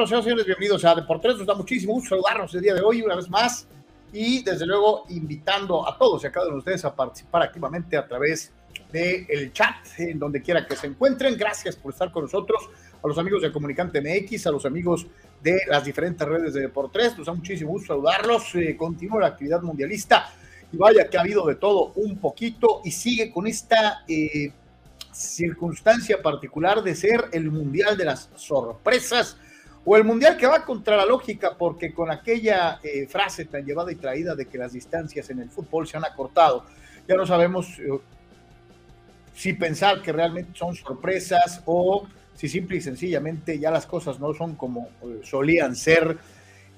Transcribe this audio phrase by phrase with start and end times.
[0.00, 1.36] nosotros, señores, señores, bienvenidos a Deportes.
[1.36, 3.66] Nos da muchísimo gusto saludarnos el día de hoy una vez más
[4.14, 7.98] y desde luego invitando a todos y a cada uno de ustedes a participar activamente
[7.98, 8.50] a través
[8.90, 11.36] del chat, en donde quiera que se encuentren.
[11.36, 12.70] Gracias por estar con nosotros,
[13.02, 15.06] a los amigos de Comunicante MX, a los amigos
[15.42, 17.18] de las diferentes redes de Deportes.
[17.18, 18.54] Nos da muchísimo gusto saludarlos.
[18.54, 20.32] Eh, continúa la actividad mundialista
[20.72, 24.50] y vaya que ha habido de todo un poquito y sigue con esta eh,
[25.12, 29.36] circunstancia particular de ser el mundial de las sorpresas
[29.84, 33.90] o el mundial que va contra la lógica porque con aquella eh, frase tan llevada
[33.90, 36.64] y traída de que las distancias en el fútbol se han acortado,
[37.08, 37.88] ya no sabemos eh,
[39.34, 44.34] si pensar que realmente son sorpresas o si simple y sencillamente ya las cosas no
[44.34, 44.88] son como
[45.22, 46.18] solían ser.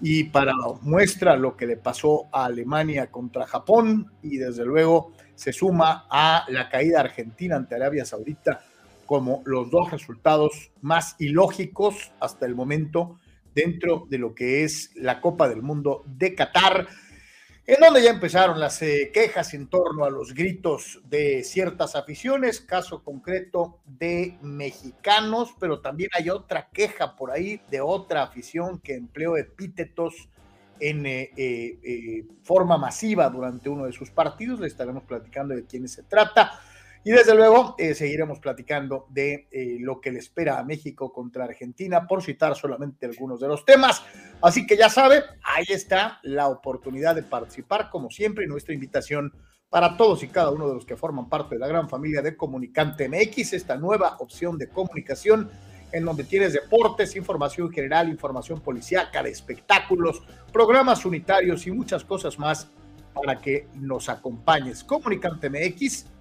[0.00, 5.52] Y para muestra lo que le pasó a Alemania contra Japón y desde luego se
[5.52, 8.64] suma a la caída argentina ante Arabia Saudita
[9.12, 13.18] como los dos resultados más ilógicos hasta el momento
[13.54, 16.88] dentro de lo que es la Copa del Mundo de Qatar
[17.66, 22.62] en donde ya empezaron las eh, quejas en torno a los gritos de ciertas aficiones,
[22.62, 28.94] caso concreto de mexicanos, pero también hay otra queja por ahí de otra afición que
[28.94, 30.30] empleó epítetos
[30.80, 34.58] en eh, eh, forma masiva durante uno de sus partidos.
[34.58, 36.58] Le estaremos platicando de quiénes se trata.
[37.04, 41.44] Y desde luego eh, seguiremos platicando de eh, lo que le espera a México contra
[41.44, 44.02] Argentina, por citar solamente algunos de los temas.
[44.40, 49.32] Así que ya sabe, ahí está la oportunidad de participar, como siempre, nuestra invitación
[49.68, 52.36] para todos y cada uno de los que forman parte de la gran familia de
[52.36, 55.50] Comunicante MX, esta nueva opción de comunicación
[55.92, 62.38] en donde tienes deportes, información general, información policíaca, de espectáculos, programas unitarios y muchas cosas
[62.38, 62.70] más
[63.14, 64.84] para que nos acompañes.
[64.84, 66.11] Comunicante MX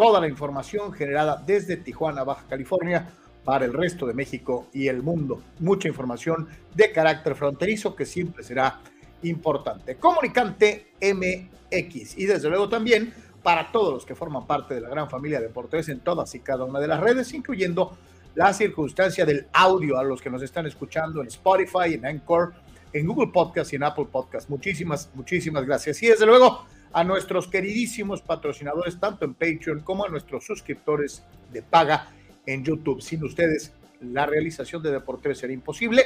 [0.00, 3.10] toda la información generada desde Tijuana, Baja California,
[3.44, 5.42] para el resto de México y el mundo.
[5.58, 8.80] Mucha información de carácter fronterizo que siempre será
[9.24, 9.96] importante.
[9.96, 13.12] Comunicante MX y desde luego también
[13.42, 16.40] para todos los que forman parte de la gran familia de Deportes en todas y
[16.40, 17.98] cada una de las redes, incluyendo
[18.34, 22.54] la circunstancia del audio a los que nos están escuchando en Spotify, en Anchor,
[22.94, 24.48] en Google Podcast y en Apple Podcast.
[24.48, 26.02] Muchísimas, muchísimas gracias.
[26.02, 31.62] Y desde luego a nuestros queridísimos patrocinadores, tanto en Patreon como a nuestros suscriptores de
[31.62, 32.08] paga
[32.46, 33.00] en YouTube.
[33.00, 36.02] Sin ustedes, la realización de Deportes sería imposible.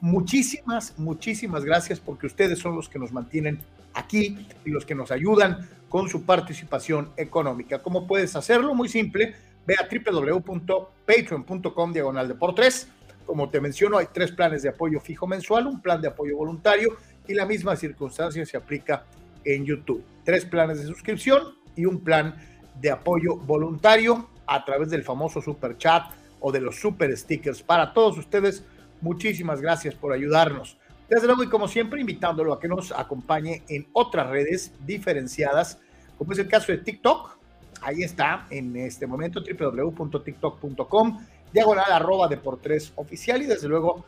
[0.00, 3.60] Muchísimas, muchísimas gracias porque ustedes son los que nos mantienen
[3.94, 7.82] aquí y los que nos ayudan con su participación económica.
[7.82, 8.74] ¿Cómo puedes hacerlo?
[8.74, 9.34] Muy simple.
[9.66, 12.88] Ve a www.patreon.com diagonal de por tres.
[13.26, 16.96] Como te menciono, hay tres planes de apoyo fijo mensual, un plan de apoyo voluntario
[17.28, 19.04] y la misma circunstancia se aplica
[19.44, 20.04] en YouTube.
[20.24, 21.42] Tres planes de suscripción
[21.76, 22.36] y un plan
[22.80, 26.10] de apoyo voluntario a través del famoso super chat
[26.40, 27.62] o de los super stickers.
[27.62, 28.64] Para todos ustedes,
[29.00, 30.76] muchísimas gracias por ayudarnos.
[31.08, 35.78] Desde luego y como siempre, invitándolo a que nos acompañe en otras redes diferenciadas,
[36.16, 37.38] como es el caso de TikTok.
[37.82, 44.06] Ahí está en este momento www.tiktok.com, diagonal arroba de por tres oficial y desde luego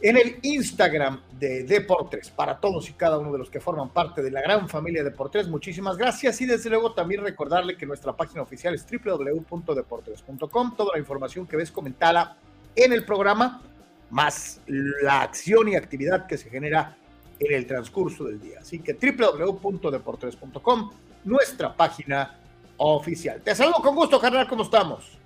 [0.00, 2.30] en el Instagram de Deportes.
[2.30, 5.48] Para todos y cada uno de los que forman parte de la gran familia Deportes,
[5.48, 6.40] muchísimas gracias.
[6.40, 10.76] Y desde luego también recordarle que nuestra página oficial es www.deportes.com.
[10.76, 12.36] Toda la información que ves comentada
[12.76, 13.62] en el programa,
[14.10, 16.96] más la acción y actividad que se genera
[17.38, 18.58] en el transcurso del día.
[18.60, 20.90] Así que www.deportes.com,
[21.24, 22.38] nuestra página
[22.76, 23.40] oficial.
[23.42, 25.23] Te saludo con gusto, carnal, ¿cómo estamos?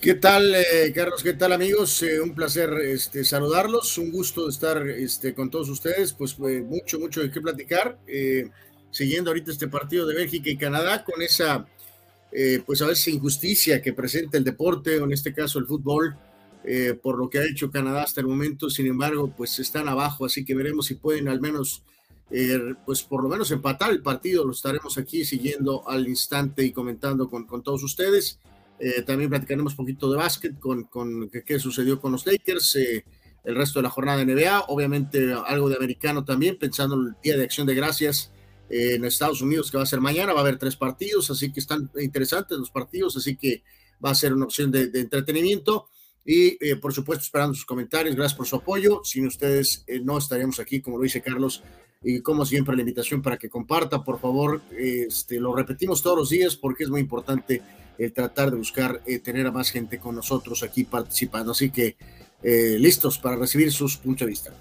[0.00, 1.22] ¿Qué tal, eh, Carlos?
[1.22, 2.02] ¿Qué tal, amigos?
[2.02, 6.98] Eh, un placer este, saludarlos, un gusto estar este, con todos ustedes, pues eh, mucho,
[6.98, 7.98] mucho de qué platicar,
[8.90, 11.66] siguiendo ahorita este partido de Bélgica y Canadá con esa,
[12.66, 16.16] pues a veces injusticia que presenta el deporte, o en este caso el fútbol,
[17.02, 20.44] por lo que ha hecho Canadá hasta el momento, sin embargo, pues están abajo, así
[20.44, 21.82] que veremos si pueden al menos,
[22.84, 27.28] pues por lo menos empatar el partido, lo estaremos aquí siguiendo al instante y comentando
[27.28, 28.38] con, con todos ustedes.
[28.78, 33.04] Eh, también platicaremos un poquito de básquet con, con qué, sucedió con los Lakers, eh,
[33.44, 37.14] el resto de la jornada de NBA, obviamente algo de americano también, pensando en el
[37.22, 38.32] Día de Acción de Gracias
[38.68, 41.52] eh, en Estados Unidos, que va a ser mañana, va a haber tres partidos, así
[41.52, 43.62] que están interesantes los partidos, así que
[44.04, 45.88] va a ser una opción de, entretenimiento.
[46.26, 49.02] Y por supuesto, esperando sus comentarios, gracias por su apoyo.
[49.04, 51.62] Sin ustedes no estaríamos aquí, como lo dice Carlos,
[52.02, 56.30] y como siempre la invitación para que comparta, por favor, este, lo repetimos todos los
[56.30, 57.60] días porque es muy importante
[57.98, 61.52] el tratar de buscar eh, tener a más gente con nosotros aquí participando.
[61.52, 61.96] Así que
[62.42, 64.52] eh, listos para recibir sus puntos de vista.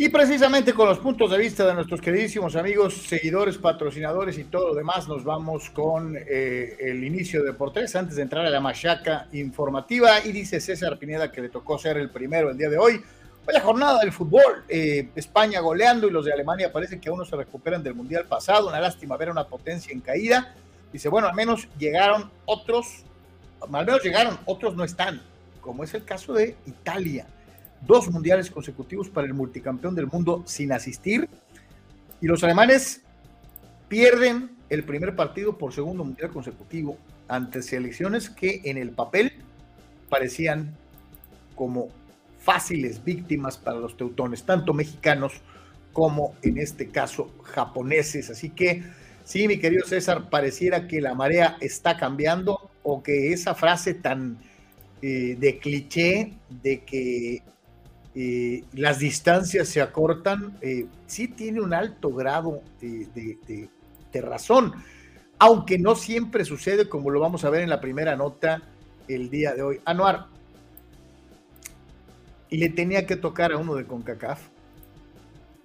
[0.00, 4.68] Y precisamente con los puntos de vista de nuestros queridísimos amigos, seguidores, patrocinadores y todo
[4.68, 8.60] lo demás, nos vamos con eh, el inicio de Deportes antes de entrar a la
[8.60, 10.24] machaca informativa.
[10.24, 13.02] Y dice César Pineda que le tocó ser el primero el día de hoy.
[13.44, 14.64] Vaya jornada del fútbol.
[14.68, 18.68] España goleando y los de Alemania parece que aún no se recuperan del mundial pasado.
[18.68, 20.54] Una lástima ver una potencia en caída.
[20.92, 23.04] Dice, bueno, al menos llegaron otros,
[23.60, 25.20] al menos llegaron, otros no están,
[25.60, 27.26] como es el caso de Italia
[27.86, 31.28] dos mundiales consecutivos para el multicampeón del mundo sin asistir.
[32.20, 33.02] Y los alemanes
[33.88, 36.98] pierden el primer partido por segundo mundial consecutivo
[37.28, 39.32] ante selecciones que en el papel
[40.08, 40.74] parecían
[41.54, 41.88] como
[42.40, 45.34] fáciles víctimas para los teutones, tanto mexicanos
[45.92, 48.30] como en este caso japoneses.
[48.30, 48.82] Así que
[49.28, 54.38] sí, mi querido César, pareciera que la marea está cambiando o que esa frase tan
[55.02, 57.42] eh, de cliché de que
[58.14, 63.68] eh, las distancias se acortan, eh, sí tiene un alto grado de,
[64.14, 64.72] razón,
[65.38, 68.62] aunque no siempre sucede como lo vamos a ver en la primera nota
[69.08, 69.80] el día de hoy.
[69.84, 70.26] Anuar,
[72.48, 74.40] le tenía que tocar a uno de CONCACAF.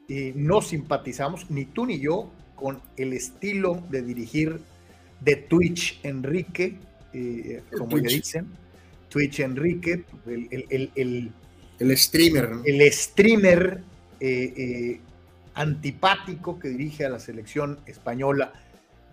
[0.09, 2.29] y no simpatizamos, ni tú ni yo,
[2.63, 4.57] con el estilo de dirigir
[5.19, 6.77] de Twitch Enrique,
[7.11, 8.47] eh, como le dicen.
[9.09, 11.29] Twitch Enrique, el
[11.77, 12.51] el streamer.
[12.63, 13.81] El streamer
[14.17, 14.99] eh, eh,
[15.55, 18.53] antipático que dirige a la selección española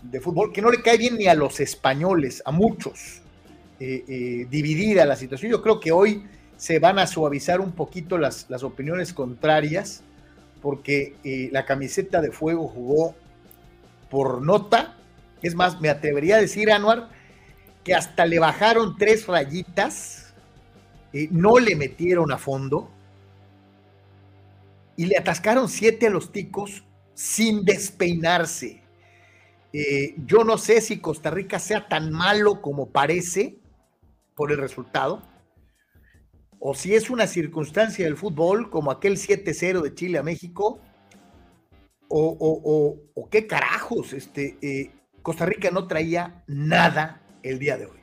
[0.00, 3.20] de fútbol, que no le cae bien ni a los españoles, a muchos.
[3.80, 5.50] Dividida la situación.
[5.50, 6.22] Yo creo que hoy
[6.56, 10.04] se van a suavizar un poquito las, las opiniones contrarias,
[10.62, 13.16] porque la camiseta de fuego jugó
[14.10, 14.98] por nota.
[15.42, 17.10] Es más, me atrevería a decir, Anuar,
[17.84, 20.20] que hasta le bajaron tres rayitas
[21.12, 22.90] eh, no le metieron a fondo
[24.96, 26.84] y le atascaron siete a los ticos
[27.14, 28.82] sin despeinarse.
[29.72, 33.58] Eh, yo no sé si Costa Rica sea tan malo como parece
[34.34, 35.22] por el resultado,
[36.58, 40.80] o si es una circunstancia del fútbol como aquel 7-0 de Chile a México,
[42.10, 44.90] o, qué carajos, este, eh,
[45.22, 48.00] Costa Rica no traía nada el día de hoy.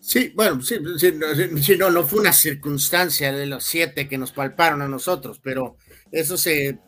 [0.00, 4.80] Sí, bueno, sí, sí, no, no fue una circunstancia de los siete que nos palparon
[4.80, 5.76] a nosotros, pero
[6.12, 6.78] eso se,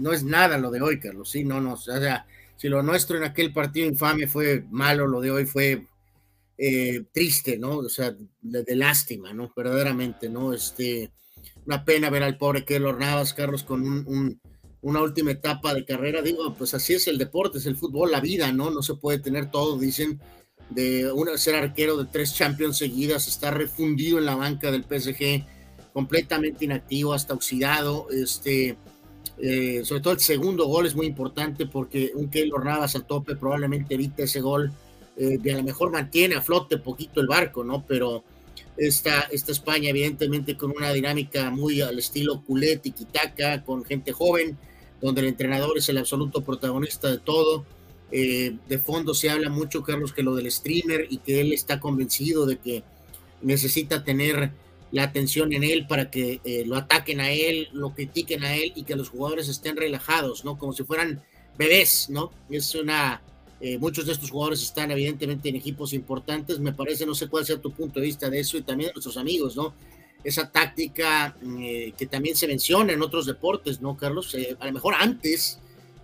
[0.00, 1.30] no es nada lo de hoy, Carlos.
[1.30, 2.26] Sí, no, no, o sea,
[2.56, 5.86] si lo nuestro en aquel partido infame fue malo, lo de hoy fue
[6.56, 7.78] eh, triste, ¿no?
[7.78, 9.52] O sea, de, lástima, ¿no?
[9.54, 10.54] Verdaderamente, ¿no?
[10.54, 11.12] Este,
[11.66, 14.40] una pena ver al pobre Keylor Navas, Carlos, con un,
[14.82, 16.22] una última etapa de carrera.
[16.22, 18.70] Digo, pues así es el deporte, es el fútbol, la vida, ¿no?
[18.70, 20.20] No se puede tener todo, dicen
[20.70, 25.44] de una, ser arquero de tres Champions seguidas, está refundido en la banca del PSG,
[25.92, 28.08] completamente inactivo, hasta oxidado.
[28.10, 28.76] Este,
[29.38, 33.36] eh, sobre todo el segundo gol es muy importante porque un Keylor Navas a tope
[33.36, 34.72] probablemente evita ese gol
[35.16, 37.84] eh, y a lo mejor mantiene a flote poquito el barco, ¿no?
[37.86, 38.24] Pero
[38.76, 44.56] esta, esta España, evidentemente, con una dinámica muy al estilo culé, tiquitaca, con gente joven,
[45.00, 47.64] donde el entrenador es el absoluto protagonista de todo
[48.10, 51.78] eh, de fondo se habla mucho, Carlos, que lo del streamer y que él está
[51.78, 52.82] convencido de que
[53.42, 54.50] necesita tener
[54.90, 58.72] la atención en él para que eh, lo ataquen a él, lo critiquen a él
[58.74, 60.56] y que los jugadores estén relajados, ¿no?
[60.56, 61.22] Como si fueran
[61.56, 62.32] bebés, ¿no?
[62.48, 63.22] Es una...
[63.60, 67.44] Eh, muchos de estos jugadores están evidentemente en equipos importantes, me parece, no sé cuál
[67.44, 69.74] sea tu punto de vista de eso y también de nuestros amigos, ¿no?
[70.28, 71.36] Esa táctica
[71.96, 74.36] que también se menciona en otros deportes, ¿no, Carlos?
[74.58, 75.58] a lo mejor antes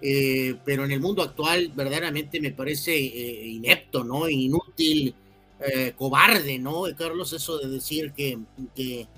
[0.07, 4.29] eh, pero en el mundo actual verdaderamente me parece eh, inepto, ¿no?
[4.29, 5.15] Inútil,
[5.59, 7.33] eh, cobarde, ¿no, Carlos?
[7.33, 8.39] Eso de decir que,
[8.75, 9.09] que,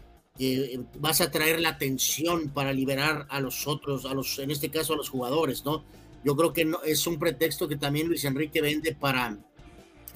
[1.01, 4.93] vas a traer la atención para liberar a los otros, a los, en este caso
[4.93, 5.83] a los jugadores, ¿no?
[6.23, 9.37] Yo creo que no, es un pretexto que también Luis Enrique vende para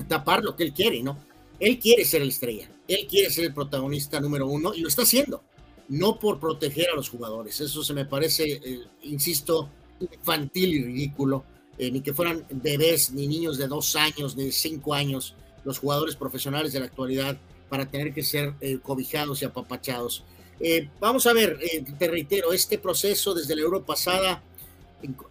[0.07, 1.19] tapar lo que él quiere, ¿no?
[1.61, 5.03] Él quiere ser el estrella, él quiere ser el protagonista número uno y lo está
[5.03, 5.45] haciendo,
[5.89, 7.61] no por proteger a los jugadores.
[7.61, 8.61] Eso se me parece,
[9.03, 11.45] insisto, infantil y ridículo,
[11.79, 16.17] eh, ni que fueran bebés, ni niños de dos años, de cinco años, los jugadores
[16.17, 17.39] profesionales de la actualidad,
[17.69, 20.25] para tener que ser eh, cobijados y apapachados.
[20.59, 21.59] Eh, vamos a ver,
[21.99, 24.43] te reitero, este proceso desde la Euro pasada,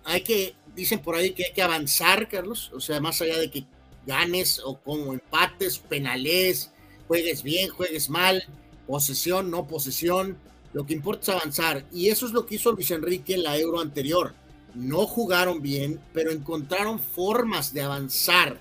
[0.04, 3.52] hay que, dicen por ahí que hay que avanzar, Carlos, o sea, más allá de
[3.52, 3.66] que
[4.06, 6.72] ganes o como empates, penales,
[7.08, 8.44] juegues bien, juegues mal,
[8.88, 10.38] posesión, no posesión,
[10.74, 11.86] lo que importa es avanzar.
[11.92, 14.34] Y eso es lo que hizo Luis Enrique en la Euro anterior
[14.76, 18.60] no jugaron bien, pero encontraron formas de avanzar.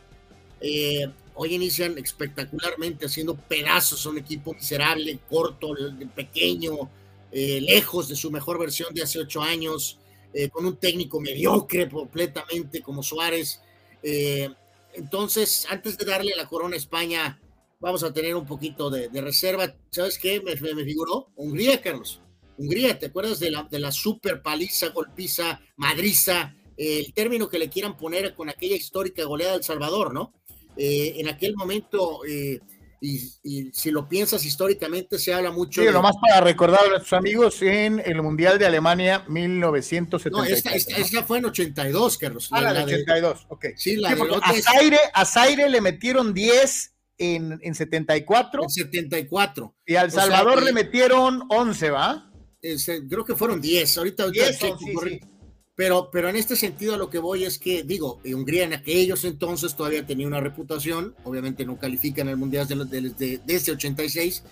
[0.61, 5.75] Eh, hoy inician espectacularmente haciendo pedazos a un equipo miserable, corto,
[6.15, 6.91] pequeño,
[7.31, 9.99] eh, lejos de su mejor versión de hace ocho años,
[10.33, 13.61] eh, con un técnico mediocre completamente como Suárez.
[14.99, 17.41] Entonces, antes de darle la corona a España,
[17.81, 19.75] vamos a tener un poquito de, reserva.
[19.91, 20.41] ¿Sabes qué?
[20.41, 22.21] Me, me, figuró Hungría, Carlos.
[22.57, 26.55] Hungría, ¿te acuerdas de la, de la super paliza, golpiza, madriza?
[26.77, 30.33] el término que le quieran poner con aquella histórica goleada del Salvador, ¿no?
[30.77, 32.21] en aquel momento
[33.01, 35.81] y, si lo piensas históricamente, se habla mucho.
[35.81, 35.93] Sí, de...
[35.93, 40.31] nomás para recordar a nuestros amigos en el Mundial de Alemania 1974.
[40.31, 42.49] No, esta, esta, fue en 82, Carlos.
[42.51, 43.67] Ah, la, de 82, ok.
[43.77, 48.63] Sí, la de a, Zaire, a Zaire le metieron 10 en, en 74.
[48.63, 49.75] En 74.
[49.87, 52.25] Y al Salvador le metieron 11, ¿va?
[52.61, 53.99] creo que fueron 10.
[53.99, 55.21] Ahorita, ahorita 10, sí,
[55.79, 59.25] pero, pero en este sentido a lo que voy es que, digo, Hungría en aquellos
[59.25, 63.71] entonces todavía tenía una reputación, obviamente no califican el Mundial de, de, de, de ese
[63.71, 64.43] 86,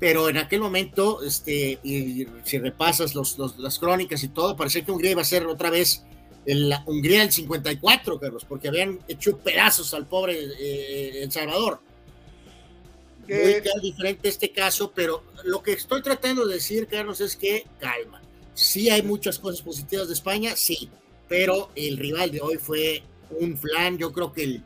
[0.00, 4.90] pero en aquel momento, este, y si repasas los, las crónicas y todo, parecía que
[4.92, 6.04] Hungría iba a ser otra vez
[6.46, 11.80] la Hungría del 54, Carlos, porque habían hecho pedazos al pobre eh, El Salvador.
[13.28, 18.22] Muy diferente este caso, pero lo que estoy tratando de decir, Carlos, es que calma
[18.54, 20.88] Sí hay muchas cosas positivas de España, sí,
[21.28, 23.02] pero el rival de hoy fue
[23.40, 24.62] un flan, yo creo que el,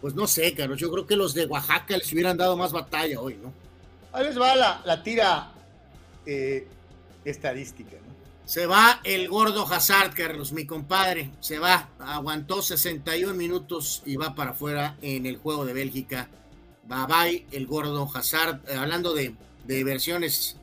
[0.00, 3.20] pues no sé, Carlos, yo creo que los de Oaxaca les hubieran dado más batalla
[3.20, 3.52] hoy, ¿no?
[4.12, 5.52] Ahí les va la, la tira
[6.26, 6.66] eh,
[7.24, 8.16] estadística, ¿no?
[8.44, 14.36] Se va el gordo Hazard, Carlos, mi compadre, se va, aguantó 61 minutos y va
[14.36, 16.28] para afuera en el juego de Bélgica.
[16.84, 20.58] Bye bye, el gordo Hazard, eh, hablando de, de versiones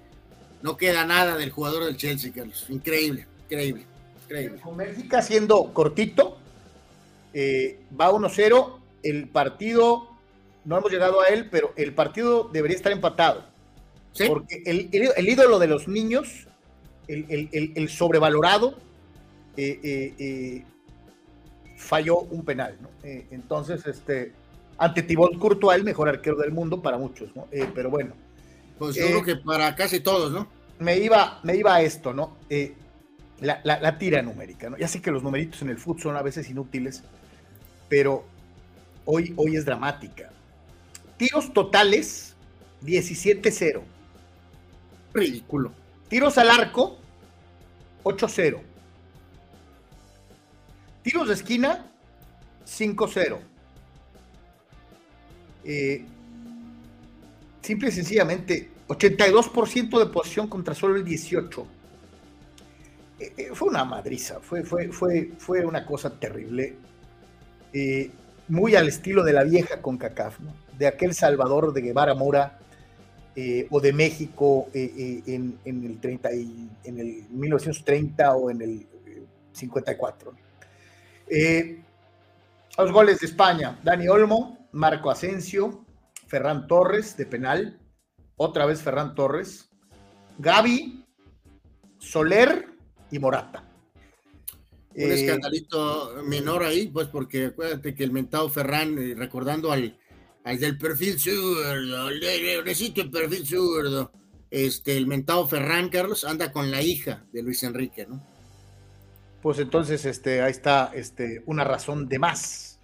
[0.64, 2.66] no queda nada del jugador del Chelsea, Carlos.
[2.70, 3.86] Increíble, increíble,
[4.24, 4.62] increíble.
[4.62, 6.38] Con Bélgica siendo cortito,
[7.34, 8.80] eh, va 1-0.
[9.04, 10.08] El partido,
[10.64, 13.46] no hemos llegado a él, pero el partido debería estar empatado.
[14.28, 16.48] Porque el, ídolo de los niños,
[17.10, 18.78] el, sobrevalorado,
[19.58, 20.64] eh, eh,
[21.76, 22.78] falló un penal.
[22.80, 22.88] ¿no?
[23.04, 24.32] entonces, este,
[24.78, 27.48] ante Thibaut Courtois, el mejor arquero del mundo para muchos, ¿no?
[27.76, 28.23] pero bueno.
[28.78, 30.48] Pues yo creo eh, que para casi todos, ¿no?
[30.80, 32.38] Me iba, me iba a esto, ¿no?
[32.50, 32.76] Eh,
[33.40, 34.78] la, tira numérica, ¿no?
[34.78, 37.04] Ya sé que los numeritos en el fútbol son a veces inútiles,
[37.90, 38.26] pero
[39.06, 40.32] hoy, hoy es dramática.
[41.18, 42.36] Tiros totales,
[42.84, 43.82] 17-0.
[45.14, 45.72] Ridículo.
[46.08, 46.98] Tiros al arco,
[48.04, 48.62] 8-0.
[51.04, 51.92] Tiros de esquina,
[52.66, 53.40] 5-0.
[55.66, 56.06] Eh,
[57.64, 61.66] simple y sencillamente, 82% de posición contra solo el 18%.
[63.20, 66.76] Eh, eh, fue una madriza, fue, fue, fue, fue una cosa terrible.
[67.72, 68.12] Eh,
[68.50, 70.54] muy al estilo de la vieja con ¿no?
[70.78, 72.60] de aquel Salvador de Guevara Mora
[73.72, 76.30] o de México en, el 30
[76.84, 78.86] en el 1930 o en el
[79.54, 80.34] 54.
[82.78, 85.83] los goles de España, Dani Olmo, Marco Asensio,
[86.34, 87.80] Ferran Torres de penal,
[88.38, 89.70] otra vez Ferran Torres,
[90.40, 91.06] Gaby,
[92.00, 92.70] Soler
[93.12, 93.72] y Morata.
[94.96, 99.96] Un eh, escandalito menor ahí, pues porque acuérdate que el mentado Ferran, eh, recordando al,
[100.44, 104.12] al, del perfil zurdo, necesito el perfil zurdo,
[104.50, 108.28] este, el mentado Ferran, Carlos, anda con la hija de Luis Enrique, ¿no?
[109.44, 112.80] Pues entonces, este, ahí está este, una razón de más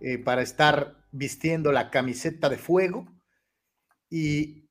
[0.00, 3.06] eh, para estar vistiendo la camiseta de fuego.
[4.10, 4.68] Y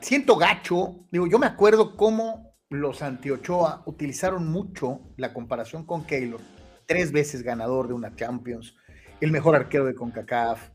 [0.00, 6.40] siento gacho, digo, yo me acuerdo cómo los Antiochoa utilizaron mucho la comparación con Keylor,
[6.86, 8.76] tres veces ganador de una Champions,
[9.20, 10.70] el mejor arquero de CONCACAF.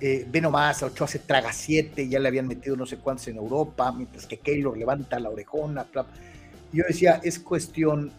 [0.00, 3.36] Eh, ve a Ochoa se traga siete, ya le habían metido no sé cuántos en
[3.36, 5.86] Europa, mientras que Keylor levanta la orejona.
[6.72, 8.10] Yo decía, es cuestión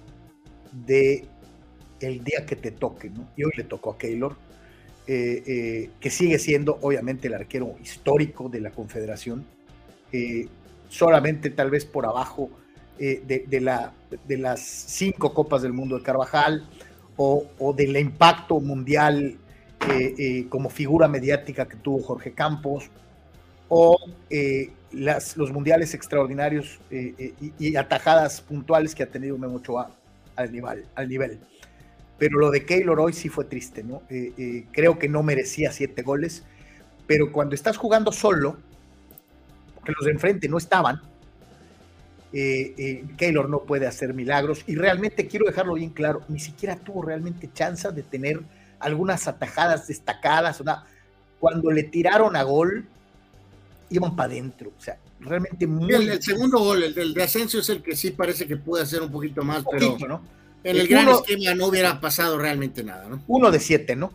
[0.72, 1.27] de
[2.00, 3.27] el día que te toque, ¿no?
[3.36, 4.38] Y hoy le tocó a Keylor
[5.06, 9.46] eh, eh, que sigue siendo obviamente el arquero histórico de la Confederación,
[10.14, 10.48] eh,
[10.88, 12.50] solamente tal vez por abajo
[12.98, 13.92] de, la,
[14.26, 16.66] de las cinco Copas del Mundo de Carvajal
[17.18, 19.38] o, del impacto mundial
[20.48, 22.90] como figura mediática que tuvo Jorge Campos
[23.68, 23.98] o
[24.94, 26.80] los mundiales extraordinarios
[27.60, 29.92] y, atajadas puntuales que ha tenido Memo Ochoa
[30.38, 30.86] al.
[30.96, 31.40] Al nivel
[32.17, 34.03] pero lo de Keylor hoy sí fue triste, ¿no?
[34.10, 36.43] Eh, eh, creo que no merecía siete goles,
[37.08, 38.58] pero cuando estás jugando solo,
[39.75, 41.01] porque los de enfrente no estaban,
[42.32, 47.03] eh, Keylor no puede hacer milagros y realmente quiero dejarlo bien claro, ni siquiera tuvo
[47.03, 48.41] realmente chance de tener
[48.79, 50.65] algunas atajadas destacadas, o
[51.39, 52.86] cuando le tiraron a gol,
[53.89, 54.72] iban para adentro.
[54.77, 55.93] O sea, realmente muy.
[55.93, 59.01] El, segundo gol, el del de Asensio, es el que sí parece que puede hacer
[59.01, 60.22] un poquito más, pero
[60.63, 63.24] en el, gran esquema no hubiera pasado realmente nada, ¿no?
[63.27, 64.12] Uno de siete, ¿no?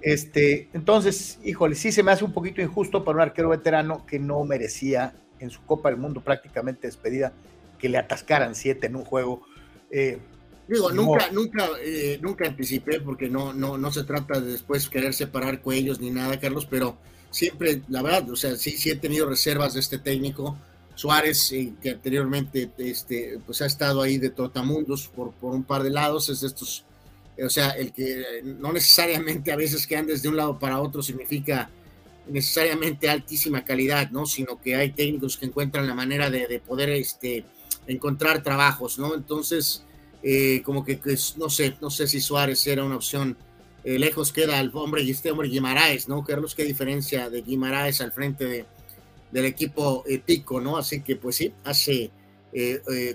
[0.00, 4.18] Este, entonces, híjole, sí se me hace un poquito injusto para un arquero veterano que
[4.18, 7.32] no merecía en su Copa del Mundo prácticamente despedida
[7.78, 9.42] que le atascaran siete en un juego.
[9.90, 10.18] Eh,
[10.70, 15.14] Digo, nunca, nunca, eh, nunca anticipé porque no, no, no se trata de después querer
[15.14, 16.96] separar cuellos ni nada, Carlos, pero
[17.30, 20.56] siempre, la verdad, o sea, sí, sí he tenido reservas de este técnico.
[21.00, 25.82] Suárez, eh, que anteriormente este, pues ha estado ahí de trotamundos por, por un par
[25.82, 26.84] de lados, es de estos,
[27.42, 31.02] o sea, el que no necesariamente a veces que andes de un lado para otro
[31.02, 31.70] significa
[32.28, 34.26] necesariamente altísima calidad, ¿no?
[34.26, 37.46] Sino que hay técnicos que encuentran la manera de, de poder este,
[37.86, 39.14] encontrar trabajos, ¿no?
[39.14, 39.82] Entonces,
[40.22, 41.00] eh, como que,
[41.38, 43.38] no sé, no sé si Suárez era una opción.
[43.84, 46.22] Eh, lejos queda el hombre y este hombre Guimaraes, ¿no?
[46.24, 48.66] Carlos, qué diferencia de Guimaraes al frente de,
[49.30, 50.76] del equipo eh, Pico, ¿no?
[50.76, 52.10] Así que, pues sí, hace,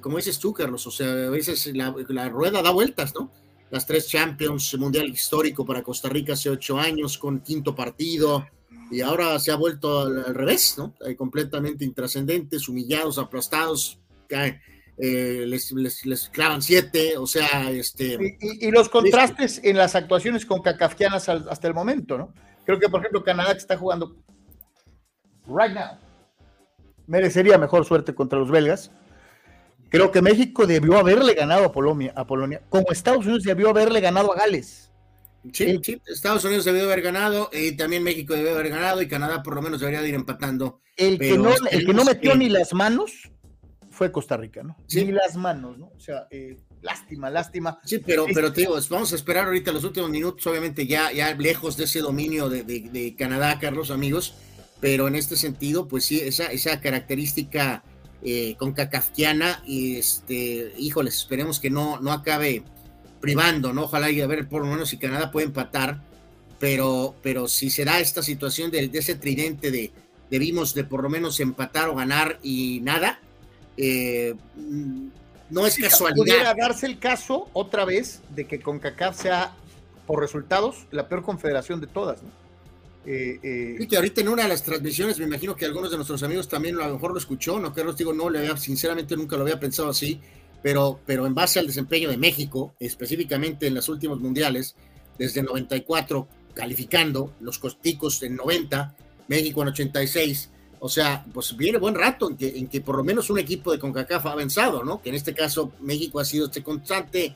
[0.02, 3.32] como dices tú, Carlos, o sea, a veces la, la, rueda da vueltas, ¿no?
[3.70, 8.48] Las tres Champions, Mundial histórico para Costa Rica hace ocho años, con quinto partido,
[8.92, 10.94] y ahora se ha vuelto al, revés, ¿no?
[11.18, 14.00] completamente intrascendentes, humillados, aplastados,
[14.30, 14.62] caen
[14.98, 15.74] eh, les,
[16.06, 18.38] les, clavan siete, o sea, este...
[18.40, 22.34] Y, los contrastes en las actuaciones con cacafquianas hasta el momento, ¿no?
[22.66, 24.16] Creo que, por ejemplo, Canadá que está jugando
[25.48, 25.98] right now,
[27.08, 28.92] merecería mejor suerte contra los belgas.
[29.90, 34.02] Creo que México debió haberle ganado a Polonia, a Polonia, como Estados Unidos debió haberle
[34.02, 34.92] ganado a Gales.
[35.54, 39.44] Sí, sí, Estados Unidos debió haber ganado, y también México debió haber ganado, y Canadá
[39.44, 40.82] por lo menos debería ir empatando.
[40.98, 43.32] El que no, el que no metió ni las manos
[43.96, 44.76] fue Costa Rica, ¿no?
[44.88, 45.06] Sí.
[45.06, 45.92] Ni las manos, ¿no?
[45.96, 47.80] O sea, eh, lástima, lástima.
[47.84, 51.34] Sí, pero, pero te digo, vamos a esperar ahorita los últimos minutos, obviamente ya, ya
[51.36, 54.36] lejos de ese dominio de, de, Canadá, Carlos, amigos,
[54.86, 57.84] pero en este sentido, pues sí, esa, esa característica
[58.24, 62.62] eh, con cacafquiana, este, híjoles, esperemos que no, no acabe
[63.20, 63.86] privando, ¿no?
[63.86, 66.04] Ojalá y a ver por lo menos si Canadá puede empatar,
[66.60, 69.92] pero, pero si será esta situación de, de ese tridente de
[70.30, 73.20] debimos de por lo menos empatar o ganar y nada,
[73.78, 74.36] eh,
[75.50, 76.16] no es casualidad.
[76.16, 79.56] Pudiera darse el caso otra vez de que CONCACAF sea,
[80.06, 82.22] por resultados, la peor confederación de todas.
[82.22, 82.45] ¿no?
[83.06, 86.24] Eh, eh, que ahorita en una de las transmisiones, me imagino que algunos de nuestros
[86.24, 89.36] amigos también a lo mejor lo escuchó, no Carlos, digo, no, le había, sinceramente nunca
[89.36, 90.20] lo había pensado así,
[90.64, 94.76] pero, pero en base al desempeño de México, específicamente en los últimos mundiales,
[95.20, 98.96] desde 94 calificando, los costicos en 90,
[99.28, 103.04] México en 86, o sea, pues viene buen rato en que, en que por lo
[103.04, 105.02] menos un equipo de CONCACAF ha avanzado, ¿no?
[105.02, 107.36] Que en este caso México ha sido este constante.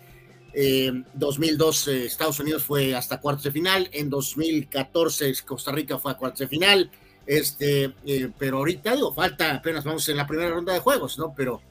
[0.53, 6.11] Eh, 2002 eh, Estados Unidos fue hasta cuartos de final, en 2014 Costa Rica fue
[6.11, 6.91] a cuartos de final,
[7.25, 11.33] este, eh, pero ahorita digo, falta apenas vamos en la primera ronda de juegos, ¿no?
[11.35, 11.61] Pero,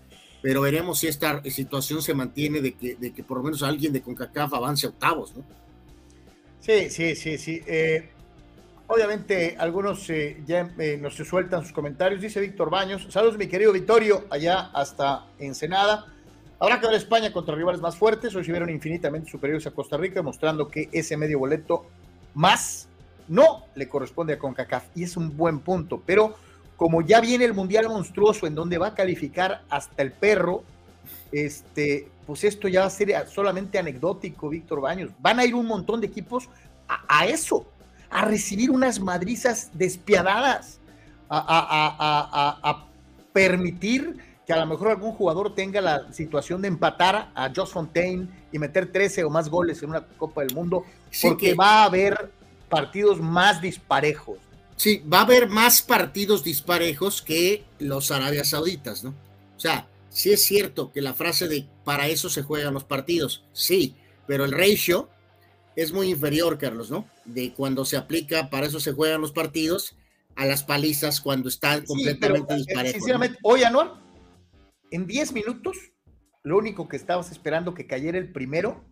[0.41, 3.93] pero veremos si esta situación se mantiene de que, de que por lo menos alguien
[3.93, 5.45] de CONCACAF avance a octavos, ¿no?
[6.61, 7.63] Sí, sí, sí, sí.
[7.67, 8.11] Eh,
[8.91, 10.65] Obviamente, algunos eh, ya
[10.99, 12.23] nos sueltan sus comentarios.
[12.23, 13.07] Dice Víctor Baños.
[13.11, 16.07] Saludos, mi querido Vittorio, allá hasta Ensenada.
[16.61, 18.35] Habrá que ver España contra rivales más fuertes.
[18.35, 21.87] Hoy se vieron infinitamente superiores a Costa Rica, mostrando que ese medio boleto
[22.35, 22.89] más
[23.29, 24.85] no le corresponde a CONCACAF.
[24.95, 26.03] Y es un buen punto.
[26.05, 26.35] Pero
[26.77, 30.65] como ya viene el Mundial Monstruoso, en donde va a calificar hasta el perro,
[31.31, 35.11] este, pues esto ya va a ser solamente anecdótico, Víctor Baños.
[35.21, 36.49] Van a ir un montón de equipos
[36.87, 37.67] a eso
[38.11, 40.81] a recibir unas madrizas despiadadas,
[41.29, 42.85] a,
[43.33, 44.17] permitir
[44.49, 48.59] que a lo mejor algún jugador tenga la situación de empatar a Josh Fontaine y
[48.59, 50.87] meter 13 o más goles en una Copa del Mundo,
[51.21, 52.33] porque va a haber
[52.71, 54.39] partidos más disparejos.
[54.75, 59.11] Sí, va a haber más partidos disparejos que los Arabia Sauditas, ¿no?
[59.11, 63.45] O sea, sí es cierto que la frase de para eso se juegan los partidos,
[63.53, 65.11] sí, pero el ratio
[65.77, 67.05] es muy inferior, Carlos, ¿no?
[67.27, 69.95] De cuando se aplica, para eso se juegan los partidos,
[70.37, 74.08] a las palizas cuando están completamente sí, eh, Sinceramente, hoy, Anuar,
[74.91, 75.77] en 10 minutos,
[76.43, 78.85] lo único que estabas esperando que cayera el primero,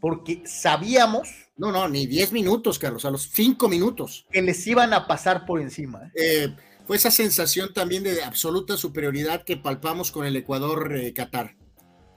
[0.00, 1.28] porque sabíamos.
[1.56, 4.26] No, no, ni 10 minutos, Carlos, a los 5 minutos.
[4.30, 6.06] Que les iban a pasar por encima.
[6.06, 6.10] ¿eh?
[6.14, 11.56] Eh, fue esa sensación también de absoluta superioridad que palpamos con el Ecuador-Qatar.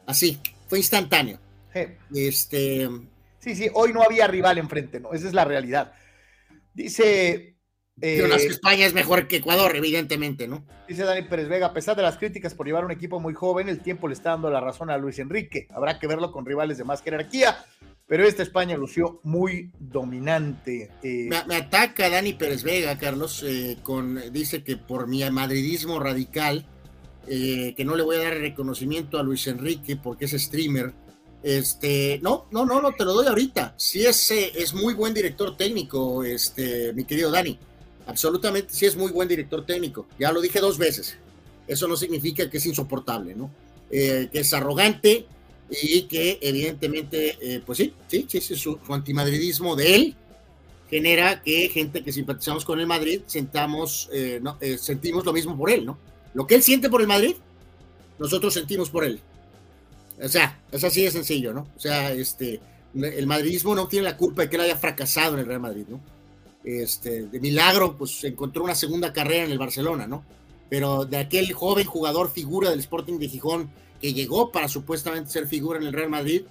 [0.08, 1.40] Así, fue instantáneo.
[2.14, 2.88] Este,
[3.46, 5.14] Sí, sí, hoy no había rival enfrente, ¿no?
[5.14, 5.94] Esa es la realidad.
[6.74, 7.55] Dice
[8.02, 10.66] Eh, España es mejor que Ecuador, evidentemente, ¿no?
[10.88, 13.70] Dice Dani Pérez Vega, a pesar de las críticas por llevar un equipo muy joven,
[13.70, 15.68] el tiempo le está dando la razón a Luis Enrique.
[15.74, 17.64] Habrá que verlo con rivales de más jerarquía,
[18.06, 20.92] pero esta España lució muy dominante.
[21.04, 21.30] Eh.
[21.48, 26.68] Me, ataca Dani Pérez Vega, Carlos, eh, con, dice que por mi madridismo radical,
[27.26, 30.94] que no le voy a dar reconocimiento a Luis Enrique porque es streamer.
[31.42, 33.74] Este, no, no, no, no, te lo doy ahorita.
[33.78, 37.58] Sí es, es muy buen director técnico, este, mi querido Dani
[38.06, 40.08] absolutamente sí es muy buen director técnico.
[40.20, 41.18] Ya lo dije dos veces.
[41.68, 43.50] Eso no significa que es insoportable, ¿no?
[43.90, 45.26] Eh, que es arrogante
[45.70, 50.16] y que evidentemente, eh, pues sí, sí, sí, su, antimadridismo de él
[50.90, 55.72] genera que gente que simpatizamos con el Madrid sentamos, eh, no, sentimos lo mismo por
[55.72, 55.98] él, ¿no?
[56.34, 57.36] Lo que él siente por el Madrid,
[58.20, 59.20] nosotros sentimos por él.
[60.22, 61.68] O sea, es así de sencillo, ¿no?
[61.76, 62.60] O sea, este,
[62.94, 65.86] el madridismo no tiene la culpa de que él haya fracasado en el Real Madrid,
[65.88, 66.00] ¿no?
[66.66, 70.26] Este, de milagro, pues encontró una segunda carrera en el Barcelona, ¿no?
[70.68, 73.70] Pero de aquel joven jugador figura del Sporting de Gijón
[74.02, 76.44] que llegó para supuestamente ser figura en el Real Madrid,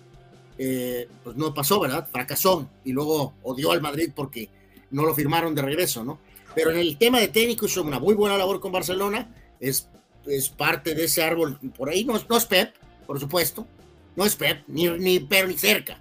[0.57, 2.09] eh, pues no pasó, ¿verdad?
[2.11, 4.48] Fracasó y luego odió al Madrid porque
[4.92, 6.20] no lo firmaron de regreso, ¿no?
[6.55, 9.88] Pero en el tema de técnico hizo una muy buena labor con Barcelona, es,
[10.27, 12.72] es parte de ese árbol, por ahí no, no es Pep,
[13.05, 13.66] por supuesto,
[14.14, 16.00] no es Pep, ni, ni ni cerca,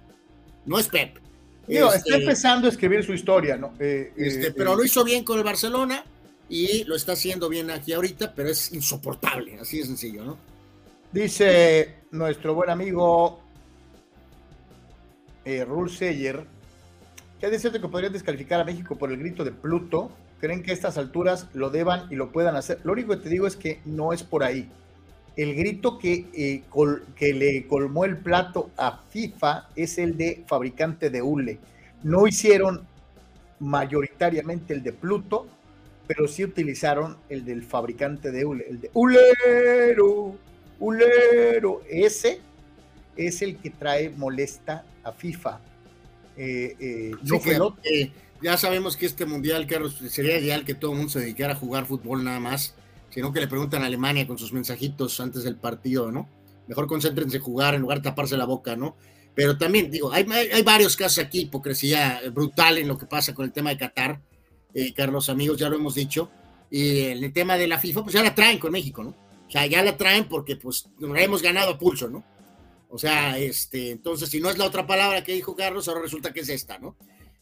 [0.64, 1.18] no es Pep,
[1.66, 3.74] está este, empezando a escribir su historia, ¿no?
[3.78, 6.04] Eh, este, eh, pero lo hizo bien con el Barcelona
[6.48, 10.38] y lo está haciendo bien aquí ahorita, pero es insoportable, así de sencillo, ¿no?
[11.12, 13.40] Dice nuestro buen amigo
[15.44, 16.44] eh, Rul Seyer,
[17.40, 20.10] que es cierto que podrían descalificar a México por el grito de Pluto.
[20.40, 22.80] ¿Creen que a estas alturas lo deban y lo puedan hacer?
[22.84, 24.68] Lo único que te digo es que no es por ahí.
[25.36, 26.62] El grito que, eh,
[27.16, 31.58] que le colmó el plato a FIFA es el de fabricante de hule.
[32.02, 32.86] No hicieron
[33.58, 35.48] mayoritariamente el de Pluto,
[36.06, 40.36] pero sí utilizaron el del fabricante de hule, el de hulero,
[40.78, 41.82] hulero.
[41.88, 42.40] Ese
[43.16, 45.60] es el que trae molesta a FIFA.
[46.36, 47.76] Eh, eh, no
[48.42, 51.56] ya sabemos que este mundial, Carlos, sería ideal que todo el mundo se dedicara a
[51.56, 52.74] jugar fútbol nada más
[53.14, 56.28] sino que le preguntan a Alemania con sus mensajitos antes del partido, ¿no?
[56.66, 58.96] Mejor concéntrense en jugar en lugar de taparse la boca, ¿no?
[59.36, 63.44] Pero también, digo, hay, hay varios casos aquí, hipocresía brutal en lo que pasa con
[63.44, 64.20] el tema de Qatar,
[64.74, 66.28] eh, Carlos, amigos, ya lo hemos dicho,
[66.70, 69.10] y el tema de la FIFA, pues ya la traen con México, ¿no?
[69.46, 72.24] O sea, ya la traen porque pues hemos ganado a pulso, ¿no?
[72.88, 76.32] O sea, este, entonces, si no es la otra palabra que dijo Carlos, ahora resulta
[76.32, 76.96] que es esta, ¿no?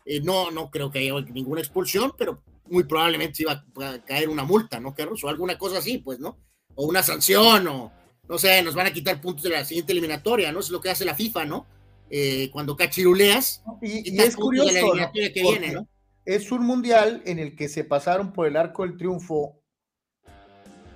[0.05, 4.29] Eh, no, no creo que haya ninguna expulsión, pero muy probablemente se iba a caer
[4.29, 5.23] una multa, ¿no, Carlos?
[5.23, 6.39] O alguna cosa así, pues, ¿no?
[6.75, 7.93] O una sanción, o
[8.29, 10.61] no sé, nos van a quitar puntos de la siguiente eliminatoria, ¿no?
[10.61, 11.67] Es lo que hace la FIFA, ¿no?
[12.09, 13.63] Eh, cuando cachiruleas.
[13.83, 15.87] Y, es curioso, que viene, ¿no?
[16.25, 19.61] Es un mundial en el que se pasaron por el arco del triunfo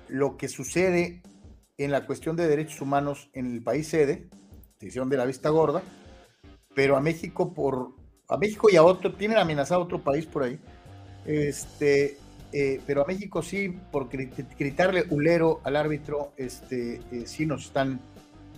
[0.07, 1.21] lo que sucede
[1.77, 4.29] en la cuestión de derechos humanos en el país sede,
[4.79, 5.83] decisión de la vista gorda,
[6.73, 7.95] pero a México por
[8.29, 10.59] a México y a otro tienen amenazado a otro país por ahí
[11.27, 12.17] este,
[12.53, 17.99] eh, pero a México sí, por gritarle ulero al árbitro, este, eh, sí nos están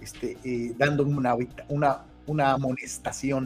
[0.02, 1.36] este, eh, dando una,
[1.68, 3.46] una, una amonestación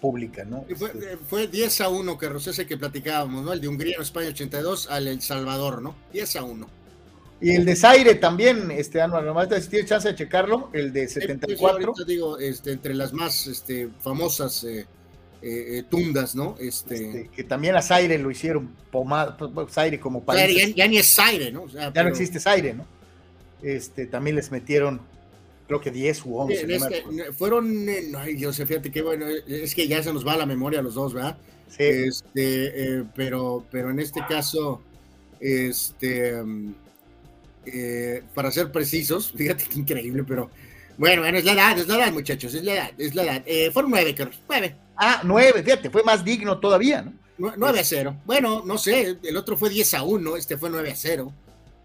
[0.00, 0.64] pública, ¿no?
[0.76, 3.52] Fue, fue, 10 a 1, que ese que platicábamos, ¿no?
[3.52, 5.96] El de Hungría en España 82 al El Salvador, ¿no?
[6.12, 6.68] 10 a 1.
[7.40, 11.08] Y el de Zaire también, este Anual, nomás si tienes chance de checarlo, el de
[11.08, 11.92] 74.
[11.92, 14.64] Pues, digo, este, entre las más este, famosas
[15.46, 16.56] eh, eh, tundas, ¿no?
[16.58, 16.94] Este...
[16.94, 17.28] este...
[17.28, 19.36] que también a Zaire lo hicieron pomada,
[19.68, 20.74] Zaire como país.
[20.74, 21.66] Ya, ni es Zaire, ¿no?
[21.68, 22.86] ya no existe Zaire, ¿no?
[23.62, 25.02] Este, también les metieron,
[25.66, 27.32] creo que 10 u 11.
[27.36, 30.82] fueron, ay, sé, fíjate qué bueno, es que ya se nos va la memoria a
[30.82, 31.36] los dos, ¿verdad?
[31.68, 31.82] Sí.
[31.82, 34.80] Este, eh, pero, pero en este caso,
[35.40, 36.74] este, mm,
[38.34, 40.48] para ser precisos, fíjate qué increíble, pero
[40.96, 43.72] bueno, bueno, es la edad, es la edad, muchachos, es la edad, es la edad.
[43.72, 44.76] fueron nueve, Carlos, nueve.
[44.96, 47.12] Ah, 9, fíjate, fue más digno todavía, ¿no?
[47.36, 48.16] 9 a 0.
[48.24, 51.32] Bueno, no sé, el otro fue 10 a 1, este fue 9 a 0.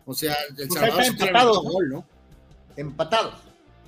[0.06, 2.06] O sea, el pues Salvador está empatado, gol, ¿no?
[2.76, 3.36] Empatados.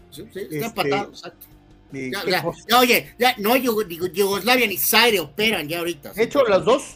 [0.10, 1.48] Sí, sí, está este, empatado, exacto.
[1.94, 2.46] Ya,
[2.80, 6.14] oye, ya, no Yugoslavia ni Zaire operan ya ahorita.
[6.14, 6.96] De hecho, los dos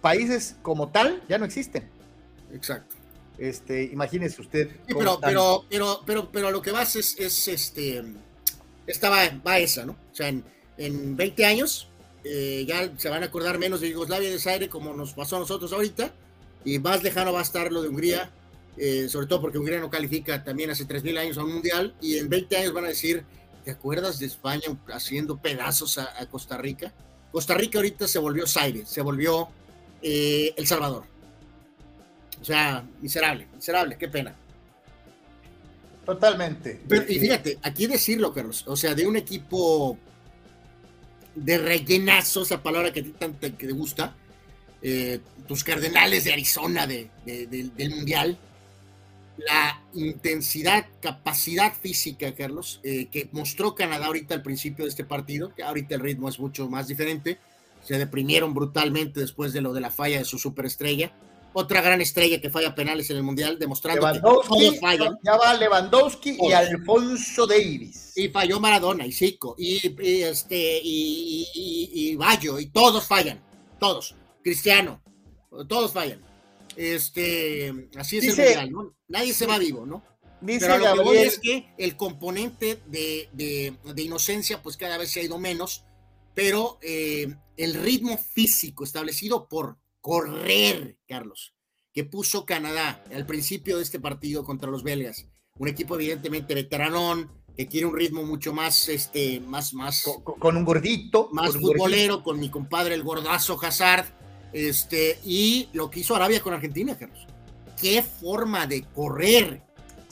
[0.00, 1.88] países como tal ya no existen.
[2.52, 2.96] Exacto.
[3.38, 4.68] Este, imagínese usted.
[4.86, 8.02] Sí, pero, pero, pero, pero, pero, lo que vas es, es este,
[8.86, 9.92] esta va, va esa, ¿no?
[9.92, 10.44] O sea, en,
[10.76, 11.88] en 20 años
[12.24, 15.36] eh, ya se van a acordar menos de Yugoslavia y de Zaire como nos pasó
[15.36, 16.12] a nosotros ahorita
[16.64, 18.30] y más lejano va a estar lo de Hungría,
[18.76, 22.18] eh, sobre todo porque Hungría no califica también hace 3.000 años a un mundial y
[22.18, 23.24] en 20 años van a decir,
[23.64, 26.92] ¿te acuerdas de España haciendo pedazos a, Costa Rica?
[27.32, 29.48] Costa Rica ahorita se volvió Zaire, se volvió
[30.00, 31.04] eh, El Salvador.
[32.42, 34.34] O sea, miserable, miserable, qué pena.
[36.04, 36.80] Totalmente.
[37.08, 39.96] y fíjate, aquí decirlo, Carlos, o sea, de un equipo
[41.36, 44.16] de rellenazo, esa palabra que a ti tanto te gusta,
[44.82, 48.36] eh, tus Cardenales de Arizona de, del Mundial,
[49.36, 55.54] la intensidad, capacidad física, Carlos, eh, que mostró Canadá ahorita al principio de este partido,
[55.54, 57.38] que ahorita el ritmo es mucho más diferente,
[57.84, 61.12] se deprimieron brutalmente después de lo de la falla de su superestrella,
[61.52, 64.46] otra gran estrella que falla penales en el Mundial, demostrando que todos
[64.80, 65.18] fallan.
[65.22, 68.12] Ya va Lewandowski y Alfonso Davis.
[68.16, 69.80] Y falló Maradona y Zico y,
[70.22, 71.48] este y,
[71.92, 73.42] y, Bayo y todos fallan,
[73.78, 74.14] todos.
[74.42, 75.02] Cristiano,
[75.68, 76.20] todos fallan.
[76.76, 78.94] Este, así es el Mundial, ¿no?
[79.08, 80.02] Nadie se va vivo, ¿no?
[80.40, 85.20] Dice Pero lo que es que el componente de, de, inocencia, pues cada vez se
[85.20, 85.84] ha ido menos,
[86.34, 91.54] pero eh, el ritmo físico establecido por correr, Carlos,
[91.94, 95.26] que puso Canadá al principio de este partido contra los belgas.
[95.56, 100.04] Un equipo evidentemente veteranón, que quiere un ritmo mucho más, este, más, más.
[100.38, 101.28] Con, un gordito.
[101.32, 104.06] Más futbolero, con mi compadre el gordazo Hazard.
[104.52, 107.26] Este, y lo que hizo Arabia con Argentina, Carlos.
[107.80, 109.62] Qué forma de correr.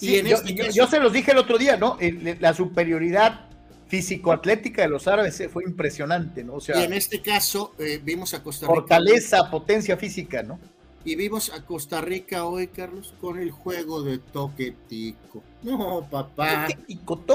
[0.00, 1.98] y en yo, este yo, se los dije el otro día, ¿no?
[2.40, 3.49] La superioridad
[3.90, 6.54] físico-atlética de los árabes fue impresionante, ¿no?
[6.54, 8.74] O sea, y en este caso eh, vimos a Costa Rica.
[8.74, 10.60] Fortaleza, potencia física, ¿no?
[11.04, 15.42] Y vimos a Costa Rica hoy, Carlos, con el juego de toque tico.
[15.62, 16.68] No, papá.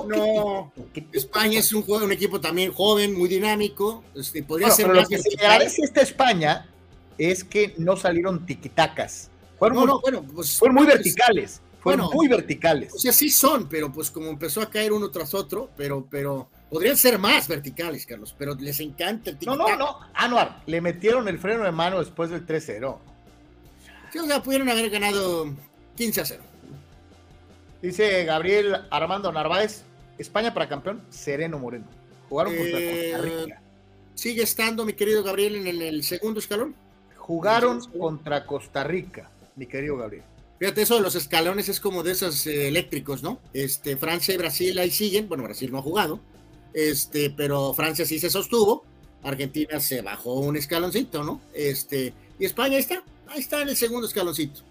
[0.08, 0.72] no.
[1.12, 4.04] España es un juego, un equipo también joven, muy dinámico.
[4.16, 6.70] Este, podría ser pero lo que se agradece esta España
[7.18, 9.30] es que no salieron tiquitacas.
[9.58, 12.94] Fueron, no, no, bueno, pues, fueron muy verticales fueron muy verticales.
[12.96, 16.50] O sea, sí son, pero pues como empezó a caer uno tras otro, pero, pero
[16.68, 21.28] podrían ser más verticales, Carlos, pero les encanta el No, no, no, Anuar, le metieron
[21.28, 22.98] el freno de mano después del 3-0.
[24.12, 25.54] Sí, o sea, pudieron haber ganado
[25.96, 26.44] 15 a 0.
[27.84, 29.84] Dice Gabriel Armando Narváez,
[30.18, 31.86] España para campeón, Sereno Moreno.
[32.30, 33.62] Jugaron contra eh, Costa Rica.
[34.16, 36.74] ¿Sigue estando, mi querido Gabriel, en el segundo escalón?
[37.16, 40.24] Jugaron contra Costa Rica, mi querido Gabriel.
[40.60, 43.40] Fíjate, eso de los escalones es como de esos eh, eléctricos, ¿no?
[43.54, 46.20] Este, Francia y Brasil ahí siguen, bueno, Brasil no ha jugado,
[46.74, 48.86] este, pero Francia sí se sostuvo,
[49.24, 51.42] Argentina se bajó un escaloncito, ¿no?
[51.54, 54.62] Este, y España ahí está, ahí está en el segundo escaloncito.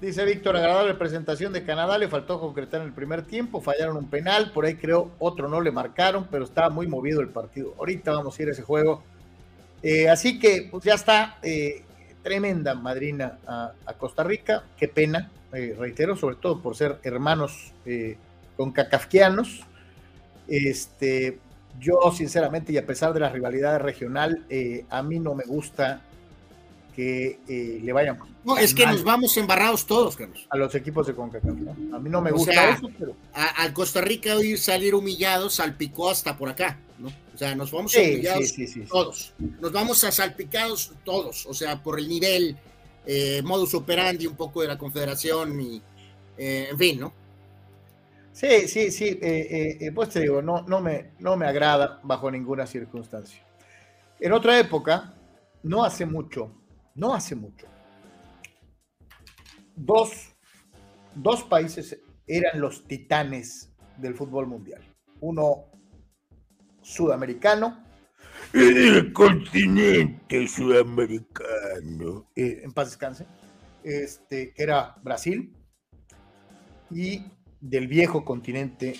[0.00, 4.10] Dice Víctor, agradable presentación de Canadá, le faltó concretar en el primer tiempo, fallaron un
[4.10, 7.74] penal, por ahí creo otro no le marcaron, pero estaba muy movido el partido.
[7.78, 9.02] Ahorita vamos a ir a ese juego.
[9.82, 11.84] Eh, así que, pues ya está, eh,
[12.24, 14.64] tremenda madrina a, Costa Rica.
[14.76, 18.16] Qué pena, eh, reitero, sobre todo por ser hermanos eh,
[18.56, 19.60] con cacafquianos.
[20.48, 21.38] Este,
[21.78, 26.00] yo, sinceramente, y a pesar de la rivalidad regional, eh, a mí no me gusta
[26.94, 28.18] que le vayan.
[28.44, 30.46] No, es que nos vamos embarrados todos, Carlos.
[30.50, 31.54] A los equipos de CONCACAF,
[31.94, 33.16] A mí no me gusta eso, pero.
[33.32, 37.08] A, Costa Rica hoy salir humillados salpicó hasta por acá, ¿no?
[37.08, 38.54] O sea, nos vamos a humillados
[38.88, 39.34] todos.
[39.38, 42.56] Nos vamos a salpicados todos, o sea, por el nivel,
[43.06, 45.82] eh, modus operandi un poco de la confederación y,
[46.36, 47.12] eh, en fin, ¿no?
[48.32, 52.66] Sí, sí, sí, eh, pues te digo, no, no, me, no me agrada bajo ninguna
[52.66, 53.40] circunstancia.
[54.20, 55.14] En otra época,
[55.62, 56.50] no hace mucho,
[56.94, 57.66] no hace mucho,
[59.76, 60.34] dos,
[61.14, 64.82] dos países eran los titanes del fútbol mundial.
[65.20, 65.66] Uno
[66.82, 67.84] sudamericano.
[68.52, 72.30] El continente sudamericano.
[72.36, 73.26] Eh, en paz descanse.
[73.82, 75.56] Este, era Brasil.
[76.90, 77.24] Y
[77.60, 78.94] del viejo continente,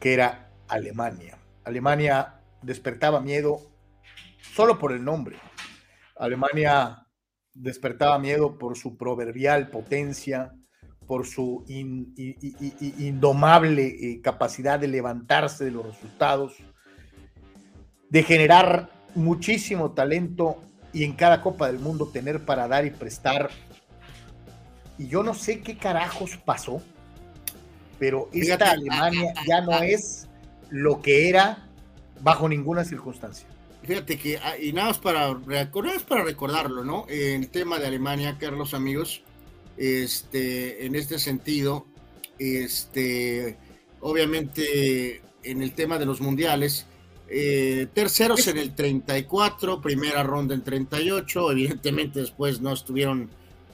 [0.00, 1.38] que era Alemania.
[1.64, 3.60] Alemania despertaba miedo
[4.54, 5.38] solo por el nombre.
[6.16, 7.06] Alemania
[7.54, 10.52] despertaba miedo por su proverbial potencia,
[11.06, 11.64] por su
[12.98, 16.54] indomable eh, capacidad de levantarse de los resultados,
[18.08, 20.58] de generar muchísimo talento
[20.92, 23.50] y en cada Copa del Mundo tener para dar y prestar.
[24.98, 26.82] Y yo no sé qué carajos pasó,
[27.98, 30.28] pero esta Alemania ya no es
[30.70, 31.68] lo que era
[32.20, 33.46] bajo ninguna circunstancia.
[33.84, 35.36] Fíjate que, ah, y nada más para,
[36.08, 37.06] para recordarlo, ¿no?
[37.08, 39.22] El tema de Alemania, Carlos, amigos,
[39.76, 41.86] este, en este sentido,
[42.38, 43.56] este,
[44.00, 46.86] obviamente en el tema de los mundiales,
[47.28, 53.30] eh, terceros en el 34, primera ronda en 38, evidentemente después no estuvieron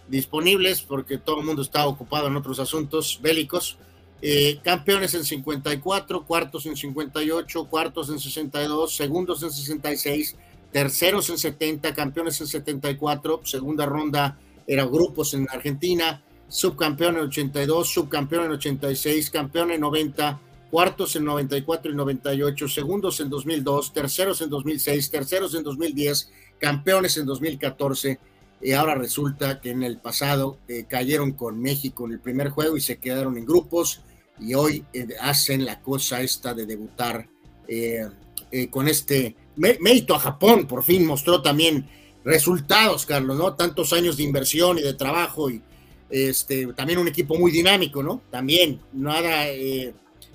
[0.08, 3.76] disponibles porque todo el mundo estaba ocupado en otros asuntos bélicos.
[4.20, 10.36] Eh, campeones en 54, cuartos en 58, cuartos en 62, segundos en 66,
[10.72, 17.88] terceros en 70, campeones en 74, segunda ronda era grupos en Argentina, subcampeón en 82,
[17.88, 24.40] subcampeón en 86, campeón en 90, cuartos en 94 y 98, segundos en 2002, terceros
[24.40, 28.18] en 2006, terceros en 2010, campeones en 2014
[28.60, 32.76] y ahora resulta que en el pasado eh, cayeron con México en el primer juego
[32.76, 34.02] y se quedaron en grupos
[34.40, 37.28] y hoy eh, hacen la cosa esta de debutar
[37.66, 38.08] eh,
[38.70, 41.86] con este mérito a Japón, por fin mostró también
[42.24, 43.54] resultados, Carlos, ¿no?
[43.54, 45.62] Tantos años de inversión y de trabajo y
[46.08, 48.22] este, también un equipo muy dinámico, ¿no?
[48.30, 49.46] También nada,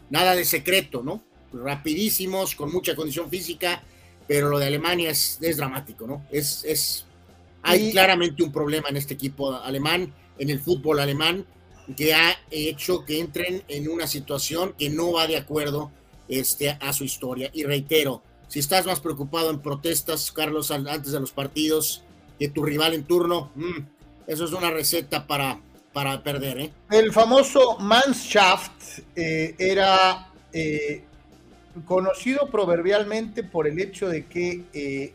[0.09, 1.23] nada de secreto, ¿no?
[1.53, 3.81] Rapidísimos, con mucha condición física,
[4.27, 6.25] pero lo de Alemania es, es dramático, ¿no?
[6.31, 7.05] Es, es
[7.63, 11.45] hay claramente un problema en este equipo alemán, en el fútbol alemán,
[11.96, 15.91] que ha hecho que entren en una situación que no va de acuerdo
[16.28, 17.50] este, a su historia.
[17.54, 22.04] Y reitero, si estás más preocupado en protestas, Carlos, antes de los partidos,
[22.39, 23.80] que tu rival en turno, mm,
[24.28, 25.60] eso es una receta para,
[25.91, 26.60] para perder.
[26.60, 26.74] ¿eh?
[26.89, 31.04] El famoso Mannschaft eh, era eh,
[31.86, 35.13] conocido proverbialmente por el hecho de que eh,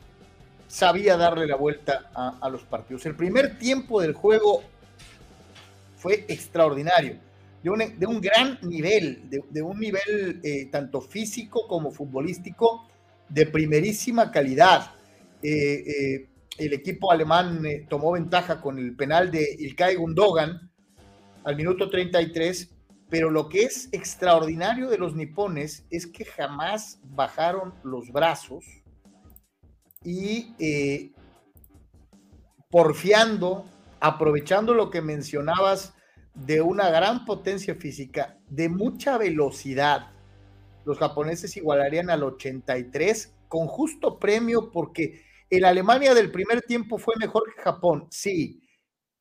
[0.67, 3.07] sabía darle la vuelta a, los partidos.
[3.07, 4.63] El primer tiempo del juego
[5.99, 7.19] fue extraordinario,
[7.63, 12.87] de un, de un gran nivel, de, un nivel eh, tanto físico como futbolístico
[13.29, 14.93] de primerísima calidad.
[15.43, 20.71] Eh, eh, el equipo alemán tomó ventaja con el penal de Ilkay Gundogan
[21.45, 22.71] al minuto 33,
[23.09, 28.65] pero lo que es extraordinario de los nipones es que jamás bajaron los brazos
[30.05, 30.55] y
[32.71, 33.65] porfiando,
[34.01, 35.95] aprovechando lo que mencionabas
[36.35, 40.13] de una gran potencia física, de mucha velocidad,
[40.85, 47.15] los japoneses igualarían al 83 con justo premio porque el Alemania del primer tiempo fue
[47.19, 48.63] mejor que Japón, sí.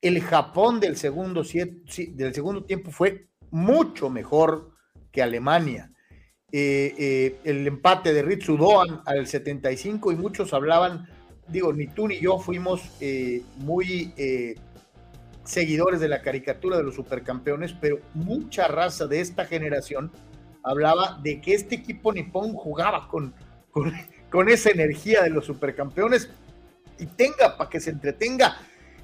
[0.02, 4.72] El Japón del segundo, del segundo tiempo fue mucho mejor
[5.12, 5.92] que Alemania.
[6.52, 11.08] Eh, eh, el empate de Ritsu Doan al 75 y muchos hablaban,
[11.48, 14.14] digo, ni tú ni yo fuimos eh, muy
[15.48, 20.12] seguidores de la caricatura de los supercampeones, pero mucha raza de esta generación
[20.64, 23.34] hablaba de que este equipo nipón jugaba con,
[23.72, 26.30] con, esa energía de los supercampeones
[27.00, 28.58] y tenga para que se entretenga,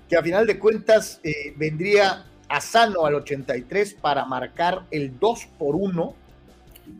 [0.09, 1.21] que a final de cuentas
[1.55, 6.15] vendría a Sano al 83 para marcar el 2 por 1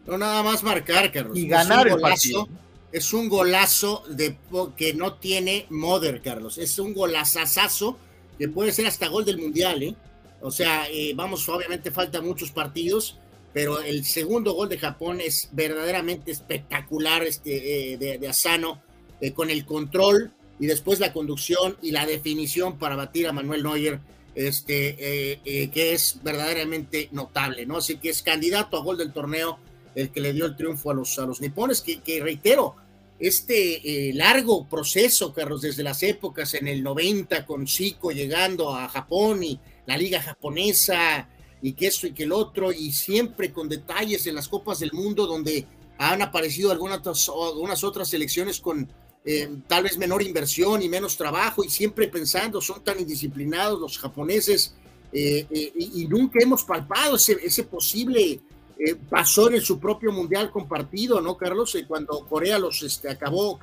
[0.05, 1.37] no nada más marcar, Carlos.
[1.37, 2.47] Y ganar el partido.
[2.91, 4.37] Es un golazo de,
[4.77, 6.57] que no tiene Mother, Carlos.
[6.57, 7.97] Es un golazazazo
[8.37, 9.95] que puede ser hasta gol del Mundial, ¿eh?
[10.43, 13.17] O sea, eh, vamos, obviamente falta muchos partidos,
[13.53, 18.81] pero el segundo gol de Japón es verdaderamente espectacular este, eh, de, Asano,
[19.21, 23.63] eh, con el control y después la conducción y la definición para batir a Manuel
[23.63, 24.01] Neuer
[24.35, 27.77] este, que es verdaderamente notable, ¿no?
[27.77, 29.59] Así que es candidato a gol del torneo
[29.95, 32.75] el que le dio el triunfo a los, a los nipones, que, que reitero,
[33.23, 38.89] este eh, largo proceso, Carlos, desde las épocas en el 90 con Zico llegando a
[38.89, 41.29] Japón y la liga japonesa
[41.61, 44.91] y que esto y que el otro, y siempre con detalles en las Copas del
[44.91, 45.65] Mundo donde
[45.97, 48.89] han aparecido algunas, otras selecciones con
[49.23, 53.97] eh, tal vez menor inversión y menos trabajo y siempre pensando, son tan indisciplinados los
[53.97, 54.75] japoneses
[55.13, 58.41] eh, y, nunca hemos palpado ese, ese posible
[58.79, 61.75] eh, pasó en su propio mundial compartido, ¿no, Carlos?
[61.75, 63.59] Eh, cuando Corea los este, acabó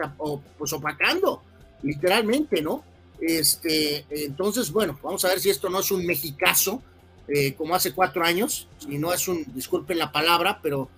[0.57, 1.43] pues opacando,
[1.82, 2.84] literalmente, ¿no?
[3.20, 6.80] Este, entonces, bueno, vamos a ver si esto no es un mexicazo,
[7.28, 10.89] eh, como hace cuatro años, si no es un, disculpen la palabra, pero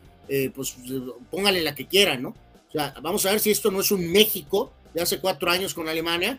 [0.55, 0.75] pues
[1.31, 2.29] póngale la que quieran, ¿no?
[2.31, 5.75] O sea, vamos a ver si esto no es un México de hace cuatro años
[5.75, 6.39] con Alemania,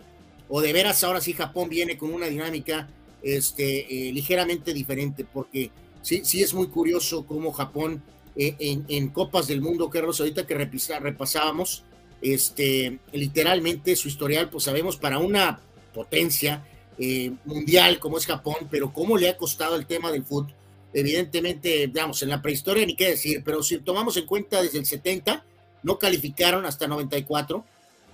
[0.50, 2.90] o de veras ahora sí Japón viene con una dinámica
[3.22, 5.70] este, ligeramente diferente, porque
[6.04, 8.04] sí, sí es muy curioso cómo Japón
[8.36, 8.56] eh,
[8.88, 11.84] en, Copas del Mundo, Carlos, ahorita que repasábamos,
[12.22, 15.60] este, literalmente su historial, pues sabemos, para una
[15.94, 16.64] potencia
[17.00, 20.54] eh, mundial como es Japón, pero cómo le ha costado el tema del fútbol.
[20.94, 24.86] Evidentemente, digamos, en la prehistoria ni qué decir, pero si tomamos en cuenta desde el
[24.86, 25.44] 70,
[25.82, 27.66] no calificaron hasta 94.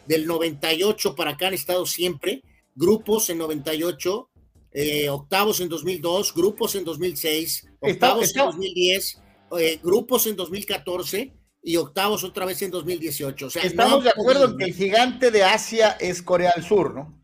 [0.07, 2.41] Del 98 para acá han estado siempre
[2.75, 4.29] grupos en 98,
[4.71, 9.21] eh, octavos en 2002, grupos en 2006, octavos en 2010,
[9.59, 13.45] eh, grupos en 2014 y octavos otra vez en 2018.
[13.45, 16.93] O sea, Estamos de acuerdo en que el gigante de Asia es Corea del Sur,
[16.93, 17.19] ¿no?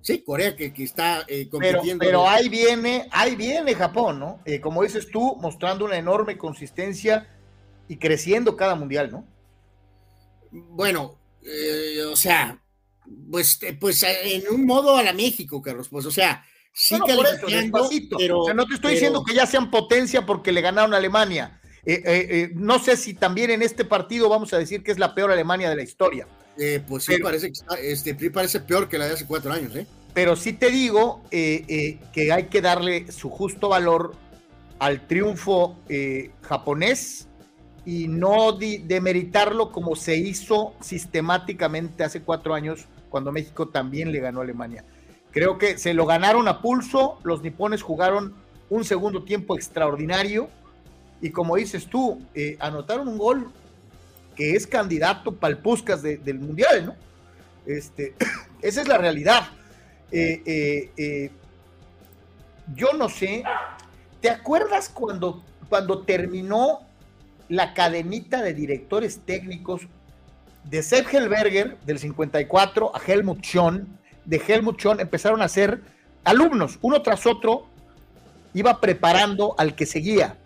[0.00, 2.04] Sí, Corea que, que está eh, compitiendo.
[2.04, 4.40] Pero, ahí viene, ahí viene Japón, ¿no?
[4.62, 7.28] como dices tú, mostrando una enorme consistencia
[7.88, 9.26] y creciendo cada mundial, ¿no?
[10.52, 11.18] Bueno,
[12.10, 12.62] o sea,
[13.30, 16.44] Pues, pues en un modo a la México, Carlos, pues, o sea,
[16.76, 20.98] sí no, pero, no te estoy diciendo que ya sean potencia porque le ganaron a
[20.98, 21.58] Alemania.
[21.86, 24.98] Eh, eh, eh, no sé si también en este partido vamos a decir que es
[24.98, 26.26] la peor Alemania de la historia.
[26.86, 29.86] pues sí, parece, que este, parece peor que la de hace cuatro años, ¿eh?
[30.12, 34.14] Pero sí te digo que hay que darle su justo valor
[34.78, 35.78] al triunfo
[36.42, 37.28] japonés
[37.84, 44.40] y no demeritarlo como se hizo sistemáticamente hace cuatro años cuando México también le ganó
[44.40, 44.84] a Alemania.
[45.36, 48.32] Creo que se lo ganaron a pulso, los nipones jugaron
[48.70, 50.48] un segundo tiempo extraordinario
[51.20, 53.52] y como dices tú, eh, anotaron un gol
[54.34, 56.94] que es candidato para el Puscas del Mundial, ¿no?
[57.66, 58.14] Este,
[58.62, 59.48] esa es la realidad.
[60.10, 61.30] Eh, eh,
[62.74, 63.44] yo no sé,
[64.22, 66.80] ¿te acuerdas cuando, cuando terminó
[67.50, 69.82] la cadenita de directores técnicos
[70.64, 75.80] de Sepp Helberger del 54 a Helmut Schön, de Helmut Schön empezaron a ser
[76.24, 77.66] alumnos, uno tras otro
[78.54, 80.38] iba preparando al que seguía.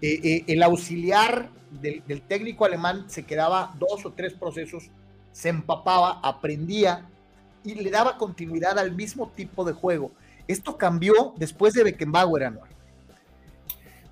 [0.00, 4.90] Eh, eh, el auxiliar del, del, técnico alemán se quedaba dos o tres procesos,
[5.32, 7.08] se empapaba, aprendía
[7.64, 10.12] y le daba continuidad al mismo tipo de juego.
[10.46, 12.68] Esto cambió después de Beckenbauer, Anual.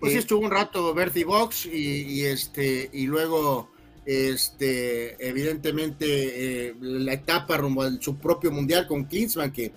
[0.00, 3.70] Pues sí, estuvo un rato Bertie Box y, este, y luego,
[4.04, 9.72] este, evidentemente, eh, la etapa rumbo a su propio mundial con Klinsmann, que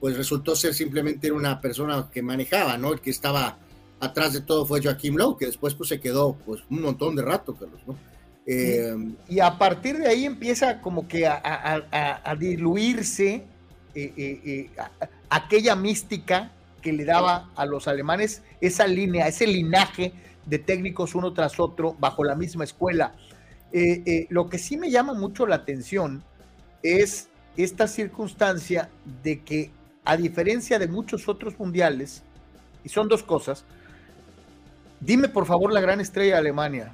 [0.00, 2.92] pues resultó ser simplemente una persona que manejaba, ¿no?
[2.92, 3.58] El que estaba
[4.00, 7.22] atrás de todo fue Joaquim Lowe, que después pues se quedó pues un montón de
[7.22, 7.56] rato,
[7.86, 7.96] ¿no?
[8.48, 8.94] Eh,
[9.28, 13.42] y, a partir de ahí empieza como que a, diluirse
[13.94, 14.70] eh,
[15.28, 20.12] aquella mística que le daba a los alemanes esa línea, ese linaje
[20.44, 23.14] de técnicos uno tras otro bajo la misma escuela.
[23.72, 26.22] Eh, eh, lo que sí me llama mucho la atención
[26.82, 28.90] es esta circunstancia
[29.22, 29.70] de que,
[30.04, 32.22] a diferencia de muchos otros mundiales,
[32.84, 33.64] y son dos cosas,
[35.00, 36.92] dime por favor la gran estrella de Alemania,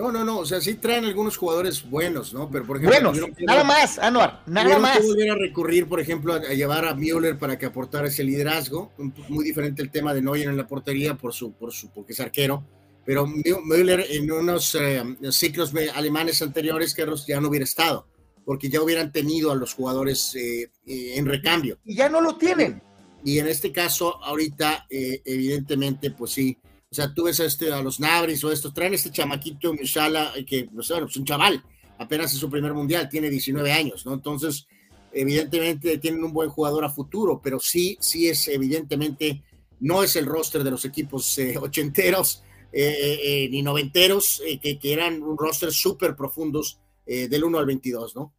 [0.00, 2.48] no, no, no, o sea, sí traen algunos jugadores buenos, ¿no?
[2.50, 4.98] Pero por ejemplo, buenos, nada más, Anuar, nada más.
[4.98, 8.92] No volver a recurrir, por ejemplo, a, llevar a Müller para que aportara ese liderazgo,
[9.28, 12.20] muy diferente el tema de Neuer en la portería por su, por su, porque es
[12.20, 12.64] arquero,
[13.04, 18.06] pero Müller en unos eh, ciclos alemanes anteriores que ya no hubiera estado,
[18.44, 21.78] porque ya hubieran tenido a los jugadores eh, eh, en recambio.
[21.84, 22.82] Y ya no lo tienen.
[23.24, 26.56] Y en este caso, ahorita, evidentemente, pues sí,
[26.90, 30.32] o sea, tú ves a, este, a los Nabris o estos, traen este chamaquito Mushala,
[30.46, 31.62] que pues, es un chaval,
[31.98, 34.14] apenas es su primer mundial, tiene 19 años, ¿no?
[34.14, 34.66] Entonces,
[35.12, 39.42] evidentemente tienen un buen jugador a futuro, pero sí, sí es evidentemente,
[39.80, 42.42] no es el roster de los equipos eh, ochenteros
[42.72, 48.14] eh, eh, ni noventeros, que, que, eran un roster súper profundos del 1 al 22,
[48.14, 48.32] ¿no?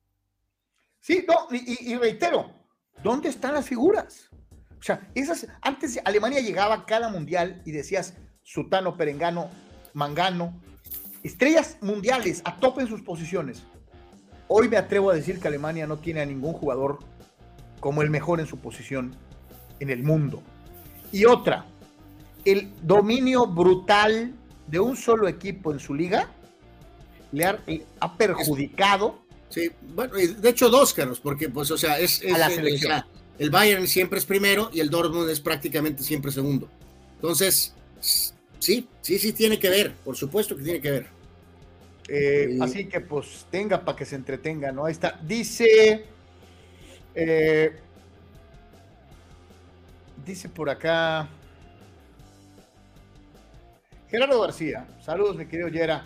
[1.02, 2.50] Sí, no, y, y reitero,
[3.04, 4.30] ¿dónde están las figuras?
[4.80, 9.50] O sea, esas, antes Alemania llegaba cada mundial y decías, Sutano, Perengano,
[9.94, 10.60] Mangano,
[11.24, 13.64] estrellas mundiales a tope en sus posiciones.
[14.48, 17.00] Hoy me atrevo a decir que Alemania no tiene a ningún jugador
[17.80, 19.16] como el mejor en su posición
[19.80, 20.42] en el mundo.
[21.12, 21.66] Y otra,
[22.46, 24.34] el dominio brutal
[24.68, 26.30] de un solo equipo en su liga
[27.32, 27.58] le ha,
[28.18, 29.22] perjudicado.
[29.50, 33.04] Sí, bueno, de hecho dos, Carlos, porque pues, o sea, es, a la selección.
[33.38, 36.70] el Bayern siempre es primero y el Dortmund es prácticamente siempre segundo.
[37.16, 37.74] Entonces,
[38.62, 41.08] Sí, sí, sí tiene que ver, por supuesto que tiene que ver.
[42.08, 44.86] Eh, así que pues tenga para que se entretenga, ¿no?
[44.86, 45.20] Ahí está.
[45.24, 46.06] Dice,
[47.16, 47.76] eh,
[50.24, 51.28] dice por acá,
[54.12, 56.06] Gerardo García, saludos mi querido Yera.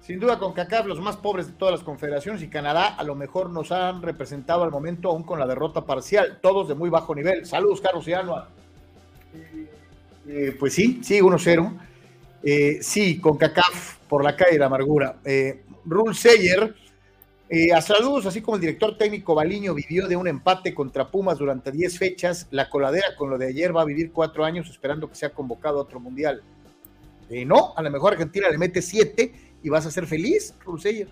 [0.00, 3.16] Sin duda con CACAF los más pobres de todas las confederaciones y Canadá a lo
[3.16, 7.16] mejor nos han representado al momento aún con la derrota parcial, todos de muy bajo
[7.16, 7.44] nivel.
[7.44, 8.48] Saludos Carlos y Alba.
[10.28, 11.80] Eh, pues sí, sí, 1-0.
[12.44, 15.16] Eh, sí, con CACAF por la calle de la amargura.
[15.24, 16.76] Eh, Rule Seyer,
[17.74, 21.72] a saludos, así como el director técnico Baliño vivió de un empate contra Pumas durante
[21.72, 25.16] 10 fechas, la coladera con lo de ayer va a vivir cuatro años esperando que
[25.16, 26.40] sea convocado a otro mundial.
[27.46, 31.08] No, a lo mejor Argentina le mete 7 y vas a ser feliz, Rule Seyer.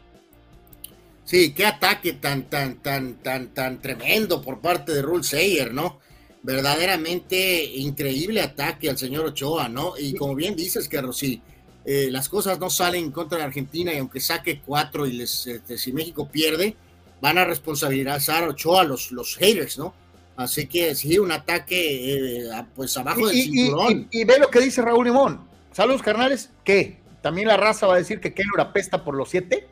[1.25, 6.01] Sí, qué ataque tan, tan, tan, tan, tan tremendo por parte de Rule Seyer, ¿no?
[6.43, 9.95] verdaderamente increíble ataque al señor Ochoa, ¿no?
[9.99, 11.43] Y como bien dices, Carlos, si
[11.85, 15.77] eh, las cosas no salen contra la Argentina y aunque saque cuatro y les, este,
[15.77, 16.77] si México pierde,
[17.21, 19.95] van a responsabilizar a Ochoa los, los haters, ¿no?
[20.37, 24.09] Así que sí, un ataque eh, pues abajo del cinturón.
[24.11, 25.50] Y, ve lo que dice Raúl Limón.
[25.73, 26.51] Saludos, carnales.
[26.64, 26.99] ¿Qué?
[27.23, 29.68] ¿También la raza va a decir que Keylor apesta por los siete?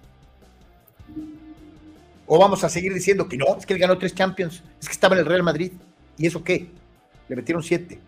[2.26, 4.92] ¿O vamos a seguir diciendo que no, es que él ganó tres Champions, es que
[4.92, 5.72] estaba en el Real Madrid?
[6.18, 6.68] ¿Y eso qué?
[7.28, 7.99] Le metieron siete.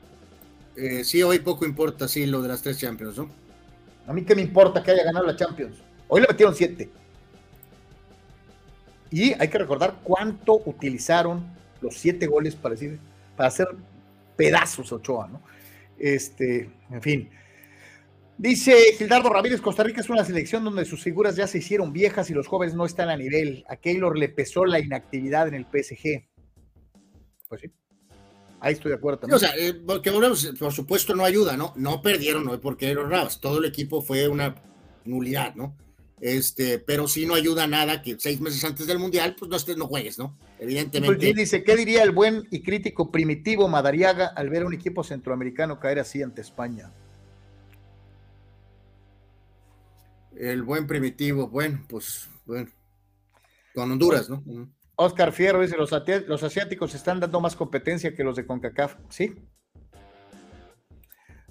[0.77, 3.31] Eh, sí, hoy poco importa, sí, lo de las tres Champions, ¿no?
[4.07, 5.79] A mí qué me importa que haya ganado la Champions.
[6.09, 6.91] Hoy le metieron siete.
[9.11, 11.45] Y hay que recordar cuánto utilizaron
[11.81, 12.99] los siete goles para, decir,
[13.37, 13.69] para hacer
[14.37, 15.41] pedazos a Ochoa, ¿no?
[15.99, 17.31] Este, en fin.
[18.41, 22.31] Dice Gildardo Ramírez, Costa Rica es una selección donde sus figuras ya se hicieron viejas
[22.31, 23.67] y los jóvenes no están a nivel.
[23.69, 26.27] A Keylor le pesó la inactividad en el PSG.
[27.51, 27.71] Pues sí.
[28.61, 29.37] Ahí estoy de acuerdo también.
[29.37, 30.11] o sea, eh, porque
[30.59, 31.75] por supuesto no ayuda, ¿no?
[31.77, 33.41] No perdieron hoy porque eran Navas.
[33.41, 34.55] Todo el equipo fue una
[35.05, 35.77] nulidad, ¿no?
[36.19, 39.87] Este, pero si no ayuda nada que seis meses antes del Mundial, pues no, no
[39.87, 40.39] juegues, ¿no?
[40.59, 41.35] Evidentemente.
[41.35, 45.79] dice, ¿qué diría el buen y crítico primitivo Madariaga al ver a un equipo centroamericano
[45.79, 46.91] caer así ante España?
[50.41, 52.71] El buen primitivo, bueno, pues, bueno,
[53.75, 54.43] con Honduras, ¿no?
[54.97, 55.91] Oscar Fierro dice, los,
[56.27, 59.35] los asiáticos están dando más competencia que los de CONCACAF, ¿sí?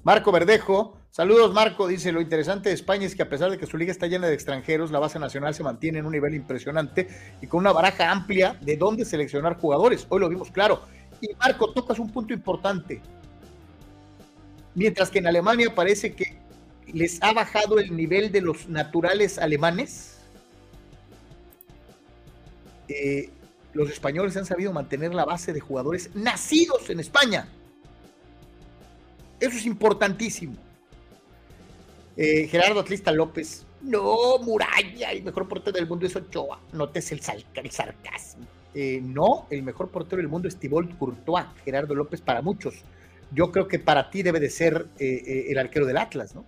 [0.01, 3.67] Marco Verdejo, saludos Marco, dice, lo interesante de España es que a pesar de que
[3.67, 7.07] su liga está llena de extranjeros, la base nacional se mantiene en un nivel impresionante
[7.43, 10.07] y con una baraja amplia de dónde seleccionar jugadores.
[10.09, 10.81] Hoy lo vimos claro.
[11.21, 13.03] Y Marco, tocas un punto importante.
[14.73, 16.38] Mientras que en Alemania parece que
[16.93, 20.19] les ha bajado el nivel de los naturales alemanes,
[22.89, 23.29] eh,
[23.73, 27.47] los españoles han sabido mantener la base de jugadores nacidos en España.
[29.39, 30.55] Eso es importantísimo.
[32.17, 33.65] Eh, Gerardo Atlista López.
[33.81, 36.59] No, Muralla, el mejor portero del mundo es Ochoa.
[36.73, 37.21] Notes el,
[37.53, 38.45] el sarcasmo.
[38.73, 42.83] Eh, no, el mejor portero del mundo es Thibaut Courtois, Gerardo López para muchos.
[43.31, 46.43] Yo creo que para ti debe de ser el arquero del Atlas, ¿no?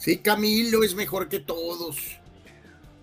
[0.00, 2.18] Sí, Camilo es mejor que todos.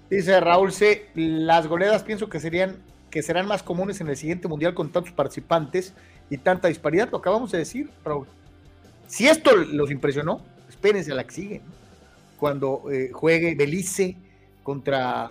[0.10, 1.06] Dice Raúl C.
[1.14, 2.78] Las goleadas pienso que serían
[3.12, 5.94] que serán más comunes en el siguiente mundial con tantos participantes
[6.32, 7.08] y tanta disparidad.
[7.12, 8.26] Lo acabamos de decir, Raúl.
[9.06, 11.62] Si esto los impresionó, espérense a la que sigue.
[12.40, 14.18] Cuando eh, juegue Belice
[14.64, 15.30] contra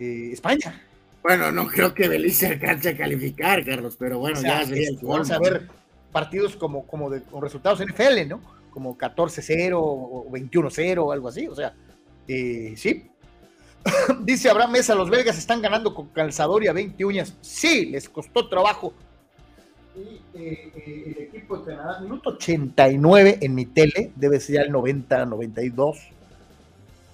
[0.00, 0.82] eh, España.
[1.22, 5.30] Bueno, no creo que Belice alcance a calificar, Carlos, pero bueno, ya sería el Vamos
[5.30, 5.68] a ver
[6.10, 8.57] partidos como, como de, con resultados NFL, ¿no?
[8.70, 11.48] Como 14-0 o 21-0 o algo así.
[11.48, 11.74] O sea,
[12.26, 13.10] eh, sí.
[14.20, 17.34] Dice Abraham Mesa, los belgas están ganando con calzador y a 20 uñas.
[17.40, 18.92] Sí, les costó trabajo
[19.98, 24.62] y eh, eh, el equipo de Canadá, minuto 89 en mi tele, debe ser ya
[24.62, 25.98] el 90, 92.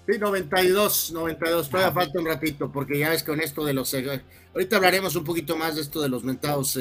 [0.07, 3.93] Sí, 92, 92, todavía falta un ratito, porque ya es con esto de los...
[3.95, 6.79] Eh, ahorita hablaremos un poquito más de esto de los mentados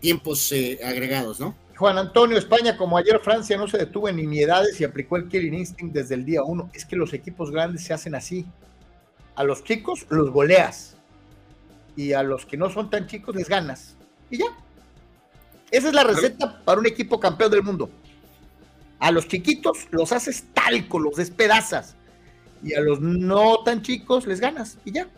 [0.00, 0.52] tiempos
[0.84, 1.54] agregados, ¿no?
[1.78, 5.54] Juan Antonio, España, como ayer Francia no se detuvo en nimiedades y aplicó el Killing
[5.54, 6.68] Instinct desde el día uno.
[6.74, 8.44] Es que los equipos grandes se hacen así.
[9.36, 10.96] A los chicos los goleas
[11.94, 13.94] y a los que no son tan chicos les ganas.
[14.28, 14.46] Y ya,
[15.70, 17.88] esa es la receta para un equipo campeón del mundo.
[18.98, 21.94] A los chiquitos los haces talco, los despedazas.
[22.60, 25.08] Y a los no tan chicos les ganas y ya.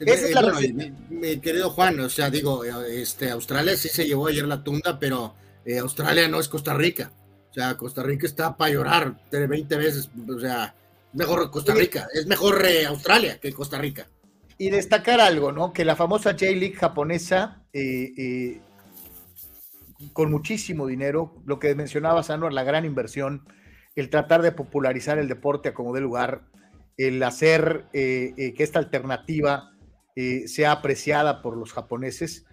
[0.00, 0.90] Esa es la receta.
[1.10, 5.34] Mi, querido Juan, o sea, digo, este, Australia sí se llevó ayer la tunda, pero
[5.66, 7.10] eh, Australia no es Costa Rica.
[7.50, 10.08] O sea, Costa Rica está para llorar 20 veces.
[10.28, 10.74] O sea,
[11.12, 12.06] mejor Costa Rica.
[12.14, 14.06] Es mejor eh, Australia que Costa Rica.
[14.58, 15.72] Y destacar algo, ¿no?
[15.72, 18.60] Que la famosa J-League japonesa eh,
[20.12, 23.44] con muchísimo dinero, lo que mencionaba Sano, la gran inversión,
[23.96, 26.42] el tratar de popularizar el deporte a como de lugar,
[26.96, 29.72] el hacer que esta alternativa
[30.46, 32.46] sea apreciada por los japoneses,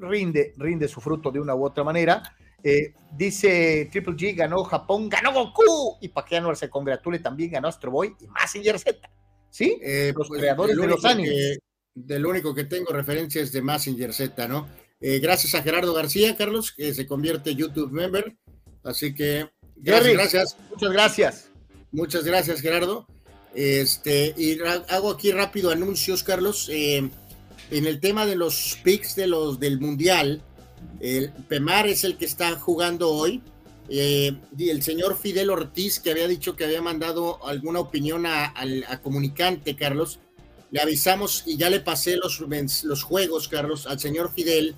[0.00, 2.22] rinde, rinde su fruto de una u otra manera.
[3.16, 8.14] Dice Triple G, ganó Japón, ganó Goku, y Paquiano se congratule también, ganó Astro Boy
[8.20, 9.10] y Massinger Z.
[9.50, 9.78] ¿Sí?
[10.14, 11.58] los pues, creadores de los animes.
[11.94, 14.68] del único que tengo referencia es de Massinger Z, ¿no?
[15.00, 18.36] Eh, gracias a Gerardo García, Carlos, que se convierte YouTube member.
[18.82, 20.56] Así que gracias, gracias.
[20.70, 21.50] Muchas gracias.
[21.92, 23.06] Muchas gracias, Gerardo.
[23.54, 26.68] Este, y hago aquí rápido anuncios, Carlos.
[26.70, 27.08] Eh,
[27.70, 30.42] en el tema de los picks de los del Mundial,
[31.00, 33.42] el Pemar es el que está jugando hoy.
[33.90, 38.52] Eh, y el señor Fidel Ortiz, que había dicho que había mandado alguna opinión a,
[39.02, 40.18] Comunicante, Carlos,
[40.70, 42.44] le avisamos y ya le pasé los,
[42.84, 44.76] los juegos, Carlos, al señor Fidel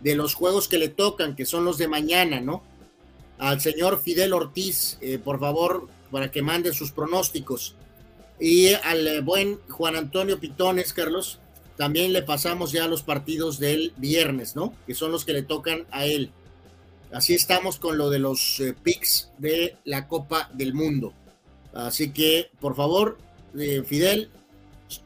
[0.00, 2.64] de los juegos que le tocan, que son los de mañana, ¿no?
[3.38, 7.76] Al señor Fidel Ortiz, eh, por favor, para que mande sus pronósticos.
[8.40, 11.38] Y al eh, buen Juan Antonio Pitones, Carlos,
[11.76, 14.74] también le pasamos ya los partidos del viernes, ¿no?
[14.86, 16.30] Que son los que le tocan a él.
[17.12, 21.12] Así estamos con lo de los eh, picks de la Copa del Mundo.
[21.74, 23.18] Así que, por favor,
[23.52, 24.30] Fidel,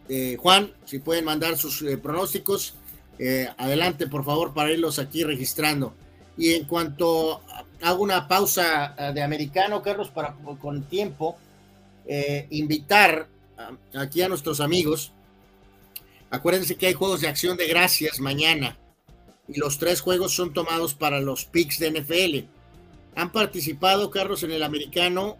[0.08, 2.74] Eh, Juan, si pueden mandar sus eh, pronósticos,
[3.20, 5.94] eh, adelante por favor para irlos aquí registrando.
[6.36, 7.40] Y en cuanto
[7.80, 11.36] hago una pausa de americano, Carlos, para con tiempo,
[12.50, 13.26] invitar
[13.94, 15.12] aquí a nuestros amigos.
[16.30, 18.78] Acuérdense que hay juegos de acción de gracias mañana
[19.48, 22.48] y los tres juegos son tomados para los picks de NFL.
[23.14, 25.38] Han participado, Carlos, en el americano,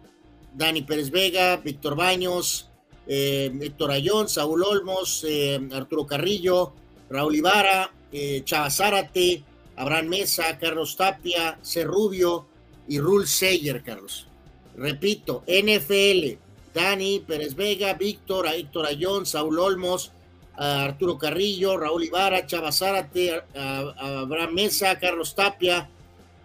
[0.53, 2.69] Dani Pérez Vega, Víctor Baños,
[3.05, 6.73] eh, Héctor Ayón, Saúl Olmos, eh, Arturo Carrillo,
[7.09, 9.43] Raúl Ibarra, eh, Chava Zárate,
[9.75, 11.83] Abraham Mesa, Carlos Tapia, C.
[11.83, 12.47] Rubio
[12.87, 14.27] y Rul Seyer, Carlos.
[14.75, 16.37] Repito, NFL,
[16.73, 20.11] Dani Pérez Vega, Víctor, Héctor Ayón, Saúl Olmos,
[20.57, 25.87] Arturo Carrillo, Raúl Ibarra, Chava Zárate, Abraham Mesa, Carlos Tapia,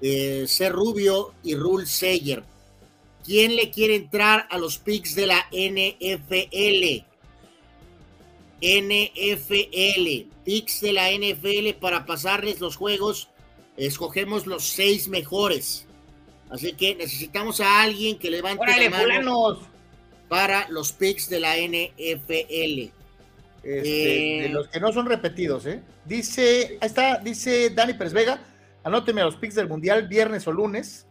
[0.00, 0.68] eh, C.
[0.68, 2.44] Rubio y Rule Seyer.
[3.24, 7.04] ¿Quién le quiere entrar a los picks de la NFL?
[8.60, 13.28] NFL, picks de la NFL para pasarles los juegos.
[13.76, 15.86] Escogemos los seis mejores.
[16.50, 19.58] Así que necesitamos a alguien que levante la mano
[20.28, 23.01] para los picks de la NFL.
[23.62, 25.82] Este, de eh, los que no son repetidos, ¿eh?
[26.04, 28.40] Dice, ahí está, dice Dani Pérez Vega,
[28.84, 31.06] Anóteme a los picks del Mundial viernes o lunes.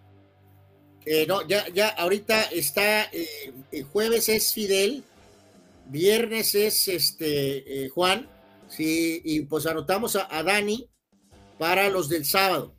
[1.06, 5.06] Eh, no, ya, ya, ahorita está, eh, el jueves es Fidel,
[5.86, 8.28] viernes es este Juan,
[8.68, 10.90] sí, y pues anotamos a, Dani
[11.58, 12.76] para los del sábado.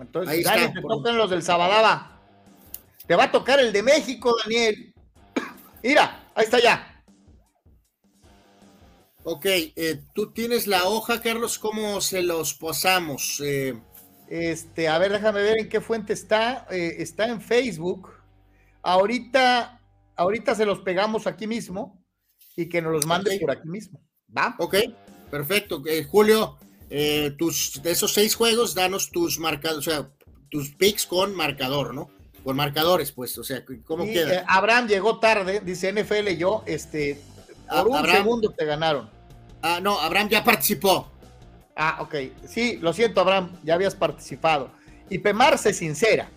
[0.00, 2.18] Entonces, Ahí Dani, te tocan los del Sabadaba.
[3.06, 4.94] Te va a tocar el de México, Daniel.
[5.82, 6.91] Mira, ahí está ya.
[9.24, 13.40] Ok, eh, tú tienes la hoja, Carlos, ¿cómo se los posamos?
[13.44, 13.80] Eh,
[14.28, 16.66] este, a ver, déjame ver en qué fuente está.
[16.70, 18.10] Eh, está en Facebook.
[18.82, 19.80] Ahorita,
[20.16, 22.04] ahorita se los pegamos aquí mismo
[22.56, 24.00] y que nos los mande por aquí mismo.
[24.36, 24.56] ¿Va?
[24.58, 24.76] Ok,
[25.30, 25.82] perfecto.
[26.10, 26.58] Julio,
[27.38, 30.10] tus, de esos seis juegos, danos tus marcadores, o sea,
[30.50, 32.10] tus picks con marcador, ¿no?
[32.42, 34.44] Con marcadores, pues, o sea, ¿cómo queda?
[34.48, 37.20] Abraham llegó tarde, dice NFL, yo, este,
[37.72, 39.08] por un segundo te ganaron.
[39.62, 41.08] Ah, no, Abraham ya participó.
[41.76, 42.14] Ah, ok.
[42.46, 44.70] Sí, lo siento, Abraham, ya habías participado.
[45.08, 46.28] Y Pemar se sincera.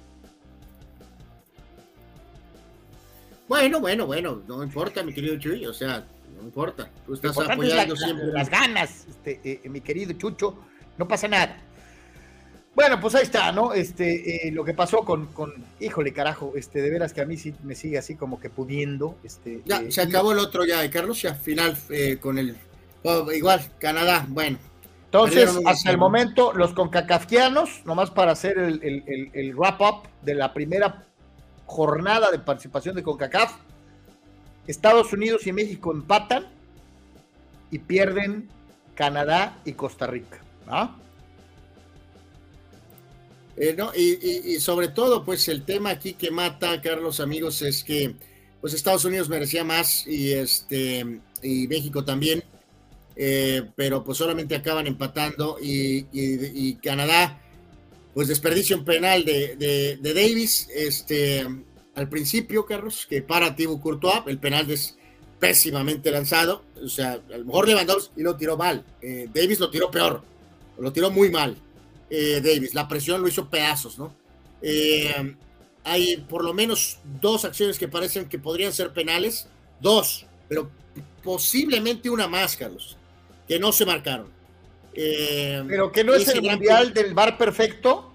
[3.47, 6.03] Bueno, bueno, bueno, no importa, mi querido Chuy, o sea,
[6.35, 6.89] no importa.
[7.05, 8.27] Tú estás apoyando siempre.
[8.27, 10.57] las ganas, este, eh, mi querido Chucho,
[10.97, 11.61] no pasa nada.
[12.75, 13.73] Bueno, pues ahí está, ¿no?
[13.73, 17.37] Este, eh, lo que pasó con, con, híjole, carajo, este, de veras que a mí
[17.37, 19.15] sí me sigue así como que pudiendo.
[19.23, 22.57] Este, ya, eh, se acabó el otro ya, Carlos, ya final eh, con el,
[23.03, 24.57] oh, igual, Canadá, bueno.
[25.05, 30.53] Entonces, hasta el momento, los concacafquianos, nomás para hacer el, el, el wrap-up de la
[30.53, 31.05] primera
[31.65, 33.53] jornada de participación de CONCACAF,
[34.67, 36.47] Estados Unidos y México empatan
[37.71, 38.49] y pierden
[38.95, 40.39] Canadá y Costa Rica.
[40.67, 40.95] ¿ah?
[43.57, 48.15] Eh, no, y, sobre todo, pues el tema aquí que mata, Carlos, amigos, es que
[48.59, 52.43] pues Estados Unidos merecía más y este y México también,
[53.15, 57.39] eh, pero pues solamente acaban empatando y, Canadá,
[58.13, 61.45] pues desperdicio un penal de, Davis, este
[61.93, 64.97] al principio, Carlos, que para Thibaut Courtois, el penal es
[65.39, 69.89] pésimamente lanzado, o sea, a lo mejor Lewandowski lo tiró mal, eh, Davis lo tiró
[69.89, 70.23] peor,
[70.77, 71.55] lo tiró muy mal.
[72.09, 72.73] Eh, Davis.
[72.73, 74.13] La presión lo hizo pedazos, ¿no?
[74.61, 75.35] Eh,
[75.83, 79.47] hay por lo menos dos acciones que parecen que podrían ser penales,
[79.79, 80.69] dos, pero
[81.23, 82.97] posiblemente una más, Carlos,
[83.47, 84.27] que no se marcaron.
[84.93, 88.11] Eh, pero que no es el mundial del bar perfecto.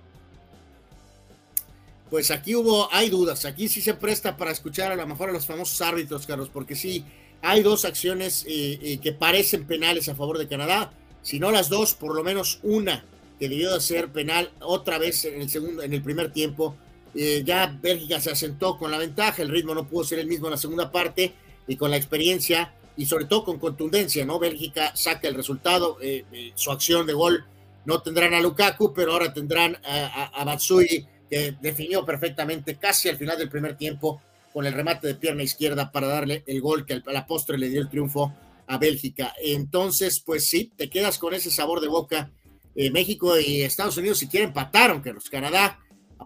[2.09, 5.33] Pues aquí hubo, hay dudas, aquí sí se presta para escuchar a lo mejor a
[5.33, 7.05] los famosos árbitros, Carlos, porque sí,
[7.41, 12.17] hay dos acciones que parecen penales a favor de Canadá, si no las dos, por
[12.17, 13.05] lo menos una
[13.41, 16.77] que debió de ser penal otra vez en el segundo, en el primer tiempo.
[17.15, 20.47] Eh, ya Bélgica se asentó con la ventaja, el ritmo no pudo ser el mismo
[20.47, 21.33] en la segunda parte
[21.67, 24.39] y con la experiencia y sobre todo con contundencia, ¿no?
[24.39, 27.47] Bélgica saca el resultado, eh, eh, su acción de gol
[27.87, 33.17] no tendrán a Lukaku, pero ahora tendrán a, a, Matsui, que definió perfectamente casi al
[33.17, 34.21] final del primer tiempo
[34.53, 37.71] con el remate de pierna izquierda para darle el gol que a la postre le
[37.71, 38.35] dio el triunfo
[38.67, 39.33] a Bélgica.
[39.43, 42.31] Entonces, pues sí, te quedas con ese sabor de boca
[42.75, 45.79] eh, México y Estados Unidos si quieren empataron, que los Canadá,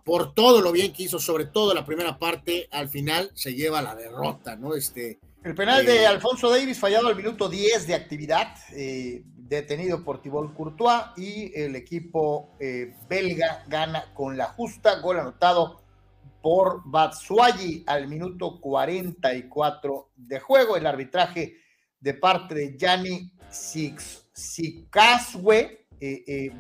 [0.04, 3.82] por todo lo bien que hizo, sobre todo la primera parte, al final se lleva
[3.82, 4.74] la derrota, ¿no?
[4.74, 10.02] Este, el penal de eh, Alfonso Davis fallado al minuto 10 de actividad, eh, detenido
[10.02, 12.56] por Thibaut Courtois y el equipo
[13.08, 15.84] belga gana con la justa, gol anotado
[16.44, 20.76] por Batsuagi al minuto 44 de juego.
[20.76, 21.56] El arbitraje
[22.00, 22.76] de parte de eh,
[25.54, 25.83] eh,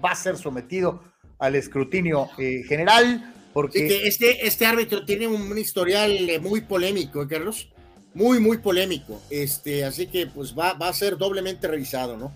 [0.02, 1.02] va a ser sometido
[1.38, 3.32] al escrutinio eh, general.
[3.52, 7.70] Porque este, este árbitro tiene un historial muy polémico, Carlos.
[8.12, 9.20] Muy, muy polémico.
[9.30, 12.32] Este, así que pues va, va a ser doblemente revisado, ¿no?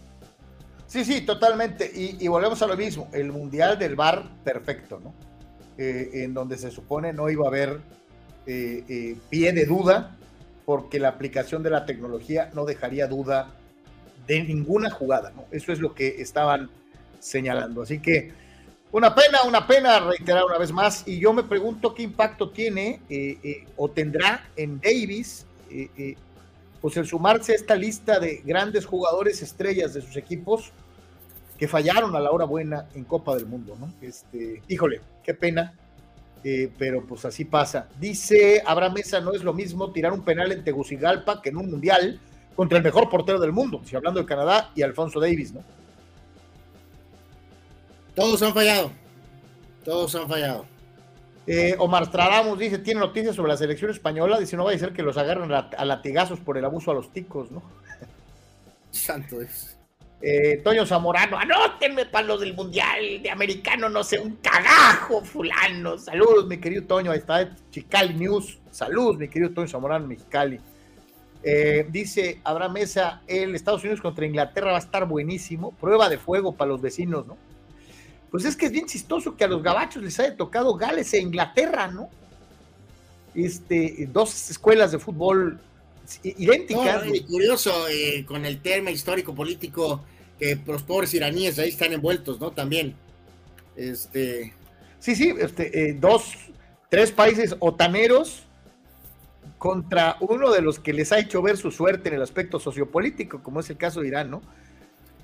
[0.87, 1.91] Sí, sí, totalmente.
[1.95, 3.09] Y, volvemos a lo mismo.
[3.13, 5.15] El Mundial del Bar, perfecto, ¿no?
[5.81, 7.79] en donde se supone no iba a haber
[8.45, 10.17] pie de duda,
[10.65, 13.55] porque la aplicación de la tecnología no dejaría duda
[14.27, 15.45] de ninguna jugada, ¿no?
[15.53, 16.69] Eso es lo que estaban
[17.19, 17.83] señalando.
[17.83, 18.33] Así que
[18.91, 21.07] una pena, una pena reiterar una vez más.
[21.07, 26.17] Y yo me pregunto qué impacto tiene eh, eh, o tendrá en Davis, eh,
[26.81, 30.73] pues el sumarse a esta lista de grandes jugadores estrellas de sus equipos
[31.59, 33.93] que fallaron a la hora buena en Copa del Mundo, ¿no?
[34.01, 35.75] Este, híjole, qué pena.
[36.79, 37.89] pero pues así pasa.
[37.99, 41.69] Dice Abraham Mesa, no es lo mismo tirar un penal en Tegucigalpa que en un
[41.69, 42.21] mundial
[42.55, 45.63] contra el mejor portero del mundo, si hablando de Canadá y Alfonso Davis, ¿no?
[48.19, 48.91] Todos han fallado.
[49.85, 50.67] Todos han fallado.
[51.47, 54.93] Eh, Omar Stradamos dice, tiene noticias sobre la selección española, dice, no va a ser
[54.93, 57.63] que los agarren a latigazos por el abuso a los ticos, ¿no?
[58.91, 59.79] Santo es.
[60.21, 65.97] Eh, Toño Zamorano, anótenme para los del Mundial de Americano, no sé, un cagajo, fulano.
[65.97, 68.59] Saludos, mi querido Toño, ahí está Chicali News.
[68.73, 70.59] Saludos, mi querido Toño Zamorano, Mexicali.
[71.45, 75.71] Eh, dice Abraham Mesa, el Estados Unidos contra Inglaterra va a estar buenísimo.
[75.77, 77.37] Prueba de fuego para los vecinos, ¿no?
[78.31, 81.21] Pues es que es bien chistoso que a los gabachos les haya tocado Gales e
[81.21, 82.11] Inglaterra, ¿no?
[83.35, 85.61] Este, dos escuelas de fútbol
[86.23, 87.05] idénticas.
[87.27, 90.03] curioso eh, con el tema histórico político
[90.39, 92.51] que los pobres iraníes ahí están envueltos, ¿no?
[92.51, 92.95] También.
[93.77, 94.53] Este.
[95.01, 96.33] Sí, sí, este, eh, dos,
[96.89, 98.43] tres países otaneros
[99.59, 103.43] contra uno de los que les ha hecho ver su suerte en el aspecto sociopolítico,
[103.43, 104.43] como es el caso de Irán, ¿no?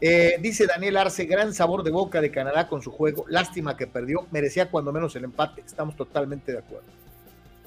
[0.06, 3.86] Eh, dice Daniel Arce, gran sabor de boca de Canadá con su juego, lástima que
[3.86, 6.88] perdió, merecía cuando menos el empate, estamos totalmente de acuerdo.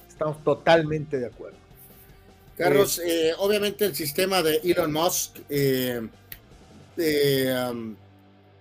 [0.08, 1.58] Estamos totalmente de acuerdo.
[2.56, 6.00] Carlos, eh, obviamente el sistema de Elon Musk eh,
[7.72, 7.96] um,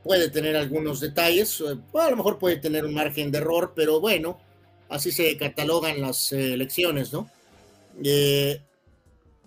[0.03, 4.41] puede tener algunos detalles, a lo mejor puede tener un margen de error, pero bueno,
[4.89, 7.29] así se catalogan las elecciones, ¿no?
[8.03, 8.59] Eh,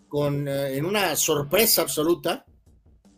[0.07, 2.45] con, eh, en una sorpresa absoluta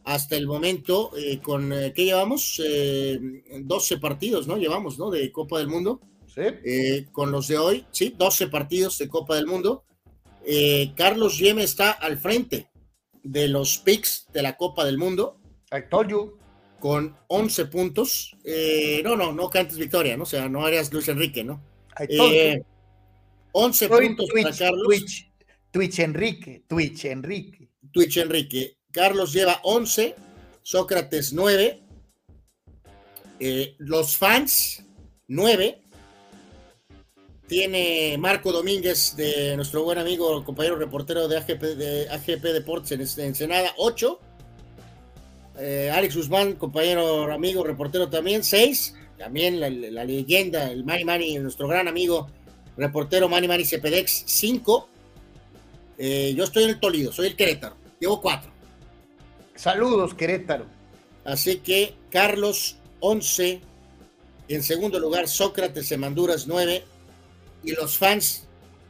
[0.03, 2.61] hasta el momento, eh, con ¿qué llevamos?
[2.61, 4.57] 12 partidos, ¿no?
[4.57, 5.09] Llevamos, ¿no?
[5.09, 6.01] De Copa del Mundo.
[6.33, 6.43] Sí.
[7.11, 9.83] con los de hoy, sí, 12 partidos de Copa del Mundo.
[10.95, 12.69] Carlos Yeme está al frente
[13.21, 15.41] de los picks de la Copa del Mundo.
[15.71, 16.37] I told you.
[16.79, 18.37] Con 11 puntos.
[19.03, 20.23] no, no, no cantes victoria, ¿no?
[20.23, 21.61] O sea, no harías Luis Enrique, ¿no?
[21.99, 22.65] I told you.
[23.51, 24.83] 11 puntos Twitch, para Carlos.
[24.87, 25.31] Twitch,
[25.71, 27.69] Twitch Enrique, Twitch Enrique.
[27.91, 28.77] Twitch Enrique.
[28.91, 30.15] Carlos lleva 11,
[30.61, 31.81] Sócrates 9,
[33.39, 34.83] eh, los fans
[35.27, 35.81] 9.
[37.47, 39.15] Tiene Marco Domínguez,
[39.55, 44.19] nuestro buen amigo, compañero reportero de AGP, de AGP Deportes en Ensenada, 8.
[45.59, 48.95] Eh, Alex Guzmán, compañero, amigo, reportero también, 6.
[49.17, 49.69] También la,
[50.03, 52.27] leyenda, el Mani Mani, nuestro gran amigo
[52.77, 54.89] reportero Manny Manny Cepedex, 5.
[55.97, 58.50] Eh, yo estoy en el Tolido, soy el Querétaro, llevo 4.
[59.61, 60.65] Saludos, Querétaro.
[61.23, 63.61] Así que Carlos, 11.
[64.47, 66.83] En segundo lugar, Sócrates en Manduras, 9.
[67.63, 68.47] Y los fans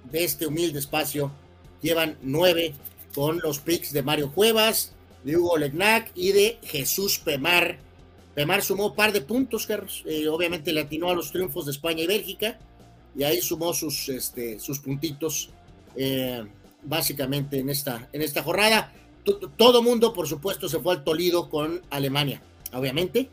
[0.09, 1.29] de este humilde espacio
[1.81, 2.73] llevan 9
[3.13, 4.93] con los picks de Mario Cuevas,
[5.25, 7.77] de Hugo Legnac y de Jesús Pemar.
[8.33, 10.03] Pemar sumó par de puntos, Carlos.
[10.05, 12.57] Eh, obviamente le atinó a los triunfos de España y Bélgica
[13.13, 15.49] y ahí sumó sus, este, sus puntitos
[15.97, 16.45] eh,
[16.81, 18.93] básicamente en esta, en esta jornada.
[19.57, 22.41] Todo mundo, por supuesto, se fue al Tolido con Alemania,
[22.73, 23.29] obviamente,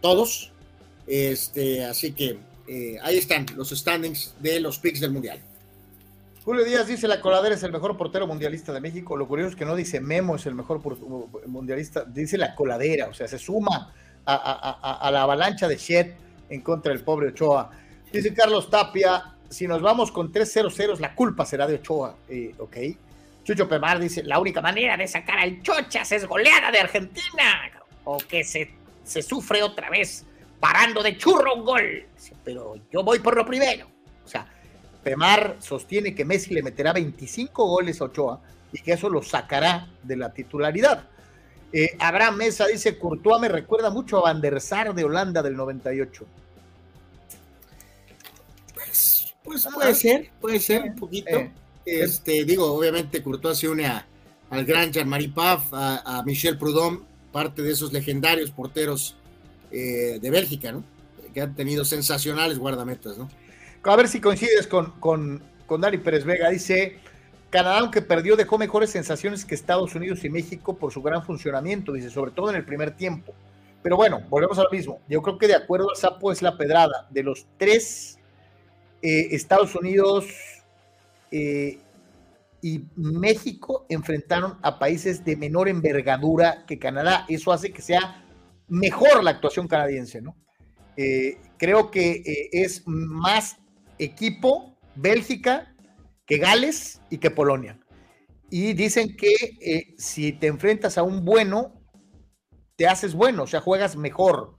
[0.00, 0.52] todos.
[1.06, 5.40] Este, así que eh, ahí están los standings de los picks del Mundial.
[6.44, 9.16] Julio Díaz dice la coladera es el mejor portero mundialista de México.
[9.16, 10.80] Lo curioso es que no dice Memo es el mejor
[11.46, 13.92] mundialista, dice la coladera, o sea, se suma
[14.24, 16.12] a, a la avalancha de Shed
[16.48, 17.70] en contra del pobre Ochoa.
[18.12, 22.16] Dice Carlos Tapia, si nos vamos con 3-0-0, la culpa será de Ochoa.
[22.28, 22.76] Eh, ok.
[23.44, 27.70] Chucho Pemar dice, la única manera de sacar al Chochas es goleada de Argentina.
[28.04, 28.70] O que se,
[29.04, 30.24] se sufre otra vez
[30.58, 32.06] parando de churro un gol.
[32.44, 33.86] Pero yo voy por lo primero.
[34.24, 34.46] O sea,
[35.02, 38.40] Pemar sostiene que Messi le meterá 25 goles a Ochoa
[38.72, 41.08] y que eso lo sacará de la titularidad.
[41.72, 45.56] Eh, Abraham Mesa dice, Courtois me recuerda mucho a Van der Sar de Holanda del
[45.56, 46.26] 98.
[48.74, 51.30] Pues puede ser, puede ser un poquito.
[51.90, 57.00] Este, digo, obviamente Courtois se une al gran Jean-Marie Paf, a, Michel Prudhomme,
[57.32, 59.16] parte de esos legendarios porteros
[59.70, 60.84] eh, de Bélgica, ¿no?
[61.32, 63.28] Que han tenido sensacionales guardametas, ¿no?
[63.82, 66.50] A ver si coincides con, con, con Dani Pérez Vega.
[66.50, 66.98] Dice,
[67.50, 71.92] Canadá, aunque perdió, dejó mejores sensaciones que Estados Unidos y México por su gran funcionamiento,
[71.92, 73.34] dice, sobre todo en el primer tiempo.
[73.82, 75.00] Pero bueno, volvemos a lo mismo.
[75.08, 77.08] Yo creo que de acuerdo a Sapo es la pedrada.
[77.10, 78.18] De los tres,
[79.02, 80.26] eh, Estados Unidos
[81.30, 81.78] eh,
[82.62, 87.24] y México enfrentaron a países de menor envergadura que Canadá.
[87.28, 88.24] Eso hace que sea
[88.68, 90.36] mejor la actuación canadiense, ¿no?
[90.96, 92.22] Eh, creo que
[92.52, 93.56] es más
[93.98, 95.74] equipo Bélgica
[96.26, 97.80] que Gales y que Polonia.
[98.50, 101.80] Y dicen que si te enfrentas a un bueno,
[102.80, 104.58] te haces bueno, o sea, juegas mejor.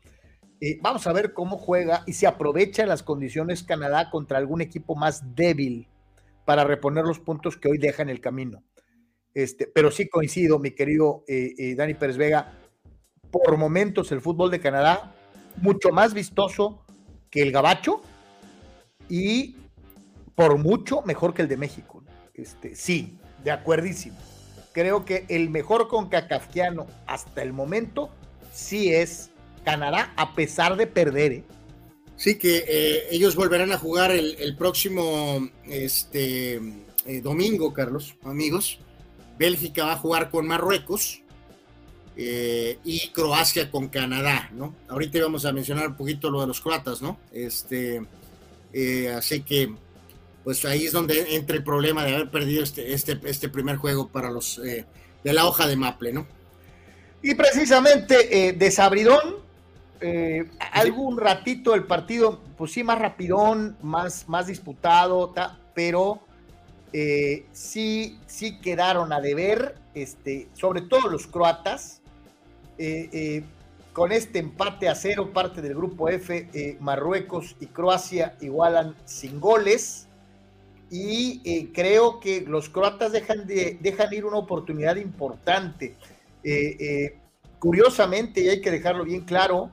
[0.59, 4.95] Eh, vamos a ver cómo juega y si aprovecha las condiciones Canadá contra algún equipo
[4.95, 5.87] más débil
[6.51, 8.61] para reponer los puntos que hoy deja en el camino.
[9.33, 12.51] Este, pero sí coincido, mi querido eh, eh, Dani Pérez Vega,
[13.31, 15.15] por momentos el fútbol de Canadá
[15.55, 16.83] mucho más vistoso
[17.29, 18.01] que el gabacho
[19.07, 19.55] y
[20.35, 22.03] por mucho mejor que el de México.
[22.33, 24.17] Este, sí, de acuerdísimo
[24.73, 28.09] creo que el mejor concacafquiano hasta el momento
[28.51, 29.31] sí es
[29.63, 31.31] Canadá, a pesar de perder.
[31.31, 31.43] ¿eh?
[32.21, 36.61] Sí, que eh, ellos volverán a jugar el, próximo este,
[37.07, 38.77] eh, domingo, Carlos, amigos.
[39.39, 41.23] Bélgica va a jugar con Marruecos
[42.15, 44.75] y Croacia con Canadá, ¿no?
[44.87, 47.17] Ahorita vamos a mencionar un poquito lo de los croatas, ¿no?
[47.31, 48.03] Este,
[49.15, 49.73] así que
[50.43, 54.09] pues ahí es donde entra el problema de haber perdido este, este, este primer juego
[54.09, 54.85] para los eh,
[55.23, 56.27] de la hoja de Maple, ¿no?
[57.21, 59.37] Y precisamente eh, de Sabridón,
[60.01, 65.33] eh, algún ratito el partido, pues sí, más rapidón, más, más disputado,
[65.73, 66.21] pero
[67.53, 72.01] sí, sí quedaron a deber, este, sobre todo los croatas,
[73.93, 80.07] con este empate a cero, parte del grupo F, Marruecos y Croacia igualan sin goles.
[80.91, 85.95] Y eh, creo que los croatas dejan, de, dejan ir una oportunidad importante.
[86.43, 87.17] Eh, eh,
[87.59, 89.71] curiosamente, y hay que dejarlo bien claro,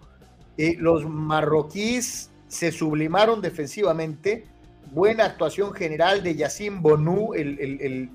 [0.78, 4.46] los marroquíes se sublimaron defensivamente.
[4.90, 8.10] Buena actuación general de Yacine Bonú, el,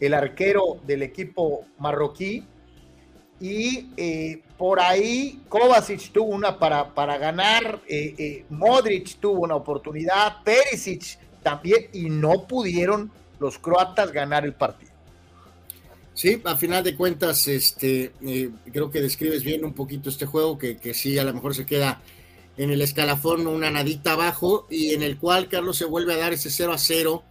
[0.00, 2.44] el, arquero del equipo marroquí.
[3.40, 3.88] Y
[4.56, 7.80] por ahí Kovacic tuvo una para, para ganar,
[8.50, 14.87] Modric tuvo una oportunidad, Perisic también y no pudieron los croatas ganar el partido.
[16.18, 20.58] Sí, a final de cuentas, este, eh, creo que describes bien un poquito este juego,
[20.58, 22.02] que, que sí, a lo mejor se queda
[22.56, 26.32] en el escalafón una nadita abajo y en el cual Carlos se vuelve a dar
[26.32, 27.22] ese 0 a 0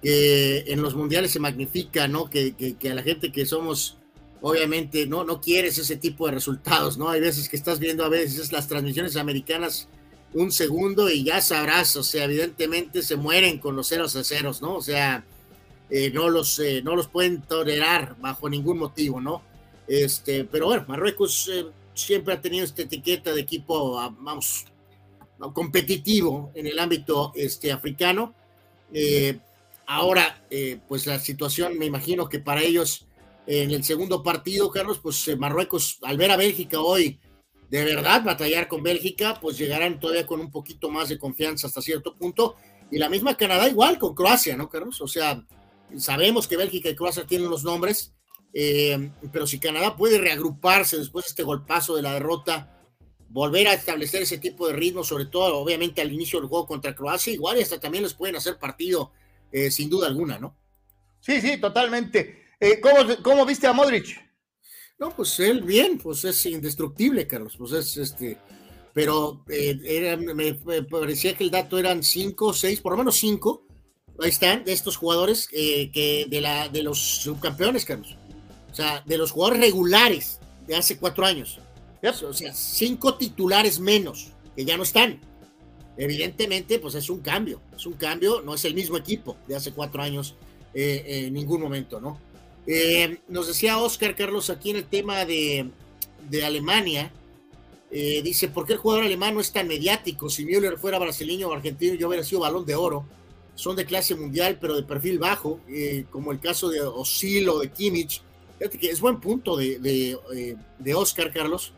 [0.00, 2.30] que en los mundiales se magnifica, ¿no?
[2.30, 3.98] Que, que, a la gente que somos,
[4.40, 7.10] obviamente, no, no quieres ese tipo de resultados, ¿no?
[7.10, 9.90] Hay veces que estás viendo a veces las transmisiones americanas
[10.32, 14.62] un segundo y ya sabrás, o sea, evidentemente se mueren con los ceros a ceros,
[14.62, 14.76] ¿no?
[14.76, 15.22] O sea,
[15.90, 19.42] eh, no, los, eh, no los pueden tolerar bajo ningún motivo, ¿no?
[19.86, 24.64] Este, pero bueno, Marruecos eh, siempre ha tenido esta etiqueta de equipo, ah, vamos,
[25.52, 28.34] competitivo en el ámbito este, africano.
[29.86, 30.42] ahora,
[30.88, 33.06] pues la situación, me imagino que para ellos
[33.46, 37.20] en el segundo partido, Carlos, pues Marruecos, al ver a Bélgica hoy,
[37.70, 41.82] de verdad batallar con Bélgica, pues llegarán todavía con un poquito más de confianza hasta
[41.82, 42.56] cierto punto.
[42.90, 45.00] Y la misma Canadá igual con Croacia, ¿no, Carlos?
[45.00, 45.44] O sea,
[45.98, 48.14] sabemos que Bélgica y Croacia tienen los nombres,
[48.52, 52.72] eh, pero si Canadá puede reagruparse después de este golpazo de la derrota,
[53.28, 56.94] volver a establecer ese tipo de ritmo, sobre todo obviamente al inicio del juego contra
[56.94, 59.12] Croacia, igual y hasta también les pueden hacer partido
[59.52, 60.56] eh, sin duda alguna, ¿no?
[61.20, 62.46] Sí, sí, totalmente.
[62.60, 64.24] Eh, ¿cómo, ¿Cómo viste a Modric?
[64.98, 68.38] No, pues él bien, pues es indestructible, Carlos, pues es este,
[68.94, 70.54] pero eh, era, me,
[70.90, 73.65] parecía que el dato eran cinco, seis, por lo menos cinco,
[74.22, 78.16] ahí están, de estos jugadores eh, que de, la, de los subcampeones, Carlos,
[78.70, 81.58] o sea, de los jugadores regulares de hace cuatro años,
[82.02, 85.20] o sea, cinco titulares menos, que ya no están.
[85.96, 89.72] Evidentemente, pues es un cambio, es un cambio, no es el mismo equipo de hace
[89.72, 90.34] cuatro años
[90.74, 92.18] eh, en ningún momento, ¿no?
[92.66, 95.70] Eh, nos decía Oscar Carlos aquí en el tema de,
[96.44, 97.12] Alemania.
[97.90, 100.28] Eh, dice, ¿por qué el jugador alemán no es tan mediático?
[100.28, 103.06] Si Müller fuera brasileño o argentino, yo hubiera sido balón de oro.
[103.56, 107.58] Son de clase mundial, pero de perfil bajo, eh, como el caso de Osil o
[107.58, 108.22] de Kimmich.
[108.58, 109.78] Fíjate que es buen punto de,
[110.78, 111.72] de, Oscar Carlos,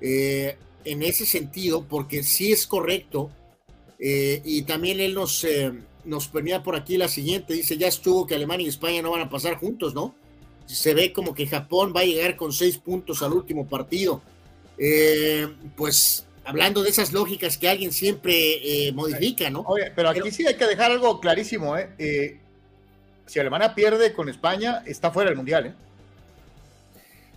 [0.00, 3.30] en ese sentido, porque sí es correcto.
[3.98, 5.46] y también él nos,
[6.06, 9.22] nos ponía por aquí la siguiente, dice, ya estuvo que Alemania y España no van
[9.22, 10.14] a pasar juntos, ¿no?
[10.66, 14.22] Se ve como que Japón va a llegar con seis puntos al último partido.
[14.78, 18.32] Eh, pues hablando de esas lógicas que alguien siempre
[18.86, 19.60] eh, modifica, ¿no?
[19.62, 21.90] Oye, pero aquí sí hay que dejar algo clarísimo, ¿eh?
[21.98, 22.38] ¿eh?
[23.26, 25.74] Si Alemania pierde con España, está fuera del Mundial, ¿eh?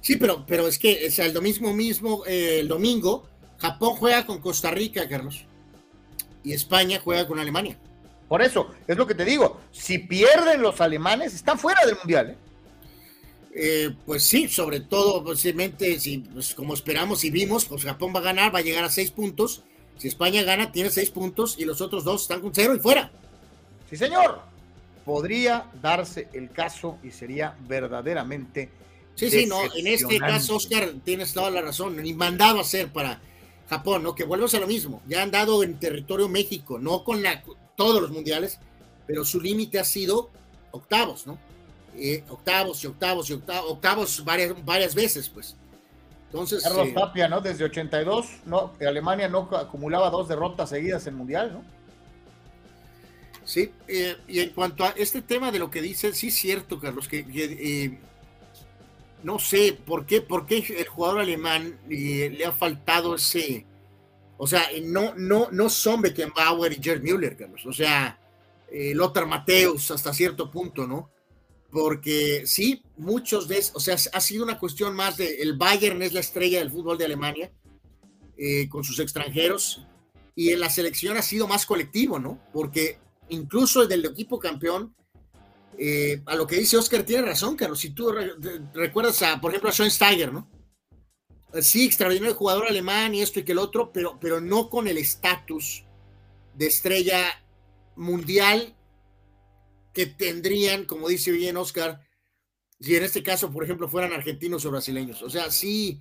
[0.01, 4.39] Sí, pero, pero es que o sea, el domingo mismo, el domingo, Japón juega con
[4.39, 5.43] Costa Rica, Carlos,
[6.43, 7.77] y España juega con Alemania.
[8.27, 12.29] Por eso, es lo que te digo, si pierden los alemanes, están fuera del Mundial,
[12.29, 12.37] ¿eh?
[13.53, 18.19] Eh, pues sí, sobre todo, posiblemente, si, pues como esperamos y vimos, pues Japón va
[18.19, 19.63] a ganar, va a llegar a seis puntos.
[19.97, 23.11] Si España gana, tiene seis puntos y los otros dos están con cero y fuera.
[23.89, 24.41] Sí, señor.
[25.03, 28.69] Podría darse el caso y sería verdaderamente.
[29.15, 29.59] Sí, sí, no.
[29.75, 31.97] En este caso, Oscar, tienes toda la razón.
[31.97, 33.19] Ni mandado a hacer para
[33.67, 34.15] Japón, ¿no?
[34.15, 35.01] Que vuelvas a lo mismo.
[35.07, 37.43] Ya han dado en territorio México, no con la,
[37.75, 38.59] todos los mundiales,
[39.07, 40.29] pero su límite ha sido
[40.71, 41.37] octavos, ¿no?
[42.01, 45.57] Eh, octavos y octavos y octavos, octavos varias, varias veces, pues.
[46.27, 46.63] Entonces.
[46.63, 47.41] Carlos eh, Tapia, ¿no?
[47.41, 48.73] Desde 82, ¿no?
[48.79, 51.63] Alemania no acumulaba dos derrotas seguidas en Mundial, ¿no?
[53.43, 56.79] Sí, eh, y en cuanto a este tema de lo que dice, sí es cierto,
[56.79, 57.97] Carlos, que,
[59.23, 63.65] no sé por qué, por qué el jugador alemán le ha faltado ese,
[64.37, 68.19] o sea, no, no, no son Beckenbauer y Gerd Müller, Carlos, o sea,
[68.71, 71.09] Lothar Mateus hasta cierto punto, ¿no?
[71.71, 76.13] Porque sí, muchos de, o sea, ha sido una cuestión más de, el Bayern es
[76.13, 77.51] la estrella del fútbol de Alemania,
[78.37, 79.85] eh, con sus extranjeros,
[80.35, 82.39] y en la selección ha sido más colectivo, ¿no?
[82.53, 82.97] Porque
[83.29, 84.95] incluso el del equipo campeón,
[85.77, 88.11] eh, a lo que dice Oscar, tiene razón, Carlos, si tú
[88.73, 90.49] recuerdas a, por ejemplo, a Schoensteiger, ¿no?
[91.61, 94.97] Sí, extraordinario jugador alemán y esto y que el otro, pero, pero no con el
[94.97, 95.83] estatus
[96.53, 97.25] de estrella
[97.95, 98.75] mundial
[99.93, 102.01] que tendrían, como dice bien Oscar,
[102.79, 105.21] si en este caso, por ejemplo, fueran argentinos o brasileños.
[105.21, 105.99] O sea, sí,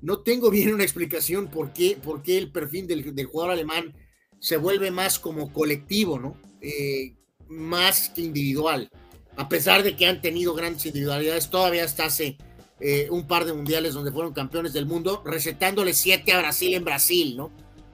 [0.00, 3.94] no tengo bien una explicación por qué, por qué el perfil del, jugador alemán
[4.40, 6.40] se vuelve más como colectivo, ¿no?
[6.60, 7.16] Eh,
[7.48, 8.90] más que individual.
[9.36, 12.36] A pesar de que han tenido grandes individualidades, todavía hasta hace
[12.80, 16.84] eh, un par de mundiales donde fueron campeones del mundo, recetándole siete a Brasil en
[16.84, 17.50] Brasil, ¿no?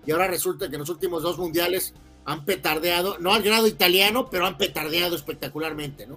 [0.07, 1.95] Y ahora resulta que en los últimos dos mundiales
[2.25, 6.17] han petardeado, no al grado italiano, pero han petardeado espectacularmente, ¿no?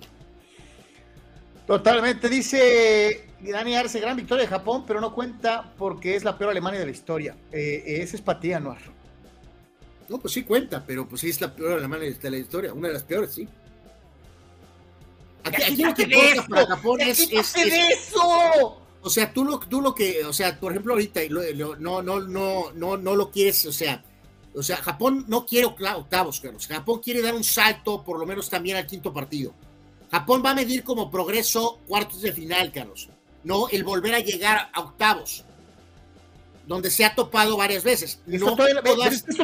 [1.66, 6.52] Totalmente, dice Dani Arce, gran victoria de Japón, pero no cuenta porque es la peor
[6.52, 7.36] Alemania de la historia.
[7.52, 8.80] Eh, ese es para ti, Anuar.
[10.08, 12.88] No, pues sí cuenta, pero pues sí es la peor Alemania de la historia, una
[12.88, 13.50] de las peores, sí.
[15.44, 18.82] Aquí, aquí lo que importa para Japón es, es, eso.
[19.02, 22.72] O sea, tú lo, tú lo que, o sea, por ejemplo, ahorita no, no, no,
[22.74, 24.04] no, no lo quieres, o sea,
[24.58, 26.68] o sea, Japón no quiere octavos, Carlos.
[26.68, 29.54] Japón quiere dar un salto, por lo menos también al quinto partido.
[30.10, 33.10] Japón va a medir como progreso cuartos de final, Carlos.
[33.44, 35.44] No el volver a llegar a octavos,
[36.66, 38.20] donde se ha topado varias veces.
[38.28, 38.82] Eso, todavía,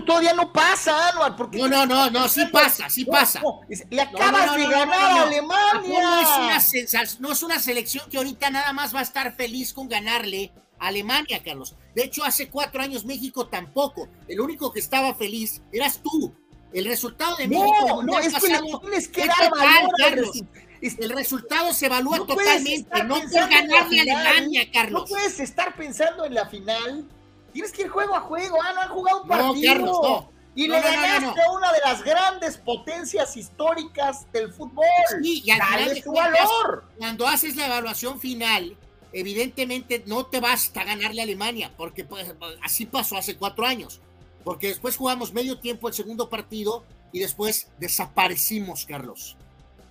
[0.06, 1.36] todavía, no pasa, Anual.
[1.36, 3.42] Porque no, no, no, no, sí pasa, sí pasa.
[3.90, 5.82] le acabas de ganar a Alemania.
[5.88, 9.74] No es, una, no es una selección que ahorita nada más va a estar feliz
[9.74, 10.52] con ganarle
[10.88, 11.76] Alemania, Carlos.
[11.96, 14.08] De hecho, hace cuatro años México tampoco.
[14.28, 16.34] El único que estaba feliz eras tú.
[16.74, 18.04] El resultado de México.
[18.04, 19.52] No, es que tienes que dar
[19.98, 20.44] Carlos.
[20.82, 25.04] El resultado se evalúa totalmente, no por ganarle a Alemania, Carlos.
[25.04, 27.08] No puedes estar pensando en la final.
[27.54, 28.58] Tienes que ir juego a juego.
[28.62, 29.54] Ah, no han jugado un partido.
[29.54, 30.34] No, Carlos, no.
[30.56, 34.86] Y le ganaste a una de las grandes potencias históricas del fútbol.
[35.22, 36.84] Sí, y al Dale su valor.
[36.98, 38.78] Cuando haces la evaluación final,
[39.14, 44.02] evidentemente no te basta ganarle a Alemania, porque pues, así pasó hace cuatro años,
[44.44, 49.38] porque después jugamos medio tiempo el segundo partido y después desaparecimos, Carlos.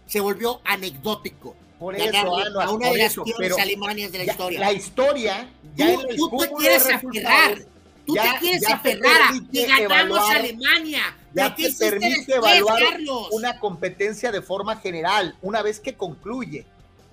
[0.06, 1.56] Se volvió anecdótico.
[1.78, 4.60] Por eso, a una de las peores Alemanias de la historia.
[4.60, 7.58] La historia, ya tú, tú te quieres aferrar,
[8.06, 11.16] tú te quieres aferrar a que ganamos a Alemania.
[11.34, 12.98] Ya te permite evaluar
[13.32, 16.66] una competencia de forma general, una vez que concluye.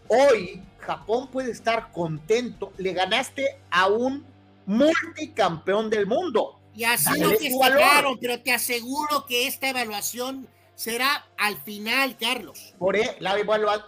[0.09, 4.25] Hoy Japón puede estar contento, le ganaste a un
[4.65, 6.59] multicampeón del mundo.
[6.73, 12.73] Y así lo que claro, pero te aseguro que esta evaluación será al final, Carlos.
[12.79, 13.35] Por e, la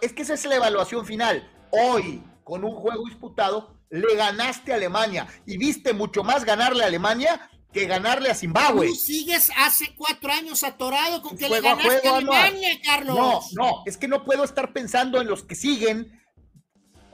[0.00, 1.50] es que esa es la evaluación final.
[1.70, 6.86] Hoy, con un juego disputado, le ganaste a Alemania y viste mucho más ganarle a
[6.86, 8.88] Alemania que ganarle a Zimbabue.
[8.88, 13.16] Tú sigues hace cuatro años atorado con que le ganaste a, Alemania, Carlos.
[13.16, 16.22] No, no, es que no puedo estar pensando en los que siguen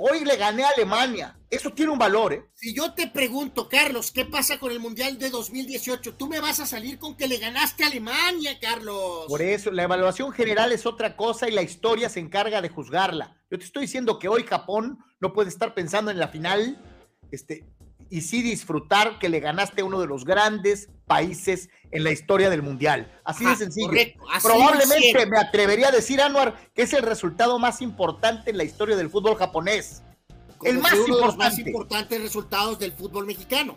[0.00, 1.36] Hoy le gané a Alemania.
[1.50, 2.44] Eso tiene un valor, ¿eh?
[2.54, 6.14] Si yo te pregunto, Carlos, ¿qué pasa con el Mundial de 2018?
[6.14, 9.26] Tú me vas a salir con que le ganaste a Alemania, Carlos.
[9.26, 13.42] Por eso, la evaluación general es otra cosa y la historia se encarga de juzgarla.
[13.50, 16.80] Yo te estoy diciendo que hoy Japón no puede estar pensando en la final
[17.32, 17.66] este,
[18.10, 22.50] y sí disfrutar que le ganaste a uno de los grandes países en la historia
[22.50, 23.10] del Mundial.
[23.24, 23.90] Así de sencillo.
[24.42, 28.96] Probablemente me atrevería a decir, Anuar, que es el resultado más importante en la historia
[28.96, 30.02] del fútbol japonés.
[30.62, 33.76] el más uno de los más importantes resultados del fútbol mexicano.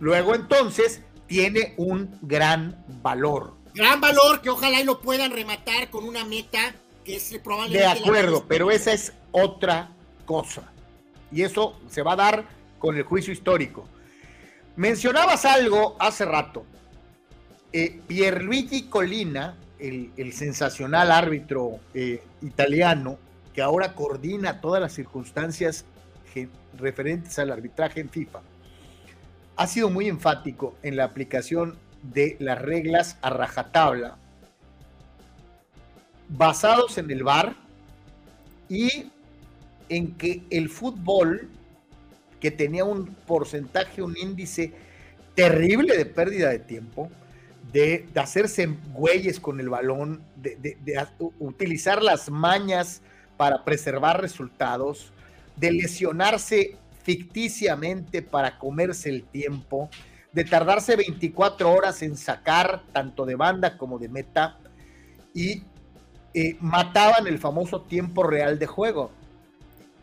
[0.00, 3.54] Luego entonces tiene un gran valor.
[3.74, 8.00] Gran valor que ojalá y lo puedan rematar con una meta que es probablemente...
[8.00, 9.90] De acuerdo, pero esa es otra
[10.24, 10.72] cosa.
[11.30, 13.88] Y eso se va a dar con el juicio histórico.
[14.76, 16.64] Mencionabas algo hace rato.
[17.72, 23.18] Eh, Pierluigi Colina, el, sensacional árbitro eh, italiano,
[23.54, 25.84] que ahora coordina todas las circunstancias
[26.78, 28.40] referentes al arbitraje en FIFA,
[29.56, 34.18] ha sido muy enfático en la aplicación de las reglas a rajatabla
[36.28, 37.54] basados en el VAR
[38.68, 39.10] y
[39.88, 41.48] en que el fútbol
[42.46, 44.72] que tenía un porcentaje, un índice
[45.34, 47.10] terrible de pérdida de tiempo,
[47.72, 50.78] de, hacerse güeyes con el balón, de,
[51.40, 53.02] utilizar las mañas
[53.36, 55.12] para preservar resultados,
[55.56, 59.90] de lesionarse ficticiamente para comerse el tiempo,
[60.30, 64.56] de tardarse 24 horas en sacar tanto de banda como de meta
[65.34, 65.64] y
[66.32, 69.10] eh, mataban el famoso tiempo real de juego.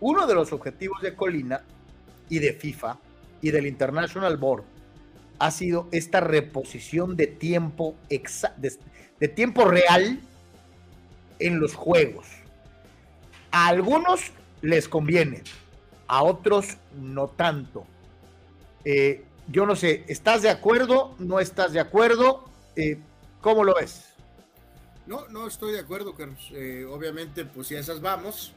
[0.01, 1.63] Uno de los objetivos de Colina
[2.33, 2.97] y de FIFA
[3.41, 4.63] y del International Board
[5.37, 10.19] ha sido esta reposición de tiempo, de, tiempo real
[11.37, 12.25] en los juegos.
[13.51, 14.31] A algunos
[14.63, 15.43] les conviene,
[16.07, 17.85] a otros no tanto.
[18.83, 21.13] Eh, yo no sé, ¿estás de acuerdo?
[21.19, 22.49] ¿No estás de acuerdo?
[22.75, 22.97] Eh,
[23.41, 24.05] ¿Cómo lo ves?
[25.05, 26.49] No, no estoy de acuerdo, Carlos.
[26.53, 28.53] Eh, obviamente, pues si esas vamos,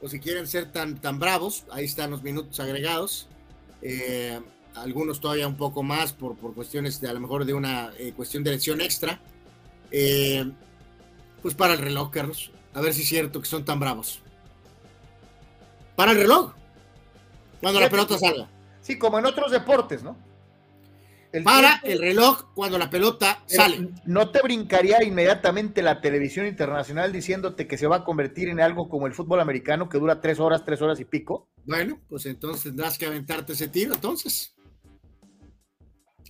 [0.00, 3.28] o si quieren ser tan, tan bravos, ahí están los minutos agregados.
[3.82, 4.40] Eh,
[4.74, 8.12] algunos todavía un poco más por, por, cuestiones de a lo mejor de una eh,
[8.14, 9.20] cuestión de elección extra.
[9.90, 10.50] Eh,
[11.42, 12.50] pues para el reloj, Carlos.
[12.74, 14.20] A ver si es cierto que son tan bravos.
[15.96, 16.52] Para el reloj.
[17.60, 18.48] Cuando la pelota salga.
[18.80, 20.16] Sí, como en otros deportes, ¿no?
[21.44, 23.90] Para el reloj cuando la pelota sale.
[24.06, 28.88] ¿No te brincaría inmediatamente la televisión internacional diciéndote que se va a convertir en algo
[28.88, 31.50] como el fútbol americano que dura tres horas, tres horas y pico?
[31.64, 34.54] Bueno, pues entonces tendrás que aventarte ese tiro, entonces.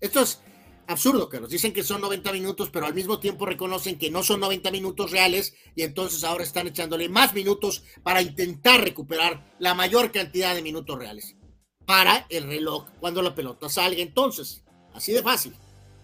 [0.01, 0.41] Esto es
[0.89, 1.51] absurdo, Carlos.
[1.51, 5.11] Dicen que son 90 minutos, pero al mismo tiempo reconocen que no son 90 minutos
[5.11, 10.63] reales y entonces ahora están echándole más minutos para intentar recuperar la mayor cantidad de
[10.63, 11.37] minutos reales
[11.85, 14.03] para el reloj cuando la pelota salga.
[14.03, 14.63] Entonces,
[14.99, 15.55] Así de fácil.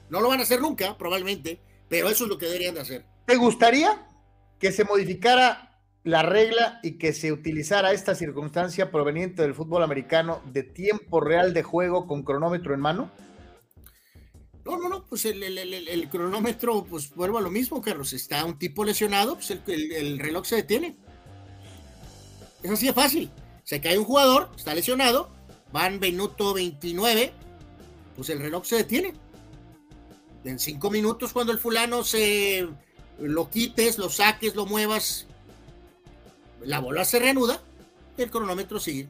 [0.09, 1.59] No lo van a hacer nunca, probablemente,
[1.89, 3.05] pero eso es lo que deberían de hacer.
[3.27, 4.07] ¿Te gustaría
[4.61, 10.43] que se modificara la regla y que se utilizara esta circunstancia proveniente del fútbol americano
[10.53, 13.11] de tiempo real de juego con cronómetro en mano?
[14.65, 18.13] No, no, no, pues el, cronómetro, pues vuelvo a lo mismo, Carlos.
[18.13, 20.97] Está un tipo lesionado, pues el, reloj se detiene.
[22.63, 23.31] Es así de fácil.
[23.65, 25.31] Se cae un jugador, está lesionado,
[25.73, 27.33] van minuto 29,
[28.17, 29.15] pues el reloj se detiene.
[30.45, 32.69] En cinco minutos, cuando el fulano se
[33.19, 35.27] lo quites, lo saques, lo muevas,
[36.63, 37.61] la bola se reanuda,
[38.19, 39.09] el cronómetro sigue.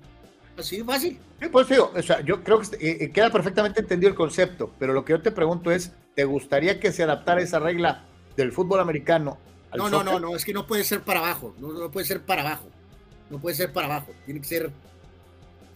[0.56, 1.18] Así de fácil.
[1.50, 4.92] pues digo, o sea, yo creo que eh, eh, queda perfectamente entendido el concepto, pero
[4.92, 8.04] lo que yo te pregunto es, ¿te gustaría que se adaptara esa regla
[8.36, 9.38] del fútbol americano
[9.72, 12.06] al No, no, no, no, es que no puede ser para abajo, no, no puede
[12.06, 12.68] ser para abajo,
[13.30, 14.70] no puede ser para abajo, tiene que ser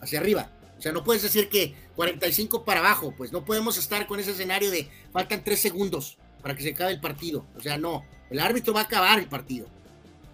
[0.01, 0.49] hacia arriba.
[0.79, 4.31] O sea, no puedes decir que 45 para abajo, pues no podemos estar con ese
[4.31, 7.45] escenario de faltan tres segundos para que se acabe el partido.
[7.57, 9.67] O sea, no, el árbitro va a acabar el partido.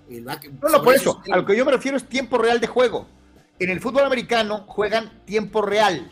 [0.09, 3.07] no, no, por eso, a lo que yo me refiero es tiempo real de juego.
[3.59, 6.11] En el fútbol americano juegan tiempo real.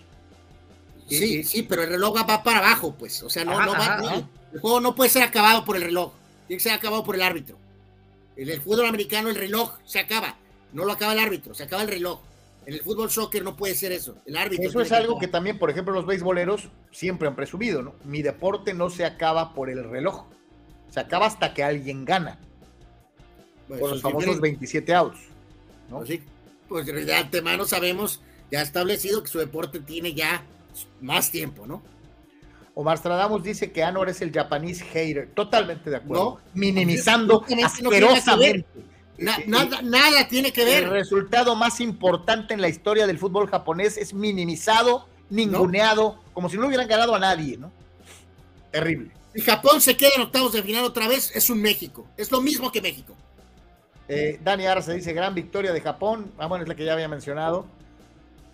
[1.09, 3.23] Sí, sí, pero el reloj va para abajo, pues.
[3.23, 4.25] O sea, no, no va.
[4.53, 6.13] El juego no puede ser acabado por el reloj.
[6.47, 7.59] Tiene que ser acabado por el árbitro.
[8.37, 10.37] En el fútbol americano el reloj se acaba.
[10.73, 12.21] No lo acaba el árbitro, se acaba el reloj.
[12.65, 14.17] En el fútbol soccer no puede ser eso.
[14.25, 14.69] El árbitro.
[14.69, 17.95] Eso es algo que, también, por ejemplo, los beisboleros siempre han presumido, ¿no?
[18.05, 20.27] Mi deporte no se acaba por el reloj.
[20.91, 22.39] Se acaba hasta que alguien gana.
[23.67, 25.19] por los famosos 27 outs.
[25.91, 25.99] ¿no?
[25.99, 26.23] Pues sí.
[26.69, 28.21] Pues de antemano sabemos,
[28.51, 30.45] ya establecido que su deporte tiene ya
[31.01, 31.83] más tiempo, ¿no?
[32.75, 35.29] Omar Stradamus dice que Anor es el japonés hater.
[35.35, 36.41] Totalmente de acuerdo.
[36.55, 38.65] Minimizando asquerosamente
[39.19, 40.85] nada, nada tiene que ver.
[40.85, 46.57] El resultado más importante en la historia del fútbol japonés es minimizado, ninguneado, como si
[46.57, 47.73] no hubieran ganado a nadie, ¿no?
[48.71, 49.11] Terrible.
[49.35, 52.07] Si Japón se queda en octavos de final otra vez, es un México.
[52.17, 53.15] Es lo mismo que México.
[54.09, 56.33] Eh, Dani Arce dice gran victoria de Japón.
[56.39, 57.67] Ah, bueno, es la que ya había mencionado.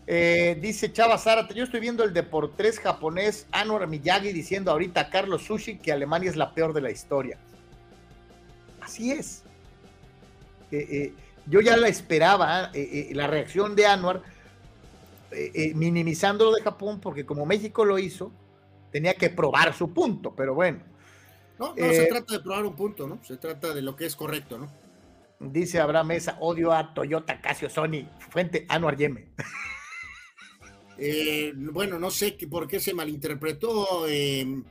[0.06, 5.10] Eh, dice Chava Zárate, yo estoy viendo el Deportes japonés Anwar Miyagi diciendo ahorita a
[5.10, 7.36] Carlos Sushi que Alemania es la peor de la historia.
[8.80, 9.42] Así es.
[10.70, 11.12] Eh, eh,
[11.46, 12.70] yo ya la esperaba,
[13.12, 14.22] la reacción de Anwar,
[15.74, 18.30] minimizando lo de Japón, porque como México lo hizo,
[18.92, 20.80] tenía que probar su punto, pero bueno.
[21.58, 23.18] No, no se trata de probar un punto, ¿no?
[23.24, 24.70] Se trata de lo que es correcto, ¿no?
[25.40, 29.28] Dice Abraham Mesa, odio a Toyota, Casio, Sony, fuente Anuar Yeme.
[31.00, 34.64] Eh, bueno, no sé por qué se malinterpretó em,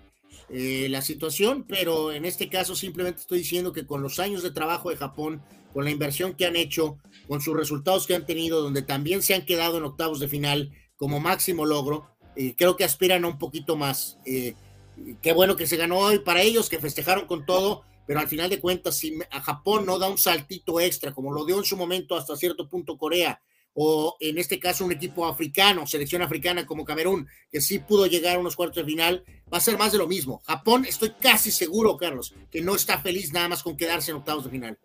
[0.49, 4.52] eh, la situación, pero en este caso simplemente estoy diciendo que con los años de
[4.52, 5.41] trabajo de Japón,
[5.78, 6.98] con la inversión que han hecho,
[7.28, 10.72] con sus resultados que han tenido, donde también se han quedado en octavos de final
[10.95, 14.18] como máximo logro, eh, creo que aspiran a un poquito más.
[14.26, 18.49] qué bueno que se ganó hoy para ellos, que festejaron con todo, pero al final
[18.49, 21.78] de cuentas, si a Japón no da un saltito extra, como lo dio en su
[21.78, 23.40] momento hasta cierto punto Corea,
[23.76, 28.38] o en este caso un equipo africano, selección africana como Camerún, que sí pudo llegar
[28.38, 29.24] a unos cuartos de final,
[29.54, 30.41] va a ser más de lo mismo.
[30.48, 34.45] Japón, estoy casi seguro, Carlos, que no está feliz nada más con quedarse en octavos
[34.45, 34.80] de final.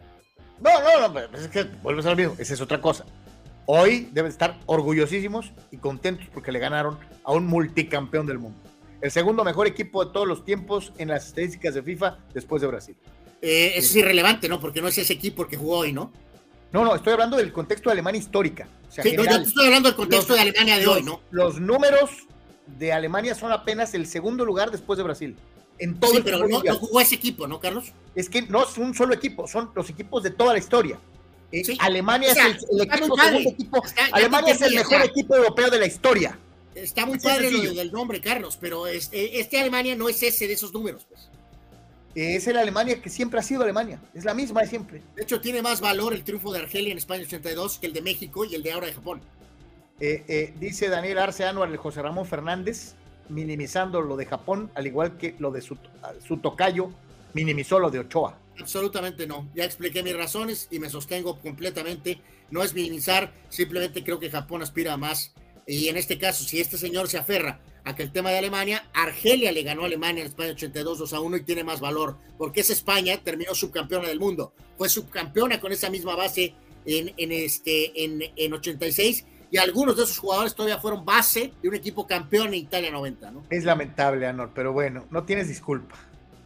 [0.61, 0.71] No,
[1.09, 3.05] no, no, es que vuelves a lo mismo, esa es otra cosa.
[3.67, 8.59] Hoy deben estar orgullosísimos y contentos porque le ganaron a un multicampeón del mundo.
[9.01, 12.69] El segundo mejor equipo de todos los tiempos en las estadísticas de FIFA después de
[12.69, 12.97] Brasil.
[13.41, 14.61] Eh, es irrelevante, ¿no?
[14.61, 16.13] Porque no es ese equipo que jugó hoy, ¿no?
[16.73, 18.69] No, no, estoy hablando del contexto de Alemania histórica.
[18.89, 21.21] sí, yo estoy hablando del contexto de Alemania de hoy, ¿no?
[21.31, 22.11] Los números
[22.67, 25.37] de Alemania son apenas el segundo lugar después de Brasil.
[25.83, 27.93] En todo sí, pero no, jugó ese equipo, ¿no, Carlos?
[28.15, 30.99] Es que no es un solo equipo, son los equipos de toda la historia.
[31.51, 33.83] Eh, Alemania es el, equipo.
[34.13, 36.39] Alemania es el mejor equipo europeo de la historia.
[36.75, 40.53] Está muy padre lo del nombre, Carlos, pero este, este Alemania no es ese de
[40.53, 41.29] esos números, pues
[42.15, 45.03] es el Alemania que siempre ha sido Alemania, es la misma de siempre.
[45.17, 48.03] De hecho, tiene más valor el triunfo de Argelia en España 82 que el de
[48.03, 49.21] México y el de ahora de Japón.
[49.99, 52.95] Eh, eh, dice Daniel Arce Anuar, el José Ramón Fernández,
[53.33, 55.77] minimizando lo de Japón, al igual que lo de su,
[56.27, 56.91] su tocayo,
[57.35, 58.39] minimizó lo de Ochoa.
[58.59, 59.49] Absolutamente no.
[59.55, 62.21] Ya expliqué mis razones y me sostengo completamente.
[62.51, 65.33] No es minimizar, simplemente creo que Japón aspira a más.
[65.67, 68.89] Y en este caso, si este señor se aferra aquel tema de Alemania.
[68.95, 72.17] Argelia le ganó a Alemania en España 82 2 a 1 y tiene más valor,
[72.39, 74.53] porque esa España terminó subcampeona del mundo.
[74.77, 76.55] Fue subcampeona con esa misma base
[76.85, 81.69] en, en este, en, en 86 y algunos de esos jugadores todavía fueron base de
[81.69, 83.45] un equipo campeón en Italia 90, ¿no?
[83.51, 85.95] Es lamentable, Anor, pero bueno, no tienes disculpa.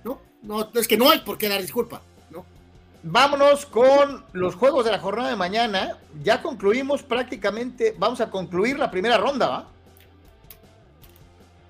[0.02, 2.02] No, no, es que no hay por qué dar disculpa,
[2.32, 2.44] ¿no?
[3.04, 5.98] Vámonos con los juegos de la jornada de mañana.
[6.24, 9.68] Ya concluimos prácticamente, vamos a concluir la primera ronda, ¿va?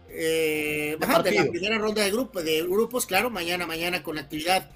[0.08, 4.70] Eh, la primera ronda de, grupo, de grupos, claro, mañana, mañana con actividad,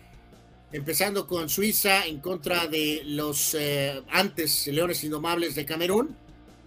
[0.73, 6.15] empezando con Suiza en contra de los eh, antes Leones Indomables de Camerún.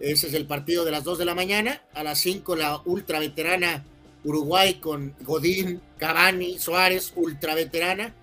[0.00, 1.82] Ese es el partido de las 2 de la mañana.
[1.94, 3.84] A las 5 la ultra veterana
[4.24, 8.14] Uruguay con Godín, Cavani, Suárez, ultra veterana,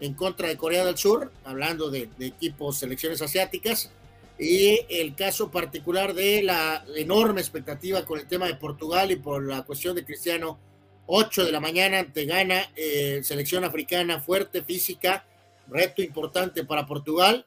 [0.00, 3.90] en contra de Corea del Sur, hablando de, equipos, selecciones asiáticas
[4.38, 9.44] y el caso particular de la enorme expectativa con el tema de Portugal y por
[9.44, 10.58] la cuestión de Cristiano,
[11.06, 15.26] 8 de la mañana ante Ghana, eh, selección africana fuerte, física,
[15.68, 17.46] reto importante para Portugal.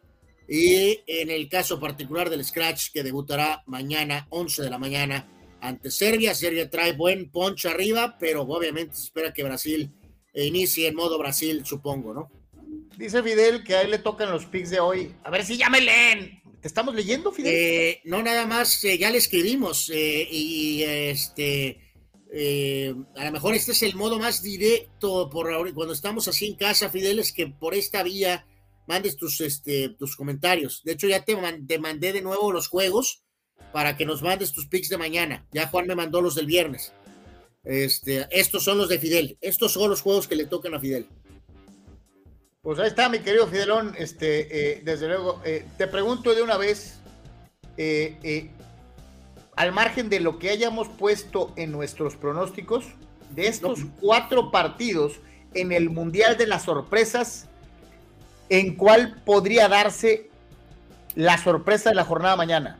[0.53, 5.25] Y en el caso particular del Scratch, que debutará mañana, 11 de la mañana,
[5.61, 6.35] ante Serbia.
[6.35, 9.89] Serbia trae buen poncho arriba, pero obviamente se espera que Brasil
[10.33, 12.29] inicie en modo Brasil, supongo, ¿no?
[12.97, 15.15] Dice Fidel que a él le tocan los picks de hoy.
[15.23, 16.41] A ver si ya me leen.
[16.59, 17.53] ¿Te estamos leyendo, Fidel?
[17.55, 21.79] Eh, no, nada más, eh, ya le escribimos eh, y este,
[23.15, 26.89] a lo mejor este es el modo más directo por cuando estamos así en casa,
[26.89, 28.45] Fidel, es que por esta vía
[28.87, 30.81] mandes tus, este, tus comentarios.
[30.83, 31.35] De hecho, ya te,
[31.67, 33.23] te mandé de nuevo los juegos
[33.71, 35.47] para que nos mandes tus pics de mañana.
[35.51, 36.93] Ya Juan me mandó los del viernes.
[37.63, 39.37] Este, estos son los de Fidel.
[39.41, 41.07] Estos son los juegos que le tocan a Fidel.
[42.61, 43.95] Pues ahí está, mi querido Fidelón.
[43.97, 46.99] Este, eh, desde luego, eh, te pregunto de una vez,
[47.77, 48.51] eh,
[49.55, 52.85] al margen de lo que hayamos puesto en nuestros pronósticos,
[53.31, 55.21] de estos cuatro partidos
[55.53, 57.49] en el Mundial de las Sorpresas,
[58.51, 60.29] ¿en cuál podría darse
[61.15, 62.77] la sorpresa de la jornada mañana?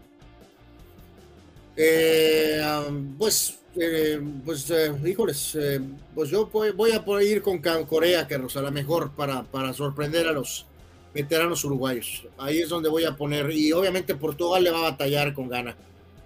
[3.18, 5.82] pues eh, pues, eh, híjoles, eh,
[6.14, 10.32] pues yo voy, a ir con Corea, Carlos, a lo mejor para, para sorprender a
[10.32, 10.68] los,
[11.14, 12.26] veteranos uruguayos.
[12.38, 15.76] Ahí es donde voy a poner, y obviamente Portugal le va a batallar con gana.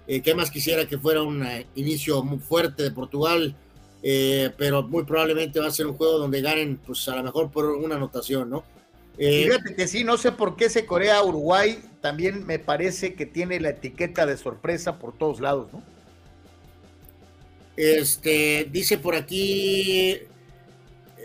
[0.08, 3.56] Eh, ¿Qué más quisiera que fuera un eh, inicio muy fuerte de Portugal?
[4.04, 7.50] Eh, pero muy probablemente va a ser un juego donde ganen, pues a lo mejor
[7.52, 8.64] por una anotación, ¿no?
[9.18, 13.70] Fíjate que sí, no sé por qué ese Corea-Uruguay también me parece que tiene la
[13.70, 15.82] etiqueta de sorpresa por todos lados, ¿no?
[17.78, 20.18] Este, dice por aquí,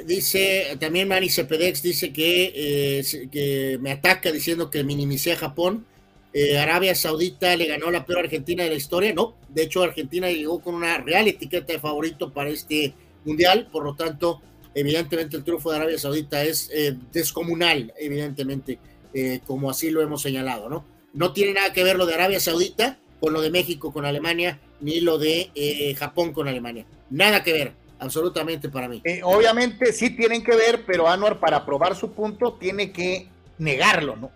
[0.04, 5.86] dice también Manny Cepedex, dice que, que me ataca diciendo que minimicé a Japón.
[6.32, 10.30] Eh, Arabia Saudita le ganó la peor Argentina de la historia, no, de hecho Argentina
[10.30, 12.94] llegó con una real etiqueta de favorito para este
[13.24, 14.40] mundial, por lo tanto,
[14.74, 18.78] evidentemente el triunfo de Arabia Saudita es eh, descomunal, evidentemente,
[19.14, 20.84] eh, como así lo hemos señalado, ¿no?
[21.12, 24.60] No tiene nada que ver lo de Arabia Saudita con lo de México con Alemania,
[24.80, 29.02] ni lo de Japón con Alemania, nada que ver, absolutamente para mí.
[29.24, 33.28] obviamente sí tienen que ver, pero Anuar para probar su punto tiene que
[33.58, 34.30] negarlo, ¿no?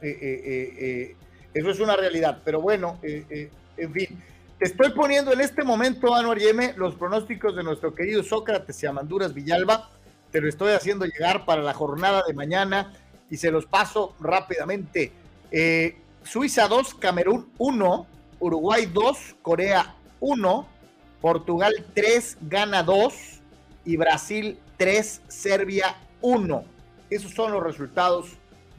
[1.54, 2.42] Eso es una realidad.
[2.44, 4.08] Pero bueno, eh, eh, en fin,
[4.58, 8.86] te estoy poniendo en este momento, Anuar Yeme, los pronósticos de nuestro querido Sócrates y
[8.86, 9.88] Amanduras Villalba.
[10.34, 12.92] Te lo estoy haciendo llegar para la jornada de mañana
[13.30, 15.12] y se los paso rápidamente.
[15.52, 18.06] Eh, Suiza 2, Camerún 1,
[18.40, 20.68] Uruguay 2, Corea 1,
[21.20, 23.14] Portugal 3, Ghana 2
[23.84, 26.64] y Brasil 3, Serbia 1.
[27.10, 28.30] Esos son los resultados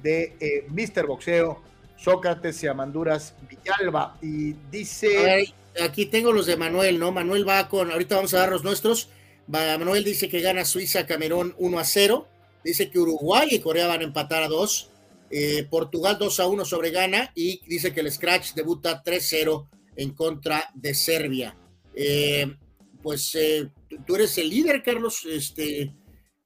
[0.03, 1.07] de Mr.
[1.07, 1.61] Boxeo
[1.95, 4.17] Sócrates y Amanduras Villalba.
[4.21, 5.53] Y dice.
[5.81, 7.13] aquí tengo los de Manuel, ¿no?
[7.13, 7.93] Manuel va con.
[7.93, 9.09] Ahorita vamos a dar los nuestros.
[9.47, 12.27] Manuel dice que gana Suiza, Camerún 1 a 0.
[12.63, 14.91] Dice que Uruguay y Corea van a empatar a 2.
[15.29, 17.31] Eh, Portugal 2 a 1 sobre Ghana.
[17.35, 21.55] Y dice que el Scratch debuta 3-0 en contra de Serbia.
[21.93, 22.55] Eh,
[23.01, 23.69] pues eh,
[24.05, 25.25] tú eres el líder, Carlos.
[25.25, 25.93] Este,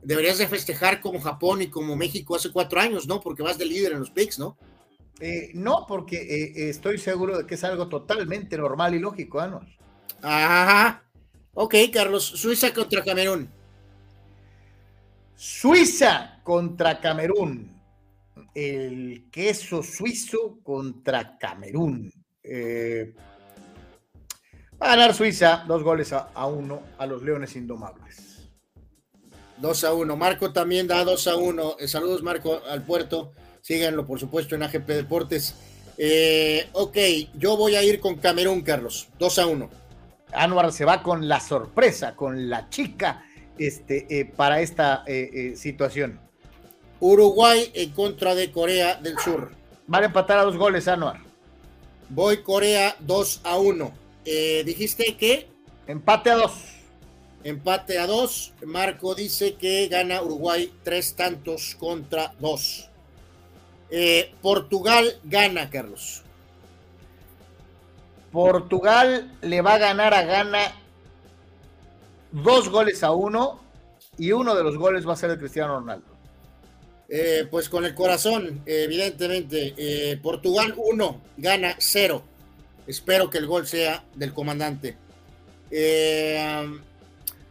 [0.02, 3.20] deberías de festejar como Japón y como México hace cuatro años, ¿no?
[3.20, 4.58] Porque vas de líder en los picks, ¿no?
[5.20, 9.66] Eh, no, porque eh, estoy seguro de que es algo totalmente normal y lógico, Anos.
[10.22, 11.09] Ajá.
[11.62, 13.50] Ok, Carlos, Suiza contra Camerún.
[15.36, 17.78] Suiza contra Camerún.
[18.56, 22.14] El queso suizo contra Camerún.
[22.42, 23.14] Eh,
[24.82, 28.50] va a ganar Suiza dos goles a, uno a los Leones Indomables.
[29.58, 30.16] Dos a uno.
[30.16, 31.76] Marco también da dos a uno.
[31.88, 33.34] saludos, Marco, al puerto.
[33.60, 35.56] Síganlo, por supuesto, en AGP Deportes.
[35.98, 36.98] Eh, ok,
[37.38, 39.10] yo voy a ir con Camerún, Carlos.
[39.20, 39.79] 2 a 1.
[40.32, 43.26] Anuar se va con la sorpresa, con la chica
[43.58, 46.20] este, eh, para esta eh, situación.
[47.00, 49.52] Uruguay en contra de Corea del Sur.
[49.88, 51.22] Van a empatar a dos goles, Anuar.
[52.10, 53.92] Voy Corea 2 a 1.
[54.66, 55.48] Dijiste que.
[55.88, 56.52] Empate a 2.
[57.44, 58.54] Empate a 2.
[58.66, 62.90] Marco dice que gana Uruguay tres tantos contra dos.
[63.92, 66.24] Eh, Portugal gana, Carlos.
[68.32, 70.74] Portugal le va a ganar a Gana
[72.32, 73.60] dos goles a uno
[74.18, 76.06] y uno de los goles va a ser de Cristiano Ronaldo.
[77.08, 79.74] Eh, pues con el corazón, evidentemente.
[79.78, 82.24] Eh, Portugal uno, gana cero.
[82.86, 84.96] Espero que el gol sea del comandante.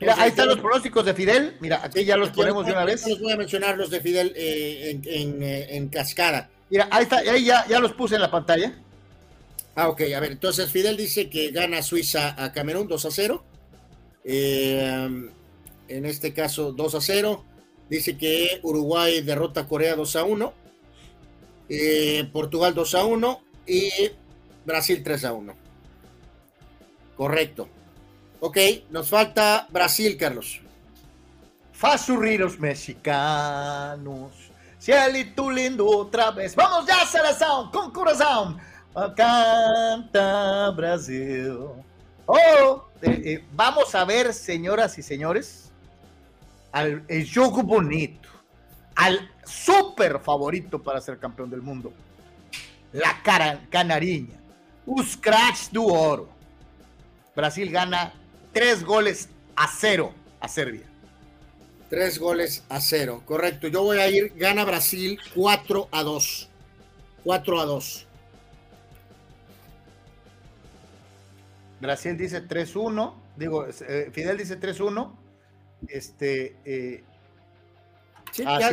[0.01, 1.57] Mira, ahí están los pronósticos de Fidel.
[1.61, 3.05] Mira, aquí ya los ponemos de una vez.
[3.07, 6.49] Les voy a mencionar los de Fidel eh, eh, en, cascada.
[6.71, 8.75] Mira, ahí está, ahí ya, ya los puse en la pantalla.
[9.81, 13.45] Ah, ok, a ver, entonces Fidel dice que gana Suiza a Camerún 2 a 0.
[14.25, 15.31] Eh,
[15.87, 17.45] en este caso 2 a 0.
[17.89, 20.53] Dice que Uruguay derrota a Corea 2 a 1.
[22.33, 23.89] Portugal 2 a 1 y
[24.65, 25.55] Brasil 3 a 1.
[27.17, 27.69] Correcto.
[28.41, 28.59] Ok,
[28.91, 30.61] nos falta Brasil, Carlos.
[31.73, 34.33] Fasurriros mexicanos,
[34.81, 36.57] cielito lindo otra vez.
[36.57, 38.59] Vamos ya, seleção, con corazón.
[38.95, 41.59] Canta Brasil.
[42.27, 45.71] Oh, eh, eh, vamos a ver, señoras y señores,
[46.73, 48.29] al el juego bonito,
[48.95, 51.93] al super favorito para ser campeón del mundo,
[52.93, 54.37] la cara, canariña,
[54.87, 56.29] os craques do oro.
[57.35, 58.13] Brasil gana
[58.53, 60.87] tres goles a cero a Serbia.
[61.89, 63.69] Tres goles a cero, correcto.
[63.69, 66.49] Yo voy a ir, gana Brasil 4 a 2.
[67.25, 68.08] 4 a 2.
[71.81, 73.15] Brasil dice 3-1.
[73.37, 75.17] Digo, eh, Fidel dice 3-1.
[75.89, 76.57] Este.
[76.65, 77.05] Eh,
[78.33, 78.73] sí, ya,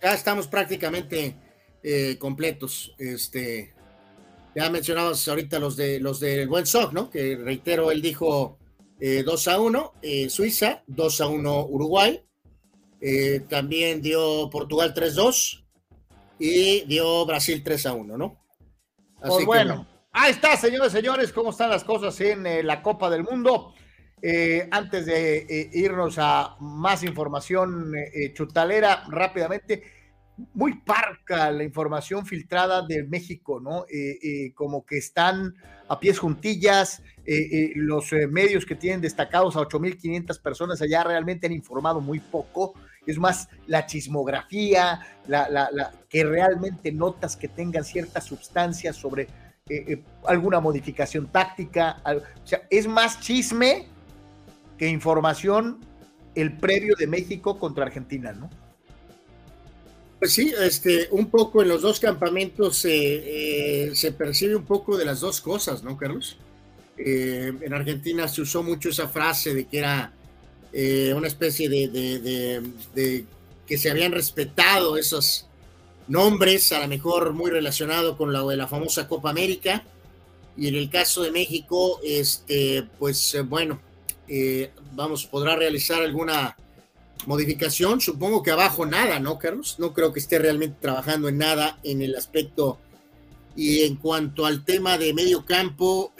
[0.00, 1.36] ya, estamos prácticamente
[1.82, 2.94] eh, completos.
[2.98, 3.74] Este.
[4.54, 7.10] Ya mencionabas ahorita los de los del buen Sock, ¿no?
[7.10, 8.58] Que reitero, él dijo
[9.00, 12.24] 2 eh, a 1 eh, Suiza, 2 a 1 Uruguay,
[13.00, 15.64] eh, también dio Portugal 3-2
[16.38, 18.40] y dio Brasil 3 a 1, ¿no?
[19.20, 23.24] pues bueno, ahí está, señores, señores, cómo están las cosas en eh, la Copa del
[23.24, 23.74] Mundo.
[24.22, 27.92] Eh, antes de eh, irnos a más información
[28.32, 29.82] chutalera, rápidamente,
[30.54, 33.84] muy parca la información filtrada de México, ¿no?
[34.54, 35.54] como que están
[35.88, 37.02] a pies juntillas,
[37.76, 42.74] los medios que tienen destacados a 8.500 personas allá realmente han informado muy poco
[43.06, 49.28] es más la chismografía, la, que realmente notas que tengan cierta sustancia sobre
[49.70, 52.02] eh, eh, alguna modificación táctica.
[52.04, 53.86] o sea, es más chisme
[54.76, 55.80] que información
[56.34, 58.50] el previo de México contra Argentina, ¿no?
[60.18, 65.06] Pues sí, este, un poco en los dos campamentos eh, se percibe un poco de
[65.06, 66.38] las dos cosas, ¿no, Carlos?
[66.96, 70.12] en Argentina se usó mucho esa frase de que era
[70.72, 73.24] eh, una especie de,
[73.66, 75.48] que se habían respetado esos
[76.08, 79.84] nombres, a lo mejor muy relacionado con la de la famosa Copa América.
[80.56, 83.80] Y en el caso de México, este, pues eh, bueno,
[84.28, 86.56] eh, vamos, podrá realizar alguna
[87.26, 88.00] modificación.
[88.00, 89.76] Supongo que abajo nada, ¿no, Carlos?
[89.78, 92.78] No creo que esté realmente trabajando en nada en el aspecto.
[93.56, 96.12] Y en cuanto al tema de medio campo,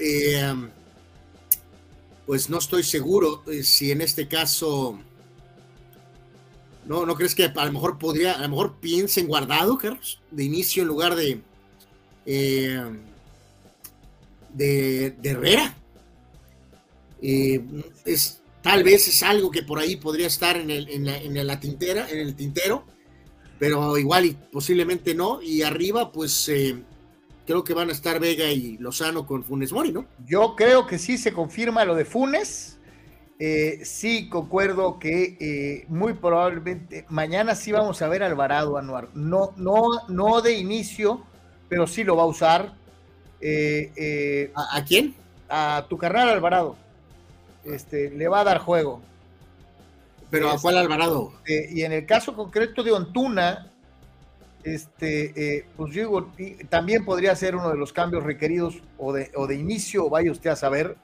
[2.27, 4.99] pues no estoy seguro eh, si en este caso.
[6.87, 10.45] ¿No, ¿No crees que a lo mejor podría, a lo mejor piensen guardado, Carlos, de
[10.45, 11.41] inicio en lugar de,
[12.27, 12.83] eh,
[14.53, 15.75] de, Herrera?
[17.23, 17.65] Eh,
[18.05, 21.47] es, tal vez es algo que por ahí podría estar en, el, en, la, en
[21.47, 22.85] la tintera, en el tintero,
[23.59, 25.41] pero igual y posiblemente no.
[25.41, 26.51] Y arriba, pues
[27.47, 30.07] creo que van a estar Vega y Lozano con Funes Mori, ¿no?
[30.27, 32.74] Yo creo que sí se confirma lo de Funes.
[33.39, 39.09] Eh, sí, concuerdo que eh, muy probablemente mañana sí vamos a ver a Alvarado Anuar.
[39.15, 41.23] No, no, no de inicio,
[41.69, 42.75] pero sí lo va a usar.
[43.41, 45.15] Eh, ¿A, quién?
[45.49, 46.77] A tu carnal Alvarado.
[47.65, 49.03] Este, le va a dar juego.
[50.31, 51.33] ¿Pero a cuál Alvarado?
[51.47, 53.71] y en el caso concreto de Ontuna,
[54.65, 56.33] este, eh, pues digo,
[56.71, 60.51] también podría ser uno de los cambios requeridos o de, o de inicio, vaya usted
[60.51, 60.97] a saber.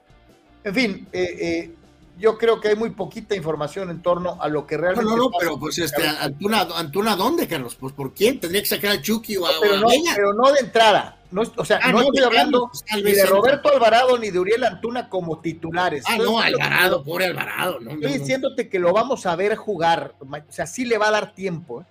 [0.65, 1.75] En fin, eh, eh,
[2.21, 5.11] yo creo que hay muy poquita información en torno a lo que realmente.
[5.11, 7.75] No, no, no, pero pues este, Antuna, Antuna, ¿dónde, Carlos?
[7.75, 10.61] Pues por quién tendría que sacar a Chucky o a, pero, no, pero no de
[10.61, 11.17] entrada.
[11.31, 14.65] No, o sea, ah, no, estoy hablando pues, ni de Roberto Alvarado ni de Uriel
[14.65, 16.05] Antuna como titulares.
[16.07, 17.79] Ah, no, Alvarado, pobre Alvarado.
[17.81, 20.15] Estoy diciéndote que lo vamos a ver jugar.
[20.21, 21.83] O sea, sí le va a dar tiempo.
[21.83, 21.85] ¿eh?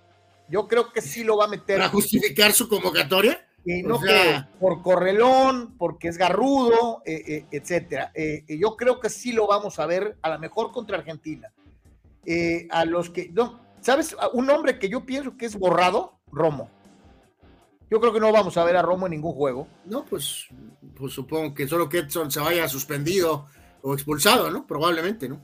[0.48, 1.78] Yo creo que sí lo va a meter.
[1.78, 3.46] ¿Para justificar su convocatoria?
[3.64, 8.10] Y no que por correlón, porque es garrudo, eh, eh, etcétera.
[8.14, 11.52] Eh, yo creo que sí lo vamos a ver, a lo mejor contra Argentina.
[12.70, 14.16] a los que, no, ¿sabes?
[14.32, 16.70] Un hombre que yo pienso que es borrado, Romo.
[17.90, 19.66] Yo creo que no vamos a ver a Romo en ningún juego.
[19.84, 20.46] No, pues,
[20.96, 23.46] pues supongo que solo que Edson se vaya suspendido
[23.82, 24.66] o expulsado, ¿no?
[24.66, 25.40] Probablemente, ¿no?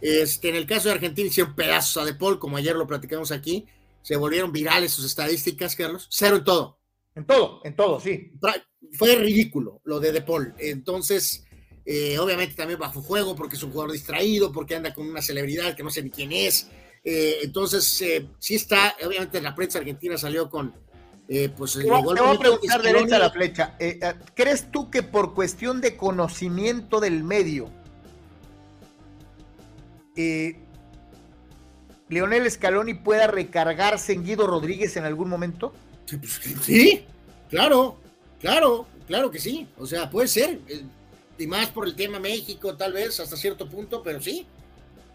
[0.00, 3.32] Este, en el caso de Argentina hicieron pedazos a De Paul, como ayer lo platicamos
[3.32, 3.66] aquí
[4.08, 6.06] se volvieron virales sus estadísticas, Carlos.
[6.10, 6.77] Cero en todo.
[7.18, 8.30] En todo, en todo, sí.
[8.92, 10.54] Fue ridículo lo de De Paul.
[10.56, 11.44] Entonces,
[11.84, 15.74] eh, obviamente también bajo juego, porque es un jugador distraído, porque anda con una celebridad
[15.74, 16.68] que no sé ni quién es.
[17.02, 20.72] Eh, entonces, eh, sí está, obviamente la prensa argentina salió con,
[21.56, 21.72] pues...
[21.72, 23.76] Te voy, a preguntar derecha a la flecha.
[24.34, 27.68] ¿Crees tú que por cuestión de conocimiento del medio,
[32.08, 35.72] Leonel Scaloni pueda recargarse en Guido Rodríguez en algún momento?
[36.16, 37.04] Pues, sí,
[37.50, 37.98] claro,
[38.40, 39.66] claro, claro que sí.
[39.78, 40.60] O sea, puede ser.
[40.68, 40.82] Eh,
[41.38, 44.46] y más por el tema México, tal vez, hasta cierto punto, pero sí.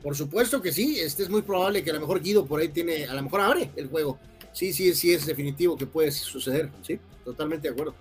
[0.02, 1.00] Por supuesto que sí.
[1.00, 3.42] Este es muy probable que a lo mejor Guido por ahí tiene, a lo mejor
[3.42, 4.20] abre el juego.
[4.52, 6.70] Sí, sí, sí, es definitivo que puede suceder.
[6.82, 7.96] Sí, totalmente de acuerdo.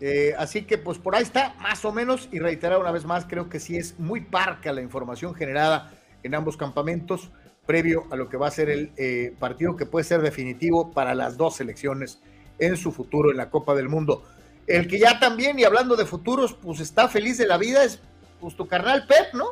[0.00, 3.24] Eh, así que pues por ahí está, más o menos, y reiterar una vez más,
[3.24, 5.92] creo que sí es muy parca la información generada
[6.24, 7.30] en ambos campamentos
[7.66, 11.14] previo a lo que va a ser el eh, partido que puede ser definitivo para
[11.14, 12.20] las dos selecciones
[12.58, 14.22] en su futuro en la Copa del Mundo.
[14.66, 17.98] El que ya también, y hablando de futuros, pues está feliz de la vida es
[18.40, 19.50] pues tu carnal Pep, ¿no?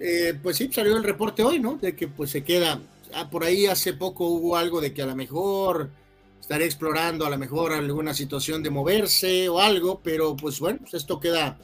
[0.00, 1.76] Eh, pues sí, salió el reporte hoy, ¿no?
[1.76, 2.80] De que pues se queda,
[3.14, 5.90] ah, por ahí hace poco hubo algo de que a lo mejor
[6.40, 10.94] estaría explorando a lo mejor alguna situación de moverse o algo, pero pues bueno, pues
[10.94, 11.58] esto queda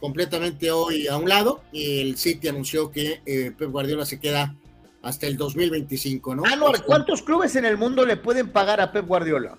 [0.00, 1.62] completamente hoy a un lado.
[1.72, 4.56] El City anunció que eh, Pep Guardiola se queda
[5.04, 6.42] hasta el 2025, ¿no?
[6.46, 9.56] Ah, no, ¿cuántos clubes en el mundo le pueden pagar a Pep Guardiola?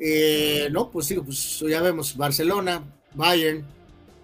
[0.00, 2.82] Eh, no, pues sí, pues ya vemos Barcelona,
[3.14, 3.64] Bayern,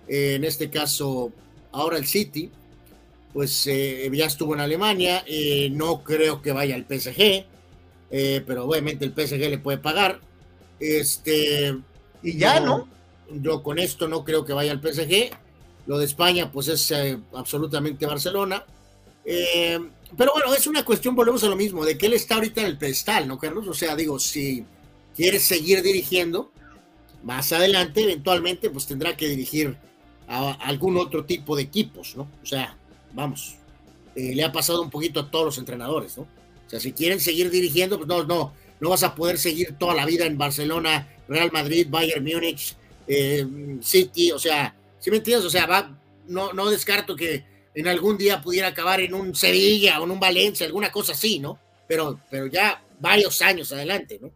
[0.06, 1.32] eh, en este caso
[1.72, 2.50] ahora el City,
[3.32, 5.24] pues ya estuvo en Alemania,
[5.72, 7.46] no creo que vaya al PSG,
[8.16, 10.20] eh, pero obviamente el PSG le puede pagar.
[10.78, 11.76] Este,
[12.22, 12.88] y ya, ¿no?
[13.28, 15.30] Yo con esto no creo que vaya al PSG.
[15.86, 18.64] Lo de España, pues es eh, absolutamente Barcelona.
[19.24, 19.80] Eh,
[20.16, 22.66] pero bueno, es una cuestión, volvemos a lo mismo, de que él está ahorita en
[22.68, 23.66] el pedestal, ¿no, Carlos?
[23.68, 24.64] O sea, digo, si
[25.16, 26.52] quiere seguir dirigiendo,
[27.22, 29.76] más adelante, eventualmente, pues tendrá que dirigir
[30.28, 32.28] a algún otro tipo de equipos, ¿no?
[32.42, 32.76] O sea,
[33.12, 33.56] vamos,
[34.14, 36.24] eh, le ha pasado un poquito a todos los entrenadores, ¿no?
[36.24, 39.94] O sea, si quieren seguir dirigiendo, pues no, no, no vas a poder seguir toda
[39.94, 42.76] la vida en Barcelona, Real Madrid, Bayern Múnich,
[43.06, 43.46] eh,
[43.80, 45.46] City, o sea, si me entiendes?
[45.46, 45.96] O sea, va,
[46.26, 47.44] no, no descarto que
[47.74, 51.38] en algún día pudiera acabar en un Sevilla o en un Valencia, alguna cosa así,
[51.38, 51.58] ¿no?
[51.88, 54.30] Pero, pero ya varios años adelante, ¿no?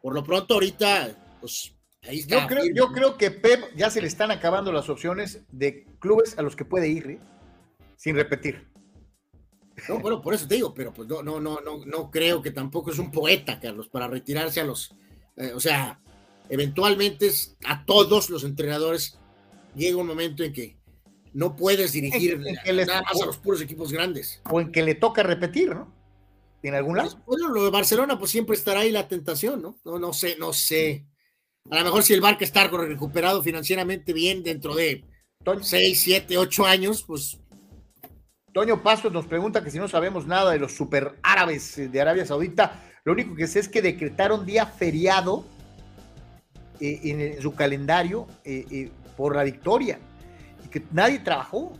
[0.00, 1.72] Por lo pronto ahorita, pues
[2.02, 2.40] ahí está.
[2.40, 6.36] Yo creo, yo creo que Pep ya se le están acabando las opciones de clubes
[6.38, 7.18] a los que puede ir, ¿eh?
[7.96, 8.66] sin repetir.
[9.88, 12.50] No, bueno, por eso te digo, pero pues no, no, no, no, no creo que
[12.50, 14.94] tampoco es un poeta, Carlos, para retirarse a los,
[15.36, 16.00] eh, o sea,
[16.48, 17.30] eventualmente
[17.64, 19.18] a todos los entrenadores
[19.74, 20.76] llega un momento en que
[21.34, 24.40] no puedes dirigir nada más a los puros equipos grandes.
[24.50, 25.92] O en que le toca repetir, ¿no?
[26.62, 27.10] En algún lado.
[27.10, 29.76] Pues, bueno, lo de Barcelona, pues siempre estará ahí la tentación, ¿no?
[29.84, 31.06] No, no sé, no sé.
[31.70, 35.04] A lo mejor si el Barca está recuperado financieramente bien dentro de
[35.60, 37.38] 6, 7, 8 años, pues.
[38.52, 42.26] Toño Pastos nos pregunta que si no sabemos nada de los super árabes de Arabia
[42.26, 45.46] Saudita, lo único que sé es que decretaron día feriado
[46.78, 49.98] eh, en, su calendario eh, eh, por la victoria
[50.72, 51.72] que nadie trabajó.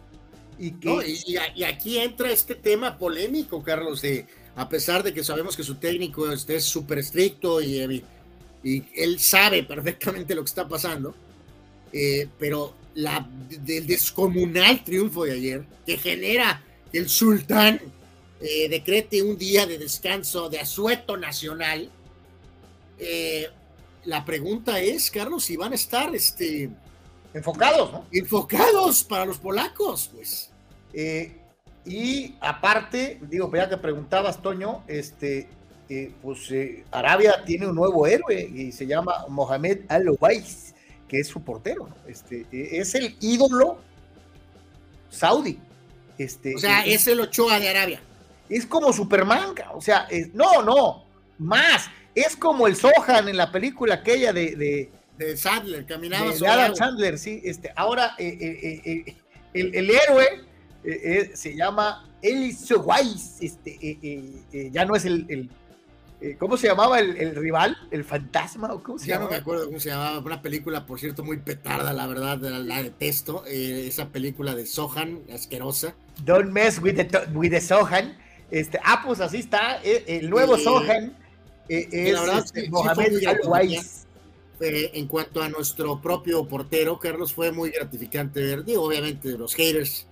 [0.59, 1.17] Y, que...
[1.57, 5.77] y, aquí entra este tema polémico, Carlos, de a pesar de que sabemos que su
[5.77, 8.05] técnico es súper estricto y,
[8.63, 11.15] y, él sabe perfectamente lo que está pasando,
[11.93, 16.63] eh, pero la, del descomunal triunfo de ayer, que genera
[16.93, 17.81] que el sultán
[18.41, 21.91] eh, decrete un día de descanso de asueto nacional,
[22.99, 23.49] eh,
[24.05, 26.71] la pregunta es, Carlos, si van a estar este,
[27.35, 28.05] enfocados, ¿no?
[28.13, 30.51] Enfocados para los polacos, pues.
[30.93, 31.33] Eh,
[31.85, 35.49] y aparte, digo, ya que preguntabas, Toño, este,
[35.89, 40.75] eh, pues eh, Arabia tiene un nuevo héroe y se llama Mohamed Al-Owais,
[41.09, 41.97] que es su portero, ¿no?
[42.07, 43.79] Este, es el ídolo
[45.11, 45.59] saudí.
[46.19, 48.01] Este, o sea, es, el Ochoa de Arabia.
[48.49, 51.05] Es como Superman, o sea, no, no,
[51.39, 51.91] más.
[52.15, 54.91] Es como el Sohan en la película aquella de de
[55.37, 57.41] Sandler, caminaba de, Adam Sandler, sí.
[57.45, 59.17] Este, ahora eh, eh, eh,
[59.55, 60.27] el, el, héroe
[61.35, 65.49] se llama Elise Weiss, este, ya no es el,
[66.39, 67.77] ¿cómo se llamaba el, rival?
[67.91, 68.73] ¿El fantasma?
[68.73, 70.19] ¿o cómo se ya no me acuerdo cómo se llamaba.
[70.19, 73.45] Una película, por cierto, muy petarda, la verdad, la, detesto.
[73.47, 75.95] esa película de Sohan, asquerosa.
[76.25, 78.17] Don't mess with the, with the Sohan.
[78.51, 79.81] Este, ah, pues así está.
[79.83, 81.17] El, nuevo Sohan
[81.69, 83.13] es la verdad, este, Mohamed
[84.65, 90.07] En cuanto a nuestro propio portero, Carlos, fue muy gratificante ver, digo, obviamente los haters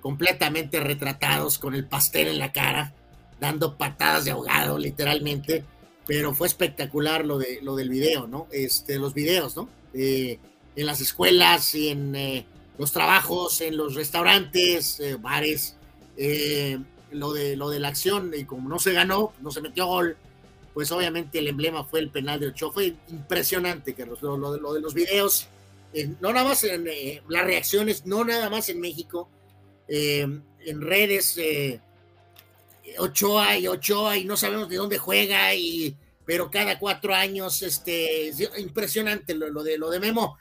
[0.00, 2.94] completamente retratados con el pastel en la cara,
[3.40, 5.64] dando patadas de ahogado, literalmente,
[6.06, 8.46] pero fue espectacular lo, de, lo del video, ¿no?
[8.52, 9.68] Este, los videos, ¿no?
[9.92, 10.38] Eh,
[10.76, 12.46] en las escuelas y en eh,
[12.78, 15.74] los trabajos, en los restaurantes, eh, bares,
[17.10, 20.16] lo, de, lo de la acción, y como no se ganó, no se metió gol,
[20.78, 22.72] pues obviamente el emblema fue el penal de Ochoa.
[22.72, 25.48] Fue impresionante, que lo, lo, de los videos,
[26.20, 29.28] no nada más en eh, las reacciones, no nada más en México,
[29.88, 31.80] eh, en redes, eh,
[32.96, 38.30] Ochoa y Ochoa y no sabemos de dónde juega, y, pero cada cuatro años, este,
[38.58, 40.38] impresionante lo, de, lo de Memo.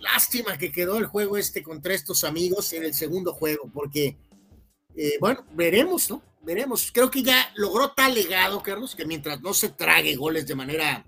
[0.00, 4.16] Lástima que quedó el juego este contra estos amigos en el segundo juego, porque,
[5.20, 6.22] bueno, veremos, ¿no?
[6.48, 6.90] veremos.
[6.92, 11.04] Creo que ya logró tal legado, Carlos, que mientras no se trague goles de manera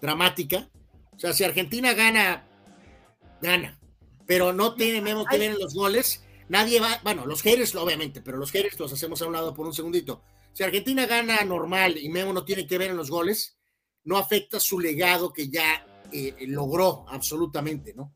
[0.00, 0.70] dramática,
[1.12, 2.46] o sea, si Argentina gana,
[3.42, 3.80] gana,
[4.26, 8.36] pero no tenemos que ver en los goles, nadie va, bueno, los haters obviamente, pero
[8.38, 10.22] los haters los hacemos a un lado por un segundito.
[10.52, 13.58] Si Argentina gana normal y Memo no tiene que ver en los goles,
[14.04, 18.14] no afecta su legado que ya eh, logró absolutamente, ¿no?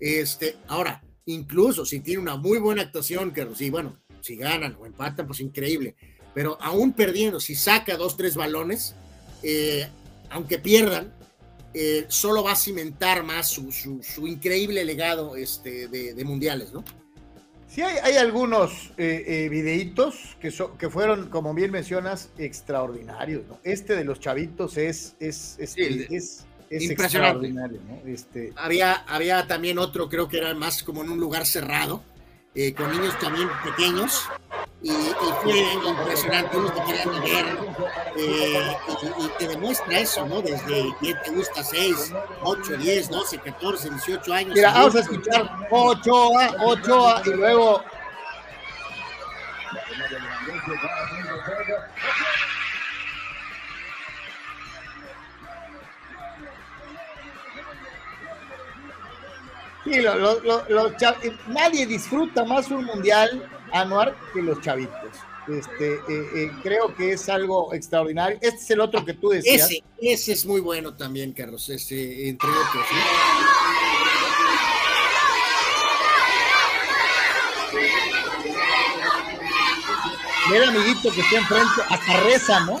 [0.00, 4.86] Este, ahora, incluso si tiene una muy buena actuación, Carlos, y bueno, si ganan o
[4.86, 5.94] empatan, pues increíble.
[6.34, 8.94] Pero aún perdiendo, si saca dos, tres balones,
[9.42, 9.86] eh,
[10.30, 11.12] aunque pierdan,
[11.74, 16.82] eh, solo va a cimentar más su, increíble legado este, de, mundiales, ¿no?
[17.68, 23.46] Sí, hay, algunos eh, videitos que, que fueron, como bien mencionas, extraordinarios.
[23.46, 23.60] ¿no?
[23.62, 27.80] Este de los chavitos es, es, es, es, extraordinario.
[27.86, 28.10] ¿no?
[28.10, 28.52] Este...
[28.56, 32.02] Había, había también otro, creo que era más como en un lugar cerrado,
[32.54, 34.24] eh, con niños también pequeños,
[34.82, 34.90] y,
[35.42, 37.58] fue impresionante, uno te quería ver,
[38.16, 38.76] eh,
[39.18, 40.40] y, te demuestra eso, ¿no?
[40.40, 41.62] Desde, ¿quién te gusta?
[41.62, 42.12] 6,
[42.42, 44.54] 8, 10, 12, 14, 18 años.
[44.54, 47.82] Mira, vamos a escuchar Ochoa, Ochoa, y luego...
[59.88, 60.92] Sí, lo, lo, lo,
[61.48, 65.10] nadie disfruta más un mundial Anuar que los chavitos.
[65.46, 68.38] Este, eh, eh, creo que es algo extraordinario.
[68.40, 69.70] Este es el otro que tú decías.
[69.70, 72.86] Ese, ese es muy bueno también, Carlos, ese, entre otros.
[80.50, 82.78] Mira el amiguito que está enfrente, hasta reza, ¿no?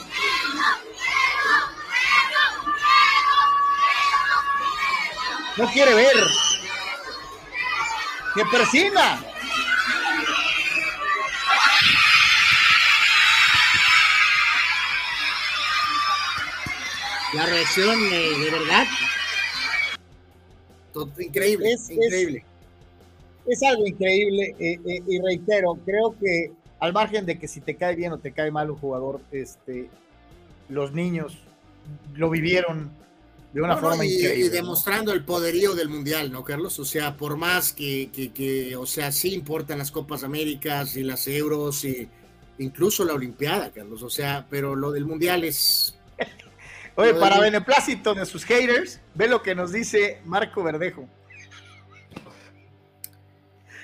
[5.56, 6.14] No quiere ver.
[8.38, 9.18] ¡Que persina!
[17.34, 18.86] la reacción eh, de verdad.
[21.18, 22.44] increíble, es, increíble.
[23.44, 27.74] Es, algo increíble eh, eh, y reitero, creo que al margen de que si te
[27.74, 29.90] cae bien o te cae mal un jugador, este,
[30.68, 31.36] los niños
[32.14, 32.92] lo vivieron
[33.58, 34.46] de una forma increíble.
[34.46, 36.78] Y demostrando el poderío del mundial, ¿no, Carlos?
[36.78, 41.02] O sea, por más que, que, que, o sea, sí importan las Copas Américas y
[41.02, 42.08] las Euros y
[42.58, 44.02] incluso la Olimpiada, Carlos.
[44.02, 45.98] O sea, pero lo del mundial es
[46.94, 51.08] Oye, para beneplácito de sus haters, ve lo que nos dice Marco Verdejo.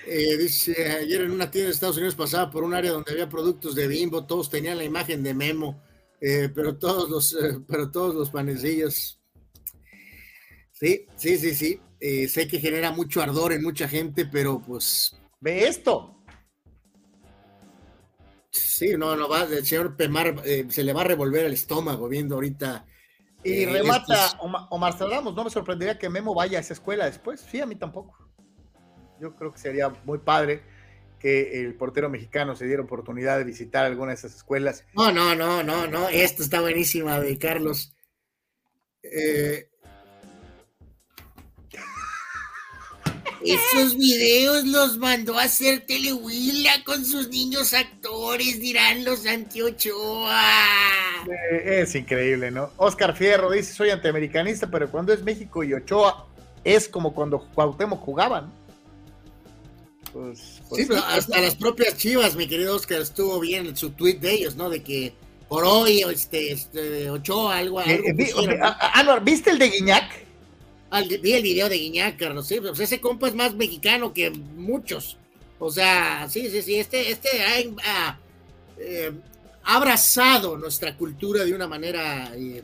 [0.07, 3.29] Eh, dice, ayer en una tienda de Estados Unidos pasaba por un área donde había
[3.29, 5.83] productos de bimbo, todos tenían la imagen de Memo,
[6.21, 9.19] eh, pero todos los, eh, pero todos los panecillos.
[10.85, 12.29] Sí, sí, sí, sí.
[12.29, 15.19] sé que genera mucho ardor en mucha gente, pero pues.
[15.41, 16.23] Ve esto.
[18.51, 22.35] Sí, no, no va, el señor Pemar se le va a revolver el estómago viendo
[22.35, 22.87] ahorita
[23.45, 24.39] y eh, remata
[24.71, 27.41] Omar Ramos, no me sorprendería que Memo vaya a esa escuela después.
[27.41, 28.17] Sí, a mí tampoco.
[29.21, 30.63] Yo creo que sería muy padre
[31.21, 34.85] que el portero mexicano se diera oportunidad de visitar alguna de esas escuelas.
[34.95, 36.09] No, no, no, no, no.
[36.09, 37.95] Esta está buenísima de Carlos.
[39.03, 39.69] Eh,
[43.45, 50.41] Esos videos los mandó a hacer Telehuila con sus niños actores, dirán los Antiochoa.
[51.53, 52.71] Eh, es increíble, ¿no?
[52.77, 56.27] Oscar Fierro dice, soy antiamericanista, pero cuando es México y Ochoa,
[56.65, 58.51] es como cuando Cuauhtémoc jugaban.
[60.13, 64.21] Pues, pues sí, hasta las propias chivas, mi querido Oscar, estuvo bien en su tweet
[64.21, 64.71] de ellos, ¿no?
[64.71, 65.13] De que
[65.49, 67.83] por hoy, este, este Ochoa, algo.
[67.83, 68.03] Eh,
[68.95, 70.25] algo ¿viste el de Guiñac?
[71.03, 75.17] Vi el video de Guiñac, Carlos, sí, pues ese compa es más mexicano que muchos.
[75.59, 78.19] O sea, sí, sí, sí, este, este ha,
[78.79, 79.13] eh,
[79.65, 82.33] abrazado nuestra cultura de una manera.
[82.35, 82.63] Eh,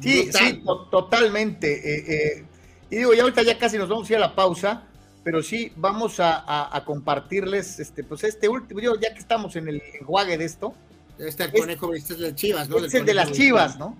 [0.00, 2.38] sí, sí, totalmente.
[2.38, 2.44] Eh,
[2.90, 4.84] y digo, ya ahorita ya casi nos vamos a ir a la pausa,
[5.24, 10.38] pero sí vamos a, compartirles, este, pues este último, ya que estamos en el enjuague
[10.38, 10.74] de esto.
[11.18, 12.76] Este el conejo, este es de Chivas, ¿no?
[12.76, 13.96] Este es el de las Chivas, ¿no?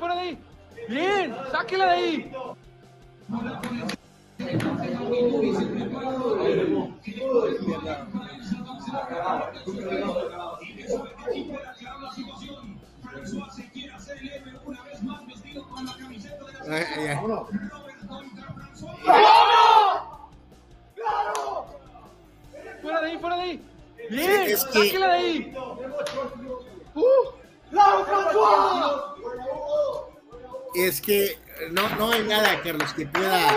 [0.00, 0.88] Fuera de ahí, fuera de ahí.
[0.88, 2.32] Bien, sáquela de ahí.
[3.28, 3.60] ¡Vamos!
[20.94, 21.66] ¡Claro!
[22.82, 23.62] ¡Fuera de ahí, fuera de ahí!
[24.10, 24.56] ¡Bien!
[24.56, 25.54] ¡Sáquela de ahí!
[26.94, 27.39] ¡Uh!
[30.74, 31.38] Es que
[31.72, 33.54] no, no hay nada, Carlos, que pueda.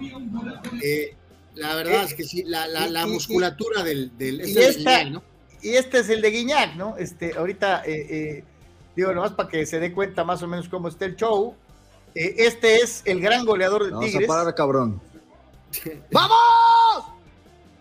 [0.00, 0.16] Eh,
[0.82, 1.16] eh,
[1.54, 4.16] la verdad es que sí, la, la, musculatura del.
[4.16, 5.22] del y, este ¿no?
[5.62, 6.96] y este es el de Guiñac, ¿no?
[6.96, 8.44] Este, ahorita, eh,
[8.96, 11.54] digo, nomás para que se dé cuenta más o menos cómo está el show.
[12.14, 14.28] este es el gran goleador de Vamos Tigres.
[14.28, 15.00] Vamos a parar, cabrón.
[16.12, 17.04] ¡Vamos!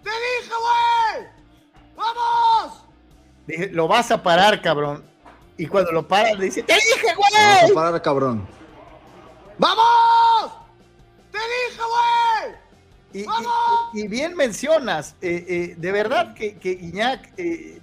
[0.04, 1.28] ¡Te dije, güey!
[1.96, 2.84] ¡Vamos!
[3.48, 5.04] Dije, lo vas a parar, cabrón.
[5.58, 7.62] Y cuando lo paran, le dice, ¡Te dije, güey!
[7.62, 8.48] Vas a parar, cabrón.
[9.58, 10.54] ¡Vamos!
[11.32, 12.64] ¡Te dije, güey!
[13.14, 13.26] Y,
[14.02, 17.80] y, bien mencionas, eh, eh, de verdad que, que Iñak, eh,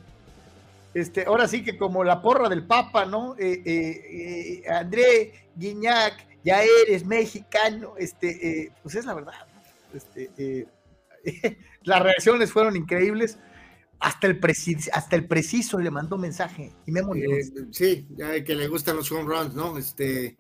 [0.93, 3.37] este, ahora sí que como la porra del Papa, ¿no?
[4.69, 9.35] André Guiñac, ya eres mexicano, este, pues es la verdad.
[9.95, 10.67] Este,
[11.83, 13.39] las reacciones fueron increíbles
[14.01, 18.55] hasta el, preciso, hasta el preciso le mandó mensaje y me eh, sí, ya que
[18.55, 19.77] le gustan los home runs, ¿no?
[19.77, 20.39] Este,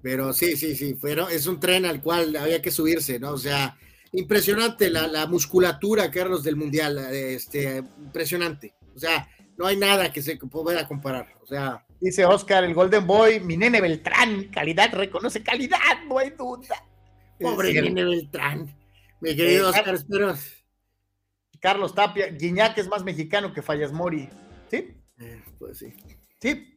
[0.00, 3.32] Pero sí, sí, sí, fueron, es un tren al cual había que subirse, ¿no?
[3.32, 3.76] O sea,
[4.12, 8.74] impresionante la, musculatura, Carlos, del Mundial, este, impresionante.
[8.94, 9.28] O sea,
[9.58, 11.28] no hay nada que se pueda comparar.
[11.42, 11.84] O sea.
[12.00, 15.78] Dice Oscar, el Golden Boy, mi nene Beltrán, calidad, reconoce calidad,
[16.08, 16.84] no hay duda.
[17.38, 18.74] Pobre nene Beltrán.
[19.20, 20.34] Mi querido eh, Oscar, espero.
[21.62, 24.28] Carlos Tapia, Guiñac es más mexicano que Fallas Mori.
[24.68, 24.96] ¿Sí?
[25.20, 25.94] Eh, pues sí.
[26.40, 26.76] Sí.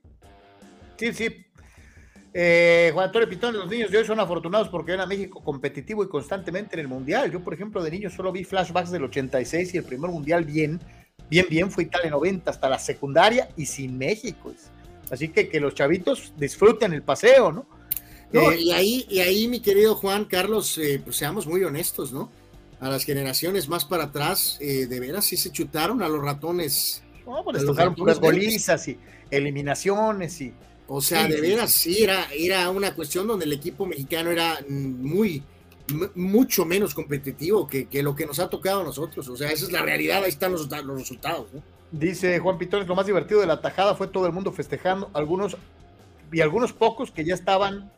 [0.96, 1.46] Sí, sí.
[2.32, 6.04] Eh, Juan Antonio Pitón, los niños de hoy son afortunados porque ven a México competitivo
[6.04, 7.32] y constantemente en el Mundial.
[7.32, 10.80] Yo, por ejemplo, de niño solo vi flashbacks del 86 y el primer Mundial bien,
[11.32, 14.54] bien, bien fue Italia 90 hasta la secundaria y sin México.
[15.10, 17.66] Así que que los chavitos disfruten el paseo, ¿no?
[18.34, 22.30] Eh, y, ahí, y ahí, mi querido Juan Carlos, eh, pues seamos muy honestos, ¿no?
[22.80, 27.04] A las generaciones más para atrás, de veras sí se chutaron a los ratones.
[27.26, 29.00] No, pues les tocaron puras golizas y
[29.32, 30.54] eliminaciones y
[30.88, 35.42] o sea, de veras, sí, era, era una cuestión donde el equipo mexicano era muy,
[36.14, 39.28] mucho menos competitivo que, lo que nos ha tocado a nosotros.
[39.28, 41.48] O sea, esa es la realidad, ahí están los, los resultados.
[41.92, 45.58] Dice Juan Pitones, lo más divertido de la tajada fue todo el mundo festejando, algunos
[46.32, 47.92] y algunos pocos que ya estaban,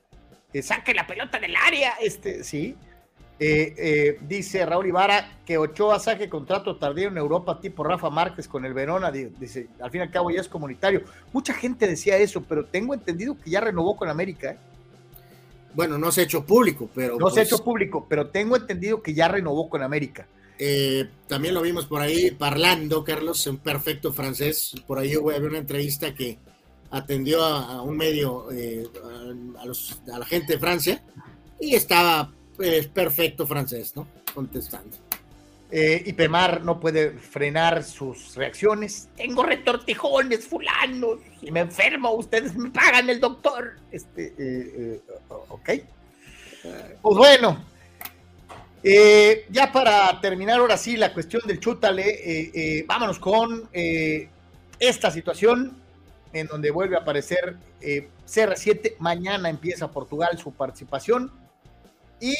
[0.54, 2.76] eh, saque la pelota del área, este, sí,
[3.40, 8.48] eh, eh, dice Raúl Ibarra que Ochoa saque contrato tardío en Europa tipo Rafa Márquez
[8.48, 9.12] con el Verona.
[9.12, 11.04] Dice, al fin y al cabo ya es comunitario.
[11.32, 14.52] Mucha gente decía eso, pero tengo entendido que ya renovó con América.
[14.52, 14.58] ¿eh?
[15.74, 17.20] Bueno, no se ha hecho público, pero...
[17.20, 20.28] No se ha pues hecho público, pero tengo entendido que ya renovó con América.
[21.28, 24.74] también lo vimos por ahí parlando, Carlos, un perfecto francés.
[24.88, 26.40] Por ahí voy a ver una entrevista que
[26.90, 31.04] atendió a, un medio, a, a la gente de Francia,
[31.60, 34.08] y estaba es perfecto francés, ¿no?
[34.34, 34.98] Contestando.
[35.70, 39.10] Eh, y Pemar no puede frenar sus reacciones.
[39.18, 43.74] Tengo retortijones, fulanos, y me enfermo, ustedes me pagan el doctor.
[43.92, 45.02] Este, eh, eh,
[45.50, 45.70] ok.
[47.02, 47.64] Pues bueno,
[49.50, 53.70] ya para terminar ahora sí la cuestión del chútale, vámonos con
[54.80, 55.78] esta situación
[56.34, 58.96] en donde vuelve a aparecer CR7.
[59.00, 61.32] Mañana empieza Portugal su participación
[62.20, 62.36] y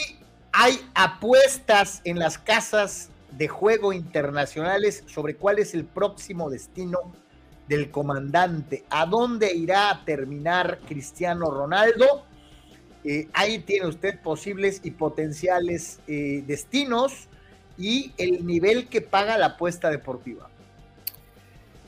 [0.52, 7.14] hay apuestas en las casas de juego internacionales sobre cuál es el próximo destino
[7.68, 12.26] del comandante, a dónde irá a terminar Cristiano Ronaldo.
[13.04, 17.28] Eh, ahí tiene usted posibles y potenciales eh, destinos
[17.78, 20.50] y el nivel que paga la apuesta deportiva.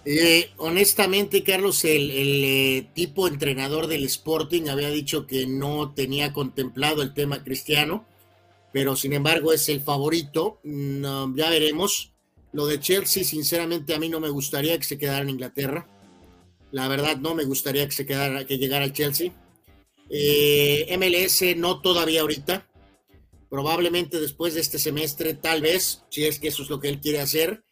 [0.05, 7.13] Eh, honestamente, Carlos, el, tipo entrenador del Sporting había dicho que no tenía contemplado el
[7.13, 8.05] tema cristiano,
[8.71, 10.59] pero sin embargo es el favorito.
[10.63, 12.11] ya veremos.
[12.51, 15.87] Lo de Chelsea, sinceramente, a mí no me gustaría que se quedara en Inglaterra.
[16.71, 19.31] La verdad, no me gustaría que se quedara, que llegara al Chelsea.
[20.09, 22.67] Eh, MLS no todavía ahorita.
[23.49, 26.99] Probablemente después de este semestre, tal vez, si es que eso es lo que él
[26.99, 27.63] quiere hacer.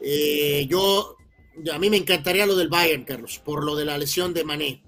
[0.00, 1.16] Eh, yo
[1.72, 4.82] a mí me encantaría lo del Bayern, Carlos, por lo de la lesión de Mané.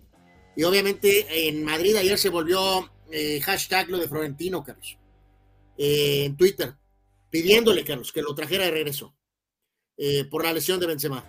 [0.57, 4.99] Y obviamente en Madrid ayer se volvió eh, hashtag lo de Florentino, Carlos,
[5.77, 6.75] eh, en Twitter,
[7.31, 9.15] pidiéndole, Carlos, que lo trajera de regreso
[9.97, 11.25] eh, por la lesión de Benzema.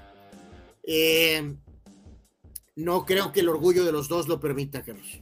[2.76, 5.20] no creo que el orgullo de los dos lo permita, Carlos.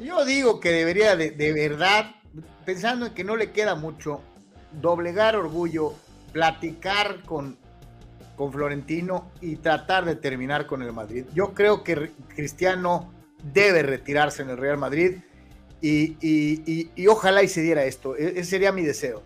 [0.00, 2.16] Yo digo que debería de, de verdad,
[2.64, 4.22] pensando en que no le queda mucho,
[4.80, 5.94] doblegar orgullo,
[6.32, 7.59] platicar con
[8.40, 11.26] con Florentino y tratar de terminar con el Madrid.
[11.34, 13.12] Yo creo que Cristiano
[13.52, 15.18] debe retirarse en el Real Madrid
[15.82, 18.16] y, ojalá y se diera esto.
[18.16, 19.22] E, ese sería mi deseo.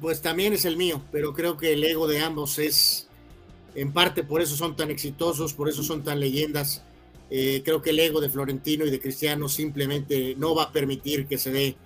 [0.00, 3.06] Pues también es el mío, pero creo que el ego de ambos es,
[3.76, 6.82] en parte por eso son tan exitosos, por eso son tan leyendas.
[7.30, 11.28] Eh, creo que el ego de Florentino y de Cristiano simplemente no va a permitir
[11.28, 11.76] que se dé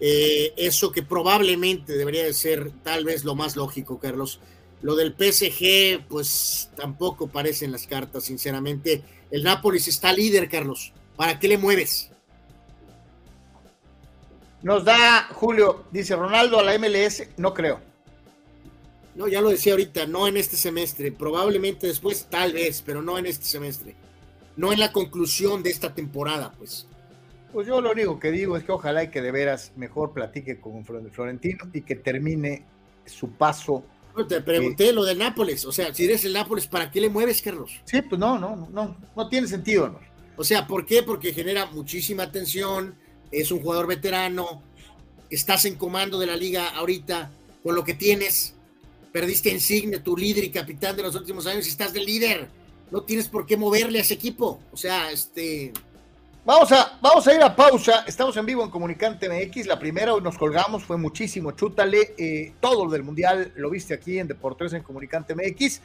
[0.00, 4.40] eh, eso que probablemente debería de ser tal vez lo más lógico, Carlos
[4.82, 9.02] lo del PSG, pues tampoco parecen las cartas, sinceramente.
[9.30, 10.92] El Nápoles está líder, Carlos.
[11.16, 12.10] ¿Para qué le mueves?
[14.62, 17.80] Nos da Julio, dice Ronaldo a la MLS, no creo.
[19.14, 23.16] No, ya lo decía ahorita, no en este semestre, probablemente después tal vez, pero no
[23.18, 23.94] en este semestre.
[24.56, 26.86] No en la conclusión de esta temporada, pues.
[27.52, 30.60] Pues yo lo único que digo es que ojalá y que de veras mejor platique
[30.60, 32.64] con Florentino y que termine
[33.06, 33.84] su paso
[34.24, 37.42] te pregunté lo del Nápoles, o sea, si eres el Nápoles, ¿para qué le mueves,
[37.42, 37.72] Carlos?
[37.84, 40.00] Sí, pues no, no, no, no tiene sentido, ¿no?
[40.36, 41.02] O sea, ¿por qué?
[41.02, 42.94] Porque genera muchísima atención,
[43.30, 44.62] es un jugador veterano,
[45.30, 47.30] estás en comando de la liga ahorita,
[47.62, 48.54] con lo que tienes,
[49.12, 52.48] perdiste Insigne, tu líder y capitán de los últimos años, y estás de líder,
[52.90, 55.72] no tienes por qué moverle a ese equipo, o sea, este,
[56.46, 58.04] Vamos a, vamos a ir a pausa.
[58.06, 59.66] Estamos en vivo en Comunicante MX.
[59.66, 61.50] La primera, hoy nos colgamos, fue muchísimo.
[61.50, 65.82] Chútale, eh, todo del Mundial lo viste aquí en Deportes en Comunicante MX.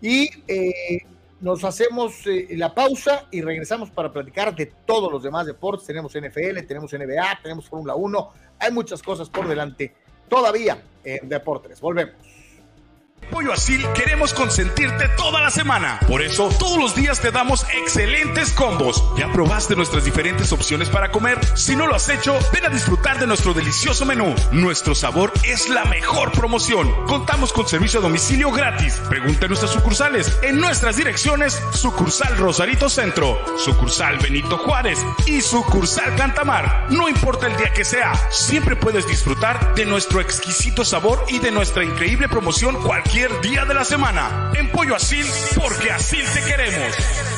[0.00, 1.06] Y eh,
[1.40, 5.86] nos hacemos eh, la pausa y regresamos para platicar de todos los demás deportes.
[5.86, 8.30] Tenemos NFL, tenemos NBA, tenemos Fórmula 1.
[8.58, 9.94] Hay muchas cosas por delante
[10.28, 11.80] todavía en Deportes.
[11.80, 12.31] Volvemos.
[13.32, 15.98] Pollo Asil queremos consentirte toda la semana.
[16.06, 19.02] Por eso, todos los días te damos excelentes combos.
[19.16, 21.40] ¿Ya probaste nuestras diferentes opciones para comer?
[21.56, 24.34] Si no lo has hecho, ven a disfrutar de nuestro delicioso menú.
[24.50, 26.92] Nuestro sabor es la mejor promoción.
[27.06, 29.00] Contamos con servicio a domicilio gratis.
[29.08, 30.38] Pregunta en nuestras sucursales.
[30.42, 36.88] En nuestras direcciones, sucursal Rosarito Centro, sucursal Benito Juárez y sucursal Cantamar.
[36.90, 41.50] No importa el día que sea, siempre puedes disfrutar de nuestro exquisito sabor y de
[41.50, 44.50] nuestra increíble promoción cualquier día de la semana.
[44.54, 47.31] En Pollo Asil, porque así te queremos.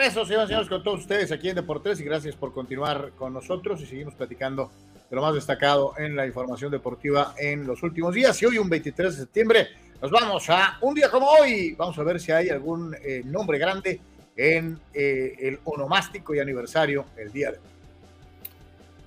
[0.05, 3.33] Eso, señoras y señores, con todos ustedes aquí en Deportes y gracias por continuar con
[3.33, 4.71] nosotros y seguimos platicando
[5.09, 8.39] de lo más destacado en la información deportiva en los últimos días.
[8.39, 9.67] Y hoy, un 23 de septiembre,
[9.99, 11.73] nos vamos a un día como hoy.
[11.73, 13.99] Vamos a ver si hay algún eh, nombre grande
[14.35, 17.63] en eh, el onomástico y aniversario el día de hoy.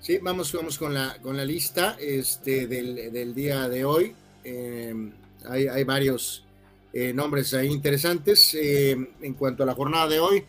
[0.01, 4.15] Sí, vamos, vamos con la, con la lista este, del, del día de hoy.
[4.43, 5.13] Eh,
[5.49, 6.45] hay, hay, varios
[7.15, 8.53] nombres ahí interesantes.
[8.55, 10.45] en cuanto a la jornada de hoy,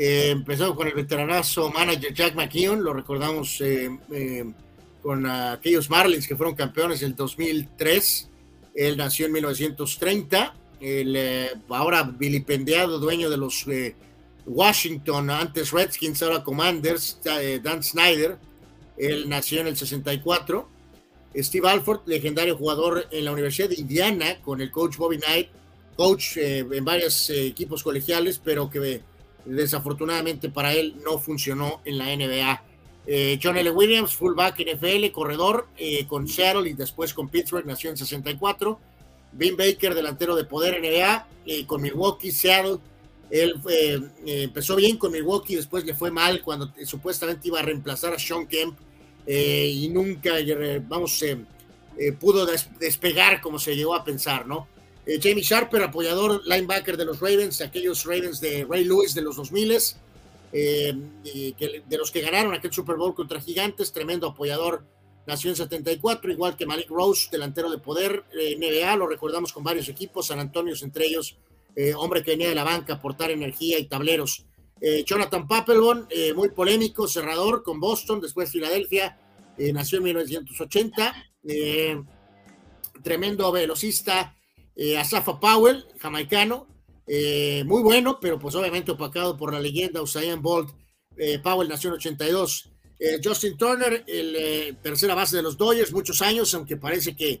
[0.00, 4.44] eh, empezó con el veteranazo manager Jack McKeon, lo recordamos eh, eh,
[5.02, 8.30] con aquellos Marlins que fueron campeones en el 2003.
[8.76, 10.54] Él nació en 1930.
[10.80, 13.66] El ahora vilipendiado dueño de los
[14.46, 17.18] Washington, antes Redskins, ahora Commanders,
[17.64, 18.38] Dan Snyder.
[18.96, 20.68] Él nació en el 64.
[21.34, 25.48] Steve Alford, legendario jugador en la Universidad de Indiana con el coach Bobby Knight,
[25.96, 29.02] coach en varios equipos colegiales, pero que
[29.48, 32.62] Desafortunadamente para él no funcionó en la NBA.
[33.10, 33.70] Eh, John L.
[33.70, 38.78] Williams, fullback NFL, corredor eh, con Seattle y después con Pittsburgh, nació en 64.
[39.32, 42.76] Vin Baker, delantero de poder NBA, eh, con Milwaukee, Seattle.
[43.30, 43.54] Él
[44.24, 48.46] empezó bien con Milwaukee, después le fue mal cuando supuestamente iba a reemplazar a Sean
[48.46, 48.78] Kemp
[49.26, 50.32] y nunca,
[50.88, 51.22] vamos,
[52.18, 52.46] pudo
[52.80, 54.66] despegar como se llegó a pensar, ¿no?
[55.08, 59.36] Eh, Jamie Sharper, apoyador linebacker de los Ravens, aquellos Ravens de Ray Lewis de los
[59.36, 59.78] 2000
[60.52, 64.84] eh, de los que ganaron aquel Super Bowl contra Gigantes, tremendo apoyador,
[65.26, 69.64] nació en 74, igual que Malik Rose, delantero de poder, eh, NBA, lo recordamos con
[69.64, 71.38] varios equipos, San Antonio entre ellos,
[71.74, 74.44] eh, hombre que venía de la banca aportar energía y tableros.
[75.04, 76.06] Jonathan Papelbon,
[76.36, 79.18] muy polémico, cerrador con Boston, después Filadelfia,
[79.72, 81.32] nació en 1980,
[83.02, 84.37] tremendo velocista,
[84.80, 86.68] eh, Asafa Powell, jamaicano,
[87.04, 90.70] eh, muy bueno, pero pues obviamente opacado por la leyenda Usain Bolt.
[91.16, 92.70] Eh, Powell nació en 82.
[93.22, 97.40] Justin Turner, el tercera base de los Dodgers, muchos años, aunque parece que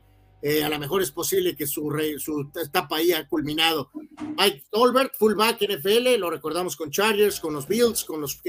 [0.64, 3.90] a lo mejor es posible que su, su etapa ahí ha culminado.
[4.36, 8.40] Mike Tolbert, fullback NFL, lo recordamos con Chargers, con los Bills, con los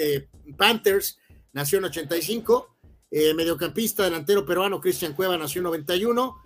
[0.55, 1.17] Panthers,
[1.51, 2.77] nació en 85.
[3.35, 6.43] mediocampista, delantero peruano, Cristian Cueva, nació en 91.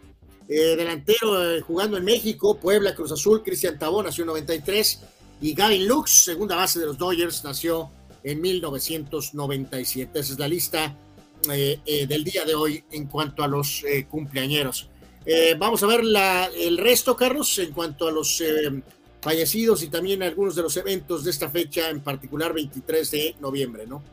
[0.56, 5.02] Eh, delantero eh, jugando en México, Puebla, Cruz Azul, Cristian Tabó nació en 93
[5.42, 7.90] y Gavin Lux, segunda base de los Dodgers, nació
[8.24, 10.20] en 1997.
[10.20, 10.96] Esa es la lista
[11.52, 14.90] eh, del día de hoy en cuanto a los cumpleañeros.
[15.58, 16.02] vamos a ver
[16.56, 18.44] el resto, Carlos, en cuanto a los
[19.22, 23.88] fallecidos y también algunos de los eventos de esta fecha, en particular 23 de noviembre,
[23.88, 24.04] ¿no?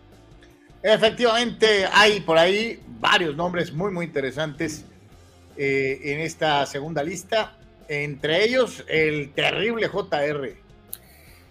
[0.82, 4.86] Efectivamente, hay por ahí varios nombres muy, muy interesantes
[5.62, 7.54] eh, en esta segunda lista.
[7.86, 10.56] Entre ellos, el terrible JR.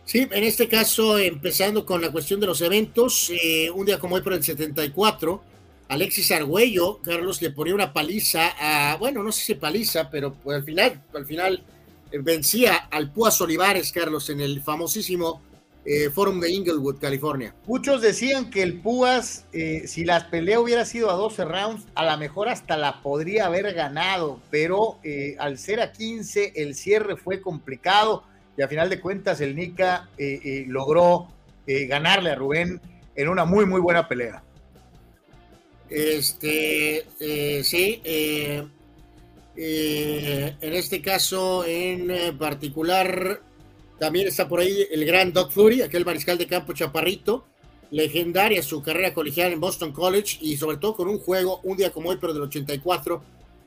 [0.04, 4.16] Sí, en este caso, empezando con la cuestión de los eventos, eh, un día como
[4.16, 5.44] hoy por el 74,
[5.90, 10.58] Alexis Argüello, Carlos, le ponía una paliza a, bueno, no sé si paliza, pero pues,
[10.58, 11.64] al final, al final
[12.12, 15.44] eh, vencía al Púas Olivares, Carlos, en el famosísimo
[15.90, 17.54] eh, Forum de Inglewood, California.
[17.66, 19.46] Muchos decían que el Púas,
[19.86, 23.74] si la pelea hubiera sido a 12 rounds, a lo mejor hasta la podría haber
[23.74, 25.00] ganado, pero
[25.40, 28.24] al ser a 15, el cierre fue complicado
[28.60, 31.30] y a final de cuentas el Nica eh, eh, logró
[31.66, 32.82] eh, ganarle a Rubén
[33.16, 34.44] en una muy, muy buena pelea.
[35.90, 37.06] Este,
[37.64, 38.70] sí, en
[40.62, 43.42] este caso en particular
[44.00, 47.46] también está por ahí el gran Doc Fury, aquel mariscal de campo chaparrito,
[47.92, 51.92] legendaria su carrera colegial en Boston College y sobre todo con un juego, un día
[51.92, 53.22] como hoy, pero del 84,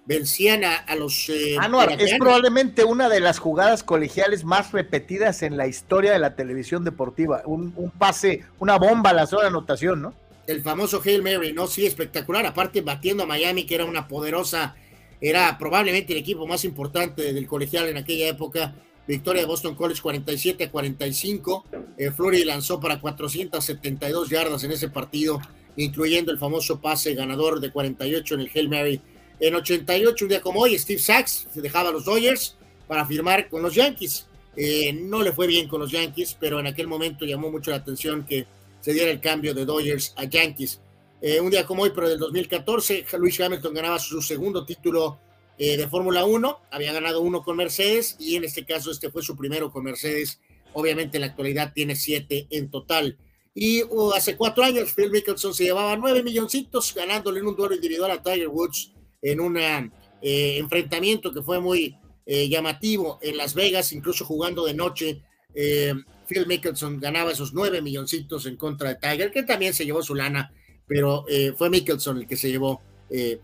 [0.04, 1.28] vencían a, los...
[1.28, 1.56] Eh,
[1.98, 6.84] es probablemente una de las jugadas colegiales más repetidas en la historia de la televisión
[6.84, 7.42] deportiva.
[7.46, 10.14] Un, pase, una bomba a la zona de anotación, ¿no?
[10.46, 11.68] El famoso Hail Mary, ¿no?
[11.68, 12.44] Sí, espectacular.
[12.46, 14.74] Aparte, batiendo a Miami, que era una poderosa,
[15.20, 18.74] era probablemente el equipo más importante del colegial en aquella época.
[19.06, 21.64] Victoria de Boston College 47 a 45.
[21.98, 25.40] Eh, Flurry lanzó para 472 yardas en ese partido,
[25.76, 29.00] incluyendo el famoso pase ganador de 48 en el Hail Mary
[29.42, 32.56] en 88, un día como hoy, Steve Sachs se dejaba a los Dodgers
[32.86, 34.28] para firmar con los Yankees.
[34.56, 37.78] Eh, no le fue bien con los Yankees, pero en aquel momento llamó mucho la
[37.78, 38.46] atención que
[38.80, 40.80] se diera el cambio de Dodgers a Yankees.
[41.20, 45.18] Eh, un día como hoy, pero del 2014, Luis Hamilton ganaba su segundo título
[45.64, 46.58] eh, de Fórmula 1.
[46.72, 50.40] Había ganado uno con Mercedes y en este caso este fue su primero con Mercedes.
[50.72, 53.16] Obviamente en la actualidad tiene siete en total.
[53.54, 57.76] Y uh, hace cuatro años Phil Mickelson se llevaba nueve milloncitos ganándole en un duelo
[57.76, 58.90] individual a Tiger Woods
[59.22, 59.88] en un eh,
[60.20, 65.22] enfrentamiento que fue muy eh, llamativo en Las Vegas, incluso jugando de noche.
[65.54, 70.16] Phil Mickelson ganaba esos nueve milloncitos en contra de Tiger, que también se llevó su
[70.16, 70.52] lana,
[70.88, 71.24] pero
[71.56, 72.80] fue Mickelson el que se llevó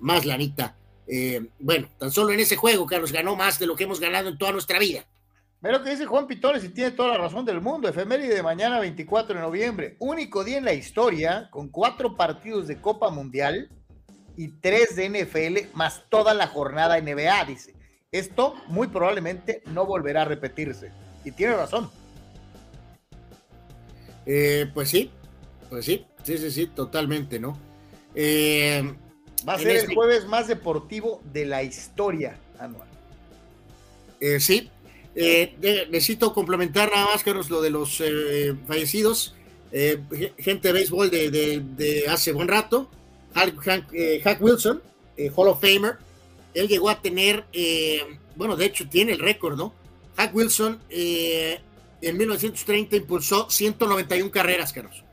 [0.01, 0.79] más lanita.
[1.59, 4.39] Bueno, tan solo en ese juego, Carlos, ganó más de lo que hemos ganado en
[4.39, 5.07] toda nuestra vida.
[5.61, 7.89] Ve lo que dice Juan Pitones y tiene toda la razón del mundo.
[7.89, 9.97] Efeméride de mañana 24 de noviembre.
[9.99, 13.69] Único día en la historia con cuatro partidos de Copa Mundial
[14.37, 17.75] y tres de NFL más toda la jornada NBA, dice.
[18.13, 20.93] Esto muy probablemente no volverá a repetirse.
[21.25, 21.91] Y tiene razón.
[24.27, 25.11] Eh, pues sí,
[25.69, 27.59] pues sí, sí, sí, sí, totalmente, ¿no?
[28.15, 28.95] Eh,
[29.47, 32.89] Va a ser el este jueves más deportivo de la historia anual.
[34.21, 34.71] Eh, sí,
[35.15, 38.03] necesito complementar nada más, Carlos, lo de los
[38.67, 39.35] fallecidos.
[39.71, 42.89] gente de béisbol de, de hace buen rato.
[43.35, 44.83] Hank, eh, Wilson,
[45.17, 45.99] eh, Hall of Famer,
[46.55, 49.73] él llegó a tener, eh, bueno, de hecho tiene el récord, ¿no?
[50.17, 55.05] Hank Wilson en 1930 impulsó 191 carreras, Carlos.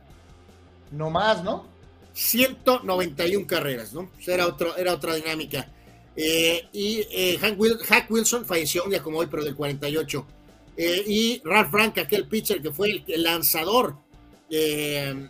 [0.92, 1.68] No más, ¿no?
[2.16, 4.10] 191 carreras, ¿no?
[4.26, 5.70] era, era otra dinámica.
[6.16, 7.60] y Hank,
[8.10, 10.26] Wilson falleció un día como hoy, pero del 48.
[11.08, 13.98] y Ralph Frank, aquel pitcher que fue el, lanzador,
[14.50, 15.30] el,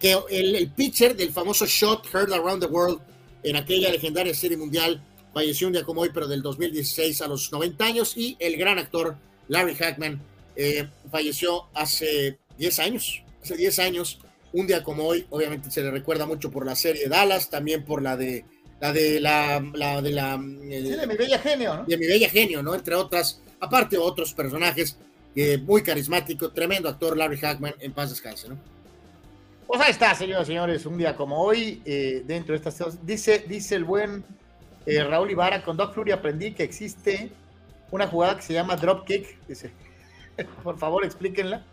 [0.00, 3.00] que el, pitcher del famoso shot Heard Around the World
[3.44, 5.00] en aquella legendaria serie mundial
[5.32, 8.78] falleció un día como hoy, pero del 2016 a los 90 años, y el gran
[8.78, 9.16] actor
[9.48, 10.20] Larry Hackman
[10.56, 14.18] eh, falleció hace 10 años, hace 10 años,
[14.54, 18.02] un día como hoy, obviamente se le recuerda mucho por la serie Dallas, también por
[18.02, 18.44] la de
[18.80, 19.60] la de la,
[20.00, 21.84] de la eh, de mi bella genio, ¿no?
[21.84, 22.74] De mi bella genio, ¿no?
[22.74, 24.96] Entre otras, aparte otros personajes,
[25.36, 28.56] eh, muy carismático, tremendo actor Larry Hackman, en paz descanse, ¿no?
[29.66, 33.04] Pues ahí está, señoras y señores, un día como hoy, eh, dentro de estas cosas,
[33.04, 34.24] dice, dice el buen
[34.86, 37.30] eh, Raúl Ibarra, con Doc Fury aprendí que existe
[37.90, 39.72] una jugada que se llama drop kick, dice,
[40.62, 41.64] por favor explíquenla.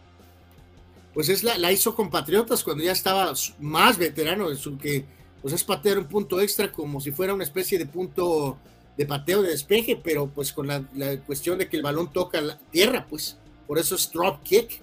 [1.13, 5.05] Pues es la, la hizo con Patriotas cuando ya estaba más veterano, es que
[5.41, 8.57] pues es patear un punto extra como si fuera una especie de punto
[8.95, 10.83] de pateo de despeje, pero pues con la,
[11.25, 14.81] cuestión de que el balón toca la tierra, pues por eso es drop kick.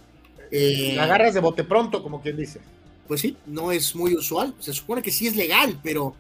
[0.51, 2.61] Eh, la agarras de bote pronto, como quien dice
[3.09, 4.55] pues sí, no es muy usual.
[4.61, 6.15] Se supone que sí es legal, pero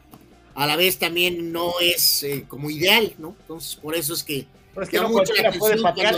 [0.54, 3.36] a la vez también no es eh, como ideal, ¿no?
[3.42, 4.46] Entonces, por eso es que.
[4.78, 6.14] Pero es que no cualquiera puede patear.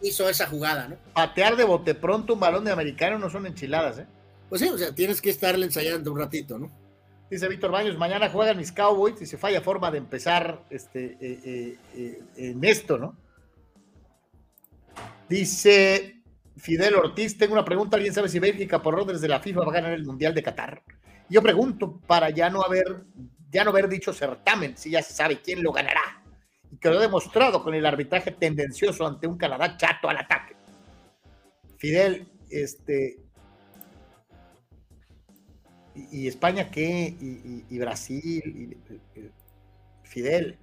[0.00, 0.96] hizo esa jugada, ¿no?
[1.12, 4.06] Patear de bote pronto un balón de americano no son enchiladas, ¿eh?
[4.48, 6.70] Pues sí, o sea, tienes que estarle ensayando un ratito, ¿no?
[7.30, 11.76] Dice Víctor Baños, mañana juegan mis Cowboys y se falla forma de empezar este, eh,
[11.94, 13.16] eh, en esto, ¿no?
[15.28, 16.22] Dice
[16.56, 17.96] Fidel Ortiz, tengo una pregunta.
[17.96, 20.42] ¿Alguien sabe si Bélgica, por órdenes de la FIFA, va a ganar el Mundial de
[20.42, 20.82] Qatar?
[21.28, 23.04] Yo pregunto, para ya no haber,
[23.50, 26.23] ya no haber dicho certamen, si ya se sabe quién lo ganará.
[26.74, 30.56] Y que lo ha demostrado con el arbitraje tendencioso ante un Canadá chato al ataque.
[31.78, 33.20] Fidel, este.
[35.94, 37.14] ¿Y, España qué?
[37.70, 38.76] ¿Y, Brasil?
[40.02, 40.58] Fidel,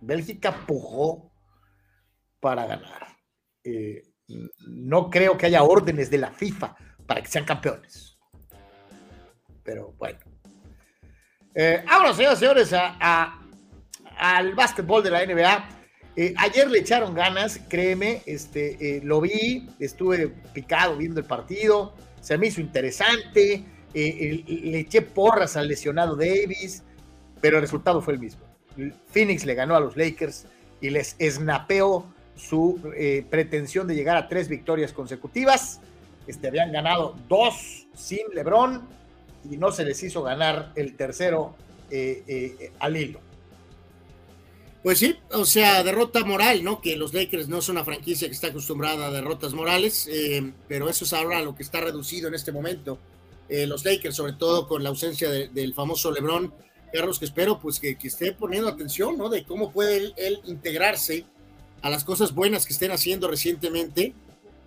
[0.00, 1.30] Bélgica pujó
[2.40, 3.06] para ganar.
[3.62, 4.02] Eh,
[4.66, 6.74] no creo que haya órdenes de la FIFA
[7.06, 8.16] para que sean campeones.
[9.62, 10.20] Pero bueno.
[11.54, 13.43] Eh, ahora, señores, señores, a,
[14.32, 15.68] al básquetbol de la NBA.
[16.16, 21.94] Eh, ayer le echaron ganas, créeme, este, eh, lo vi, estuve picado viendo el partido,
[22.20, 26.82] se me hizo interesante, le eché porras al lesionado Davis,
[27.40, 28.42] pero el resultado fue el mismo.
[29.08, 30.46] Phoenix le ganó a los Lakers
[30.80, 32.06] y les esnapeó
[32.36, 35.80] su eh, pretensión de llegar a tres victorias consecutivas.
[36.26, 38.82] Este, habían ganado dos sin LeBron
[39.48, 41.54] y no se les hizo ganar el tercero
[41.90, 43.20] eh, eh, al hilo.
[44.84, 46.80] Pues sí, o sea, derrota moral, ¿no?
[46.80, 50.08] Que los Lakers no son una franquicia que está acostumbrada a derrotas morales,
[50.68, 52.98] pero eso es ahora lo que está reducido en este momento.
[53.48, 56.52] los Lakers, sobre todo con la ausencia del famoso LeBron,
[56.92, 59.30] Carlos, que espero pues que, esté poniendo atención, ¿no?
[59.30, 61.24] De cómo puede él integrarse
[61.80, 64.14] a las cosas buenas que estén haciendo recientemente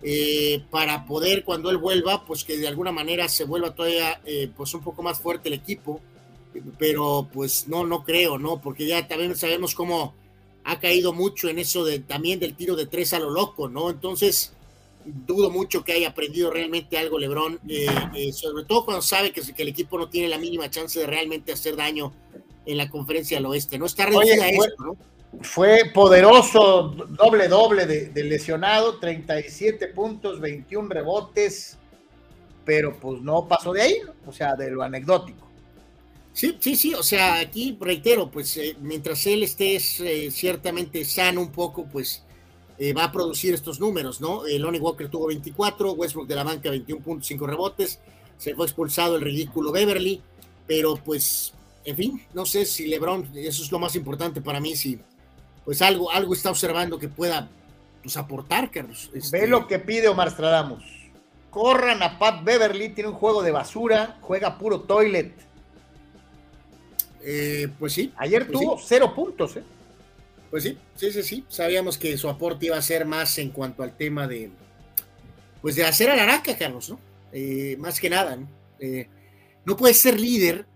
[0.02, 4.48] eh, para poder cuando él vuelva, pues que de alguna manera se vuelva todavía eh,
[4.56, 6.00] pues un poco más fuerte el equipo,
[6.78, 8.60] pero pues no, no creo, ¿no?
[8.60, 10.14] Porque ya también sabemos cómo
[10.64, 13.90] ha caído mucho en eso de también del tiro de tres a lo loco, ¿no?
[13.90, 14.52] Entonces
[15.04, 19.62] dudo mucho que haya aprendido realmente algo Lebron, eh, sobre todo cuando sabe que, que,
[19.62, 22.12] el equipo no tiene la mínima chance de realmente hacer daño
[22.66, 23.86] en la conferencia del oeste, ¿no?
[23.86, 24.96] Está reducida a esto, ¿no?
[25.42, 31.78] Fue poderoso, doble doble de, lesionado, 37 puntos, 21 rebotes,
[32.64, 35.47] pero pues no pasó de ahí, o sea, de lo anecdótico.
[36.38, 41.40] Sí, sí, sí, o sea, aquí reitero, pues eh, mientras él esté eh, ciertamente sano
[41.40, 42.22] un poco, pues
[42.78, 44.42] eh, va a producir estos números, ¿no?
[44.46, 47.98] Lonnie Walker tuvo 24, Westbrook de la banca 21.5 rebotes,
[48.36, 50.22] se fue expulsado el ridículo Beverly,
[50.64, 51.54] pero pues,
[51.84, 55.00] en fin, no sé si LeBron, eso es lo más importante para mí, si
[55.64, 57.50] pues algo, algo está observando que pueda
[58.00, 59.10] pues, aportar, Carlos.
[59.12, 59.40] Este...
[59.40, 60.84] Ve lo que pide Omar Stradamus.
[61.50, 65.47] Corran a Pat Beverly, tiene un juego de basura, juega puro toilet.
[67.22, 68.12] Eh, pues sí.
[68.16, 69.62] Ayer pues tuvo cero puntos, ¿eh?
[70.50, 71.44] Pues sí, sí, sí, sí.
[71.48, 74.50] Sabíamos que su aporte iba a ser más en cuanto al tema de,
[75.60, 76.98] pues de hacer a la Carlos, ¿no?
[77.32, 78.48] Eh, más que nada, ¿no?
[78.80, 79.08] Eh,
[79.64, 80.66] no puedes ser líder,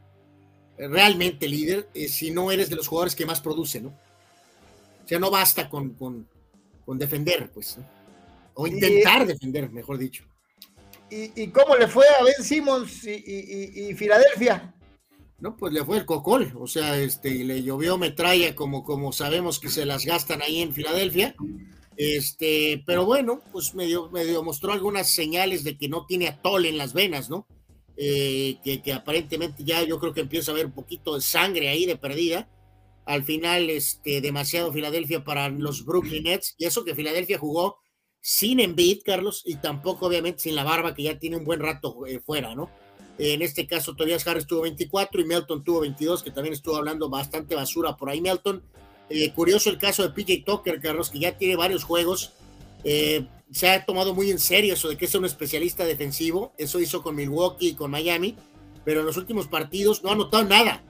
[0.77, 3.89] realmente líder, si no eres de los jugadores que más producen, ¿no?
[3.89, 6.27] O sea, no basta con, con,
[6.99, 7.79] defender, pues.
[8.55, 10.25] O intentar defender, mejor dicho.
[11.11, 14.75] ¿Y, cómo le fue a Ben Simmons y, Filadelfia?
[15.43, 19.59] No, pues le fue el cocol, o sea, este, le llovió metralla como, como sabemos
[19.59, 21.35] que se las gastan ahí en Filadelfia.
[21.97, 26.79] Este, pero bueno, pues medio, medio mostró algunas señales de que no tiene atol en
[26.79, 27.49] las venas, ¿no?
[27.97, 31.69] Eh, que, que, aparentemente ya yo creo que empieza a haber un poquito de sangre
[31.69, 32.49] ahí de perdida
[33.05, 37.79] al final este, demasiado Filadelfia para los Brooklyn Nets, y eso que Filadelfia jugó
[38.21, 42.07] sin Embiid, Carlos, y tampoco obviamente sin la barba que ya tiene un buen rato
[42.07, 42.71] eh, fuera, ¿no?
[43.19, 47.09] En este caso, Tobias Harris tuvo 24 y Melton tuvo 22, que también estuvo hablando
[47.09, 48.63] bastante basura por ahí Melton.
[49.11, 52.33] Eh, curioso el caso de PJ Tucker, Carlos, que ya tiene varios juegos.
[52.85, 56.53] Eh, se ha tomado muy en serio eso de que es un especialista defensivo.
[56.57, 58.37] Eso hizo con Milwaukee y con Miami,
[58.85, 60.83] pero en los últimos partidos no ha anotado nada.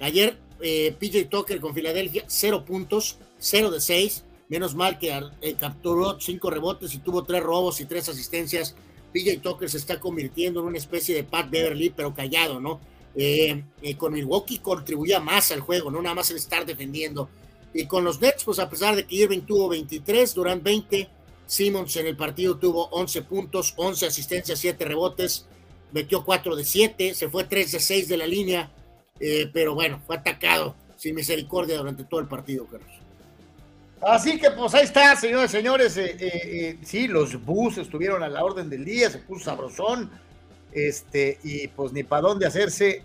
[0.00, 4.24] Ayer eh, PJ Tucker con Filadelfia, cero puntos, cero de seis.
[4.48, 8.74] Menos mal que eh, capturó cinco rebotes y tuvo tres robos y tres asistencias.
[9.12, 12.80] PJ Tucker se está convirtiendo en una especie de Pat Beverly, pero callado, ¿no?
[13.14, 13.64] Eh,
[13.98, 17.28] con Milwaukee contribuía más al juego, no nada más el estar defendiendo.
[17.74, 21.08] Y con los Nets, pues a pesar de que Irving tuvo 23, Durant 20,
[21.46, 25.46] Simmons en el partido tuvo 11 puntos, 11 asistencias, 7 rebotes,
[25.92, 28.72] metió 4 de 7, se fue 3 de 6 de la línea,
[29.18, 32.90] eh, pero bueno, fue atacado sin misericordia durante todo el partido, Carlos.
[34.00, 35.96] Así que pues ahí está, señores, señores.
[35.96, 40.10] Eh, eh, sí, los bus estuvieron a la orden del día, se puso sabrosón.
[40.72, 43.02] Este, y pues ni para dónde hacerse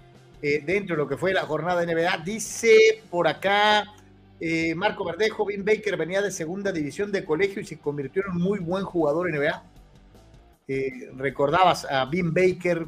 [0.64, 2.18] dentro de lo que fue la jornada de NBA.
[2.20, 3.96] Dice por acá
[4.76, 8.44] Marco Verdejo, Vin Baker venía de segunda división de colegio y se convirtió en un
[8.44, 9.64] muy buen jugador en NBA.
[11.18, 12.86] recordabas a Vin Baker,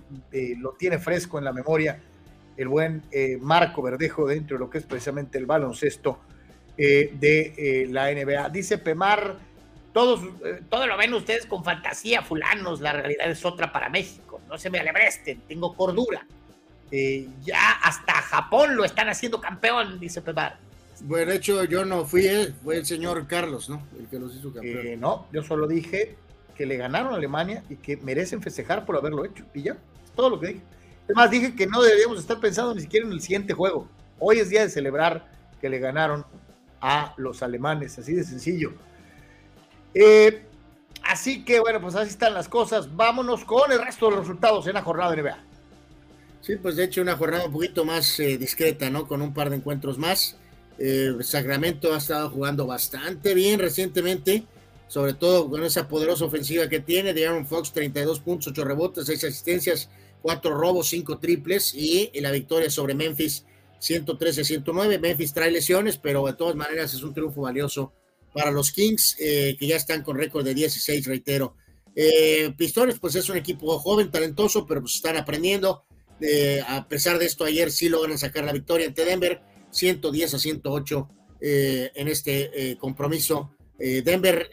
[0.59, 1.99] lo tiene fresco en la memoria
[2.57, 6.19] el buen eh, Marco Verdejo dentro de lo que es precisamente el baloncesto
[6.77, 8.49] eh, de eh, la NBA.
[8.49, 9.35] Dice Pemar,
[9.93, 14.41] todos, eh, todo lo ven ustedes con fantasía, fulanos, la realidad es otra para México.
[14.47, 16.25] No se me alebresten, tengo cordura.
[16.89, 20.57] Ya hasta Japón lo están haciendo campeón, dice Pepar.
[21.01, 23.85] Bueno, de hecho, yo no fui él, fue el señor Carlos, ¿no?
[23.99, 24.99] El que los hizo campeón.
[24.99, 26.15] No, yo solo dije
[26.55, 29.43] que le ganaron a Alemania y que merecen festejar por haberlo hecho.
[29.53, 30.61] Y ya, es todo lo que dije.
[31.05, 33.89] Además, dije que no deberíamos estar pensando ni siquiera en el siguiente juego.
[34.19, 35.25] Hoy es día de celebrar
[35.59, 36.25] que le ganaron
[36.87, 38.71] a los alemanes, así de sencillo.
[39.93, 40.45] Eh,
[41.03, 42.95] así que bueno, pues así están las cosas.
[42.95, 45.37] Vámonos con el resto de los resultados en la jornada de NBA.
[46.39, 49.05] Sí, pues de hecho una jornada un poquito más eh, discreta, ¿no?
[49.05, 50.37] Con un par de encuentros más.
[50.79, 54.45] Eh, Sacramento ha estado jugando bastante bien recientemente,
[54.87, 57.13] sobre todo con esa poderosa ofensiva que tiene.
[57.13, 59.89] De Aaron Fox, 32 puntos, 8 rebotes, 6 asistencias,
[60.21, 63.43] 4 robos, 5 triples y la victoria sobre Memphis
[63.79, 64.99] 113-109.
[64.99, 67.93] Memphis trae lesiones, pero de todas maneras es un triunfo valioso
[68.33, 71.55] para los Kings, eh, que ya están con récord de 16, reitero.
[71.95, 75.85] Eh, Pistones, pues es un equipo joven, talentoso, pero pues están aprendiendo.
[76.21, 79.41] Eh, a pesar de esto, ayer sí logran sacar la victoria ante Denver,
[79.71, 81.09] 110 a 108
[81.39, 83.51] en este compromiso.
[83.77, 84.49] Denver,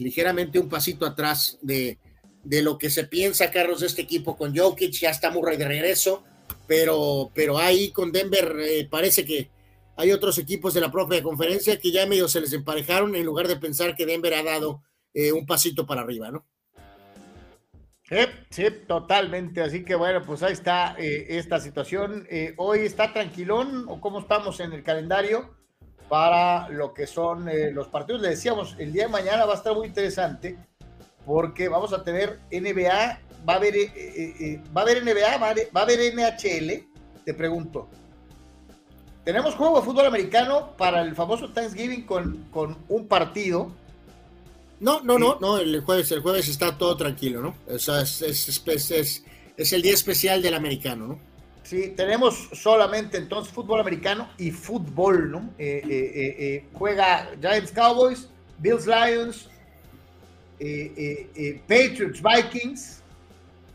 [0.00, 1.98] ligeramente un pasito atrás de,
[2.44, 5.66] de lo que se piensa, Carlos, de este equipo con Jokic, ya está Murray de
[5.66, 6.24] regreso
[6.66, 9.50] pero, pero ahí con Denver eh, parece que
[9.96, 13.48] hay otros equipos de la propia conferencia que ya medio se les emparejaron en lugar
[13.48, 14.82] de pensar que Denver ha dado
[15.14, 16.46] eh, un pasito para arriba, ¿no?
[18.02, 18.18] Sí,
[18.50, 19.62] sí, totalmente.
[19.62, 22.28] Así que bueno, pues ahí está eh, esta situación.
[22.56, 25.56] hoy está tranquilón o cómo estamos en el calendario
[26.08, 28.22] para lo que son los partidos.
[28.22, 30.56] Le decíamos, el día de mañana va a estar muy interesante
[31.24, 33.18] porque vamos a tener NBA
[33.48, 36.84] va a haber, eh, eh, eh, va a haber NBA, va a haber, NHL,
[37.24, 37.88] te pregunto.
[39.24, 43.72] Tenemos juego de fútbol americano para el famoso Thanksgiving con, con un partido.
[44.78, 47.54] No, no, no, no, el jueves, el jueves está todo tranquilo, ¿no?
[47.66, 49.22] es, es,
[49.56, 51.18] es, el día especial del americano, ¿no?
[51.62, 55.50] Sí, tenemos solamente entonces fútbol americano y fútbol, ¿no?
[56.74, 59.48] juega Giants Cowboys, Bills Lions,
[61.66, 62.95] Patriots Vikings,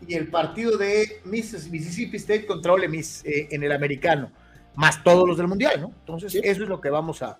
[0.08, 4.32] y el partido de Mississippi State contra Ole Miss eh, en el americano,
[4.76, 5.94] más todos los del mundial, ¿no?
[6.00, 7.38] Entonces, eso es lo que vamos a.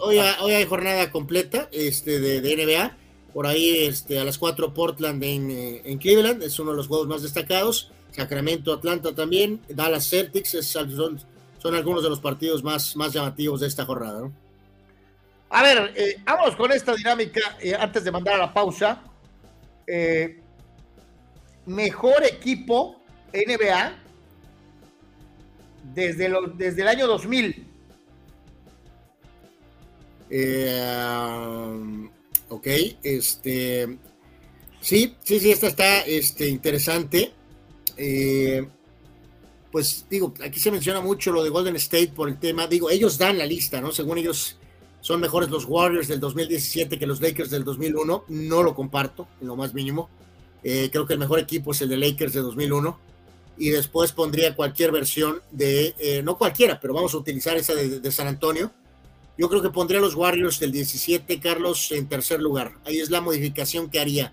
[0.00, 2.96] hoy, hay jornada completa este, de, NBA.
[3.32, 7.08] Por ahí este, a las 4 Portland eh, en, Cleveland, es uno de los juegos
[7.08, 7.90] más destacados.
[8.12, 9.60] Sacramento, Atlanta también.
[9.68, 11.20] Dallas Celtics son,
[11.58, 14.20] son algunos de los partidos más, más llamativos de esta jornada.
[14.20, 14.32] ¿no?
[15.50, 17.40] A ver, eh, vamos con esta dinámica
[17.80, 19.02] antes de mandar a la pausa.
[19.86, 20.43] Eh,
[21.66, 23.00] mejor equipo
[23.32, 23.96] NBA
[25.94, 27.66] desde, desde el año 2000.
[30.30, 32.08] Eh,
[32.48, 32.66] ok,
[33.02, 33.98] este.
[34.80, 37.32] Sí, sí, sí, esta está este, interesante.
[37.96, 38.66] Eh,
[39.70, 42.66] pues digo, aquí se menciona mucho lo de Golden State por el tema.
[42.66, 43.92] Digo, ellos dan la lista, ¿no?
[43.92, 44.58] Según ellos
[45.00, 48.24] son mejores los Warriors del 2017 que los Lakers del 2001.
[48.28, 50.08] No lo comparto, en lo más mínimo.
[50.64, 52.98] Eh, creo que el mejor equipo es el de Lakers de 2001.
[53.56, 58.10] Y después pondría cualquier versión de, eh, no cualquiera, pero vamos a utilizar esa de,
[58.10, 58.72] San Antonio.
[59.38, 62.72] Yo creo que pondría a los Warriors del 17, Carlos, en tercer lugar.
[62.84, 64.32] Ahí es la modificación que haría.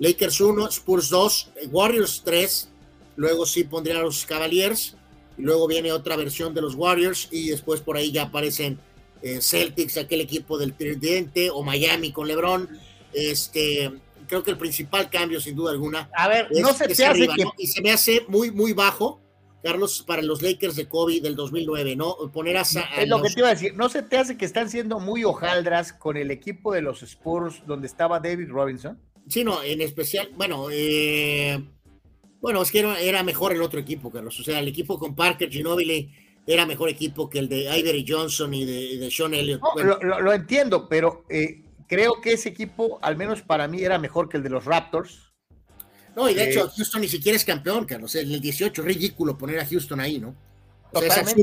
[0.00, 2.68] Lakers 1, Spurs 2, Warriors 3.
[3.16, 4.96] Luego sí pondría a los Cavaliers.
[5.36, 7.28] Luego viene otra versión de los Warriors.
[7.30, 8.78] Y después por ahí ya aparecen
[9.22, 12.68] eh, Celtics, aquel equipo del Tridente, o Miami con LeBron.
[13.12, 13.92] Este,
[14.26, 16.10] creo que el principal cambio, sin duda alguna.
[16.14, 17.44] A ver, no se te hace que.
[17.58, 19.20] Y se me hace muy, muy bajo,
[19.62, 22.16] Carlos, para los Lakers de Kobe del 2009, ¿no?
[22.32, 22.62] Poner a.
[22.62, 23.74] es lo que te iba a decir.
[23.74, 27.62] ¿No se te hace que están siendo muy hojaldras con el equipo de los Spurs
[27.66, 28.98] donde estaba David Robinson?
[29.28, 31.60] Sí, no, en especial, bueno, eh,
[32.40, 34.38] bueno, es que era, mejor el otro equipo, Carlos.
[34.38, 36.12] O sea, el equipo con Parker, Ginobili
[36.46, 39.60] era mejor equipo que el de Ivory Johnson y de, Sean Elliott.
[40.02, 44.36] lo, entiendo, pero eh, creo que ese equipo, al menos para mí, era mejor que
[44.36, 45.32] el de los Raptors.
[46.14, 48.14] No, y de hecho, eh, Houston ni siquiera es campeón, Carlos.
[48.14, 50.34] En el 18 es ridículo poner a Houston ahí, ¿no?
[50.92, 51.34] O sea, es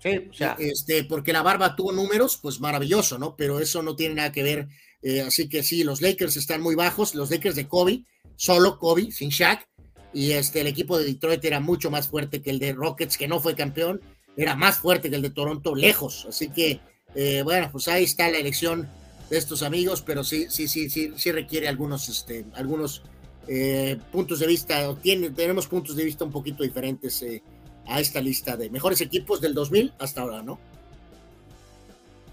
[0.00, 0.56] Sí, o sea.
[0.58, 3.34] Este, porque la barba tuvo números, pues maravilloso, ¿no?
[3.36, 4.68] Pero eso no tiene nada que ver.
[5.02, 8.04] Eh, así que sí, los Lakers están muy bajos, los Lakers de Kobe,
[8.36, 9.68] solo Kobe, sin Shaq.
[10.12, 13.28] Y este, el equipo de Detroit era mucho más fuerte que el de Rockets, que
[13.28, 14.00] no fue campeón,
[14.36, 16.26] era más fuerte que el de Toronto, lejos.
[16.28, 16.80] Así que,
[17.14, 18.88] eh, bueno, pues ahí está la elección
[19.30, 23.02] de estos amigos, pero sí, sí, sí, sí, sí requiere algunos, este, algunos
[23.46, 27.42] eh, puntos de vista, tiene, tenemos puntos de vista un poquito diferentes eh,
[27.86, 30.58] a esta lista de mejores equipos del 2000 hasta ahora, ¿no?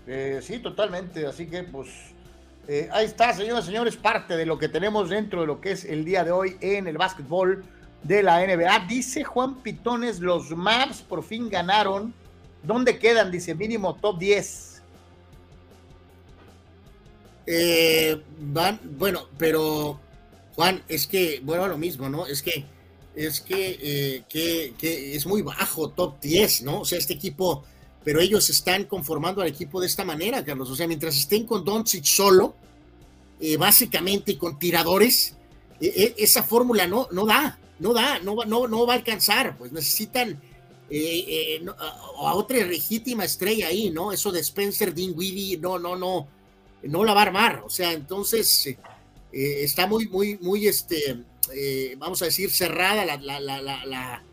[0.07, 1.89] Eh, sí, totalmente, así que pues
[2.91, 5.85] ahí está, señoras y señores, parte de lo que tenemos dentro de lo que es
[5.85, 7.63] el día de hoy en el básquetbol
[8.05, 8.85] de la NBA.
[8.88, 12.13] Dice Juan Pitones, los Mavs por fin ganaron.
[12.63, 13.31] ¿Dónde quedan?
[13.31, 14.74] Dice mínimo top 10.
[17.47, 19.99] Eh, van, bueno, pero
[20.55, 22.26] Juan, es que, bueno, lo mismo, ¿no?
[22.26, 22.65] Es que,
[23.15, 26.81] es que, eh, que, es muy bajo, top 10, ¿no?
[26.81, 27.63] O sea, este equipo
[28.05, 30.69] pero ellos están conformando al equipo de esta manera, Carlos.
[30.69, 32.53] O sea, mientras estén con Doncic solo,
[33.39, 35.35] eh, básicamente con tiradores,
[35.81, 39.57] eh, eh, esa fórmula no, no da, no da, no, no, no va a alcanzar.
[39.57, 40.39] Pues necesitan
[42.19, 44.11] a otra legítima estrella ahí, ¿no?
[44.11, 46.27] Eso de Spencer Dinwiddie, no, no, no,
[46.86, 47.64] no la va a armar.
[47.66, 48.78] O sea, entonces
[49.32, 51.24] está muy, muy, muy, este,
[51.98, 54.24] vamos a decir, cerrada la, la, la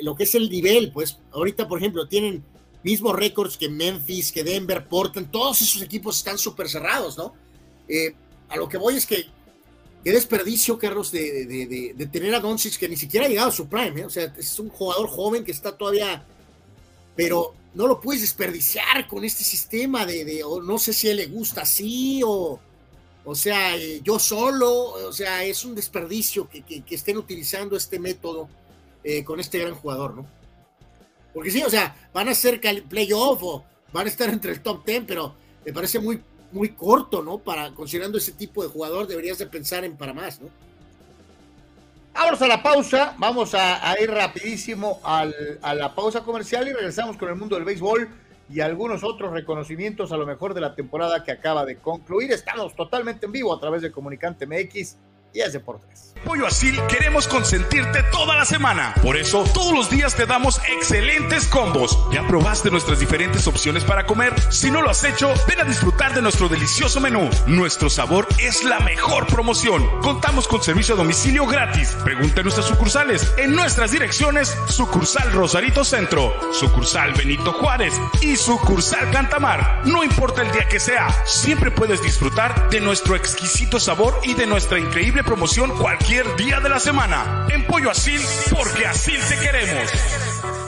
[0.00, 2.44] lo que es el nivel, pues ahorita, por ejemplo, tienen
[2.82, 7.34] mismos récords que Memphis, que Denver, Portland, todos esos equipos están súper cerrados, ¿no?
[7.88, 8.14] Eh,
[8.48, 9.26] a lo que voy es que
[10.04, 13.68] qué desperdicio, Carlos, de, de, tener a Doncic que ni siquiera ha llegado a su
[13.68, 14.04] prime, ¿eh?
[14.04, 16.26] o sea, es un jugador joven que está todavía,
[17.16, 21.16] pero no lo puedes desperdiciar con este sistema de, o no sé si a él
[21.18, 22.60] le gusta así o
[23.24, 28.00] o sea, eh, yo solo, o sea, es un desperdicio que, que, estén utilizando este
[28.00, 28.48] método
[29.04, 30.26] eh, con este gran jugador, ¿no?
[31.32, 34.84] Porque sí, o sea, van a ser playoff o van a estar entre el top
[34.84, 36.20] 10, pero me parece muy,
[36.50, 37.38] muy corto, ¿no?
[37.38, 40.48] Para considerando ese tipo de jugador, deberías de pensar en para más, ¿no?
[42.14, 46.72] Vamos a la pausa, vamos a, a ir rapidísimo al, a la pausa comercial y
[46.72, 48.08] regresamos con el mundo del béisbol
[48.50, 52.30] y algunos otros reconocimientos a lo mejor de la temporada que acaba de concluir.
[52.30, 54.96] Estamos totalmente en vivo a través de Comunicante MX
[55.32, 56.11] y es Deportes.
[56.24, 58.94] Pollo Asil queremos consentirte toda la semana.
[59.02, 61.98] Por eso, todos los días te damos excelentes combos.
[62.12, 64.32] ¿Ya probaste nuestras diferentes opciones para comer?
[64.52, 67.28] Si no lo has hecho, ven a disfrutar de nuestro delicioso menú.
[67.46, 69.84] Nuestro sabor es la mejor promoción.
[70.00, 71.96] Contamos con servicio a domicilio gratis.
[72.04, 73.32] Pregunta en nuestras sucursales.
[73.36, 79.82] En nuestras direcciones, sucursal Rosarito Centro, sucursal Benito Juárez y sucursal Cantamar.
[79.84, 84.46] No importa el día que sea, siempre puedes disfrutar de nuestro exquisito sabor y de
[84.46, 87.46] nuestra increíble promoción cualquier día de la semana.
[87.48, 88.20] En Pollo Asil,
[88.50, 90.61] porque así te queremos.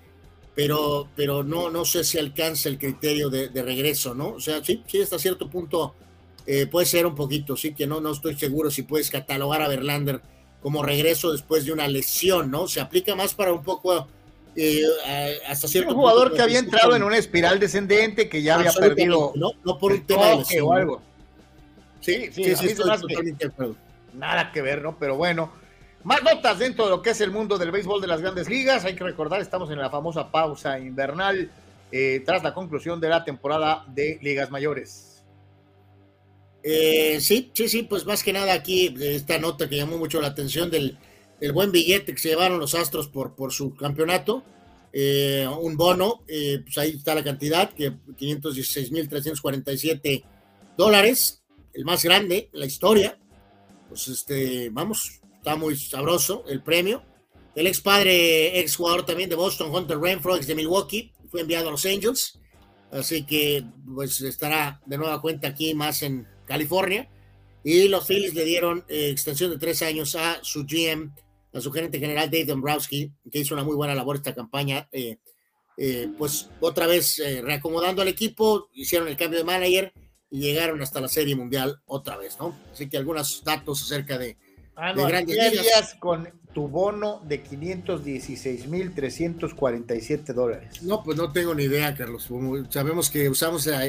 [0.55, 4.31] pero, pero no, no sé si alcanza el criterio de, regreso, ¿no?
[4.31, 5.95] O sea, sí, sí, hasta cierto punto
[6.73, 10.21] puede ser un poquito, sí, que no, no estoy seguro si puedes catalogar a Verlander
[10.63, 12.69] como regreso después de una lesión, ¿no?
[12.69, 14.07] Se aplica más para un poco
[14.57, 14.83] eh,
[15.47, 19.33] hasta cierto un jugador que había entrado en una espiral descendente que ya había perdido
[19.37, 21.03] no, no por un tema de lesión, o algo.
[22.01, 23.51] Sí, sí, sí, totalmente
[24.15, 24.99] Nada que ver, ¿no?
[24.99, 25.53] Pero bueno,
[26.03, 28.85] más notas dentro de lo que es el mundo del béisbol de las grandes ligas.
[28.85, 31.51] Hay que recordar, estamos en la famosa pausa invernal
[31.93, 35.10] eh, tras la conclusión de la temporada de ligas mayores.
[36.63, 40.29] Eh, sí, sí, sí, pues más que nada aquí esta nota que llamó mucho la
[40.29, 40.99] atención del,
[41.55, 44.45] buen billete que se llevaron los Astros por, por su campeonato.
[44.93, 50.25] eh, un bono, eh, pues ahí está la cantidad, que 516.347
[50.77, 53.17] dólares, el más grande la historia.
[53.89, 57.05] Pues este, vamos, está muy sabroso el premio.
[57.55, 61.69] El ex padre, ex jugador también de Boston, Hunter Renfro, ex de Milwaukee, fue enviado
[61.69, 62.39] a los Angels.
[62.93, 63.65] Así que
[63.95, 67.09] pues estará de nueva cuenta aquí más en California.
[67.63, 71.13] Y los Phillies le dieron eh, extensión de tres años a su GM,
[71.53, 74.89] a su gerente general Dave Dombrowski, que hizo una muy buena labor esta campaña.
[74.91, 75.19] Eh,
[75.77, 79.93] eh, pues otra vez reacomodando al equipo, hicieron el cambio de manager
[80.31, 82.59] y llegaron hasta la Serie Mundial otra vez, ¿no?
[82.73, 84.37] Así que algunos datos acerca de,
[84.77, 85.97] ah, no, grandes ligas.
[85.99, 90.83] con tu bono de 516.347 dólares?
[90.83, 92.29] No, pues no tengo ni idea, Carlos.
[92.71, 93.85] Sabemos que usamos la,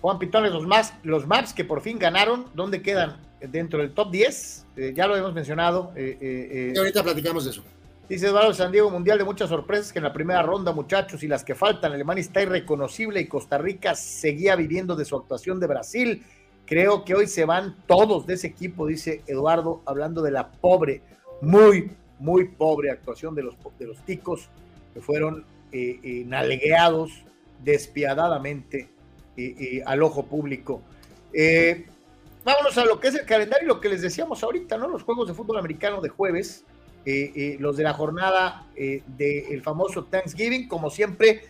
[0.00, 3.20] Juan Pitones, los, más, los Maps que por fin ganaron, ¿dónde quedan?
[3.40, 5.92] Dentro del top 10, eh, ya lo hemos mencionado.
[5.96, 7.64] y ahorita platicamos de eso.
[8.08, 11.28] Dice Eduardo San Diego, Mundial de muchas sorpresas que en la primera ronda, muchachos, y
[11.28, 15.66] las que faltan, Alemania está irreconocible y Costa Rica seguía viviendo de su actuación de
[15.66, 16.22] Brasil.
[16.66, 21.02] Creo que hoy se van todos de ese equipo, dice Eduardo, hablando de la pobre,
[21.40, 24.48] muy, muy pobre actuación de los, de los ticos
[24.94, 27.10] que fueron eh, eh nalgueados
[27.62, 28.88] despiadadamente
[29.36, 30.80] eh, eh, al ojo público.
[32.44, 34.88] vámonos a lo que es el calendario y lo que les decíamos ahorita, ¿no?
[34.88, 36.64] Los juegos de fútbol americano de jueves,
[37.58, 41.42] los de la jornada del famoso Thanksgiving, como siempre,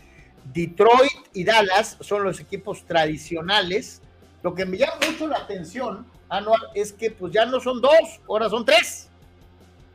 [0.52, 4.02] Detroit y Dallas son los equipos tradicionales.
[4.44, 8.20] Lo que me llama mucho la atención, Anual, es que pues ya no son dos,
[8.28, 9.08] ahora son tres.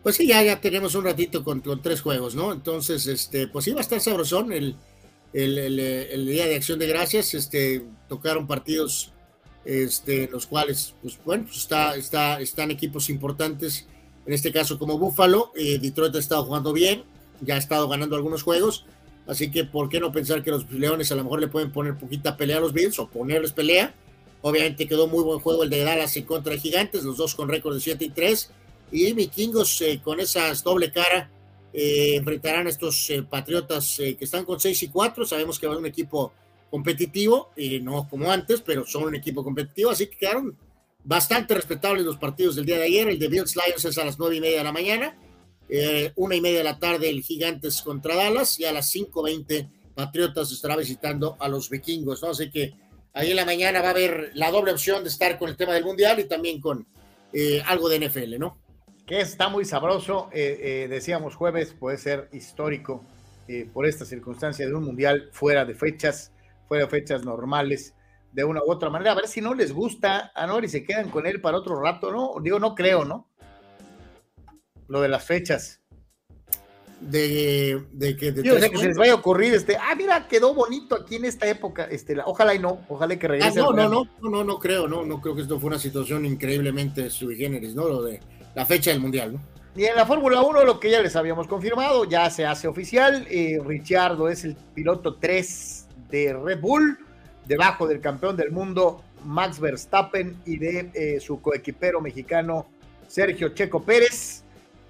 [0.02, 2.52] Pues sí, ya, ya tenemos un ratito con, tres juegos, ¿no?
[2.52, 4.76] Entonces, este, pues sí va a estar sabrosón el,
[5.34, 7.36] el, Día de Acción de Gracias.
[7.36, 9.14] Este, tocaron partidos
[9.66, 13.86] este, los cuales, pues bueno, pues está, está, están equipos importantes,
[14.26, 15.52] en este caso como Buffalo.
[15.56, 17.04] Eh, Detroit ha estado jugando bien,
[17.42, 18.88] ya ha estado ganando algunos juegos.
[19.28, 22.00] Así que, ¿por qué no pensar que los Leones a lo mejor le pueden poner
[22.00, 23.94] poquita pelea a los Bills o ponerles pelea?
[24.42, 27.50] Obviamente quedó muy buen juego el de Dallas en contra de Gigantes, los dos con
[27.50, 28.52] récord de 7 y 3
[28.92, 31.30] y Vikingos eh, con esas doble cara
[31.74, 35.26] eh, enfrentarán a estos eh, Patriotas que están con 6 y 4.
[35.26, 36.34] Sabemos que va a ser un equipo
[36.72, 37.50] competitivo,
[37.82, 40.56] no como antes, pero son un equipo competitivo, así que quedaron
[41.04, 43.10] bastante respetables los partidos del día de ayer.
[43.10, 45.18] El de Bills Lions es a las 9 y media de la mañana,
[46.16, 50.52] una y media de la tarde el Gigantes contra Dallas y a las 5.20 Patriotas
[50.52, 52.30] estará visitando a los vikingos, ¿no?
[52.30, 52.74] Así que
[53.14, 55.74] ahí en la mañana va a haber la doble opción de estar con el tema
[55.74, 56.88] del Mundial y también con
[57.66, 58.58] algo de NFL, ¿no?
[59.10, 60.30] que está muy sabroso.
[60.32, 63.04] Eh, eh, decíamos jueves, puede ser histórico
[63.48, 66.32] eh, por esta circunstancia de un mundial fuera de fechas,
[66.68, 67.96] fuera de fechas normales,
[68.32, 69.14] de una u otra manera.
[69.14, 72.12] A ver si no les gusta a Nori se quedan con él para otro rato,
[72.12, 72.36] ¿no?
[72.40, 73.28] Digo, no creo, ¿no?
[74.88, 75.82] Lo de las fechas.
[77.02, 80.96] De, de que de que se les vaya a ocurrir este, ah, mira, quedó bonito
[80.96, 83.62] aquí en esta época, este, ojalá y no, ojalá que regrese.
[83.62, 86.26] Ah, no, no, no, no, no, creo, no, no creo que esto fue una situación
[86.26, 87.88] increíblemente sui generis, ¿no?
[87.88, 88.20] Lo de
[88.54, 89.60] la fecha del Mundial, ¿no?
[89.76, 93.26] Y en la Fórmula 1, lo que ya les habíamos confirmado, ya se hace oficial.
[93.30, 96.98] Eh, Ricciardo es el piloto 3 de Red Bull,
[97.46, 102.66] debajo del campeón del mundo Max Verstappen y de eh, su coequipero mexicano
[103.08, 104.44] Sergio Checo Pérez.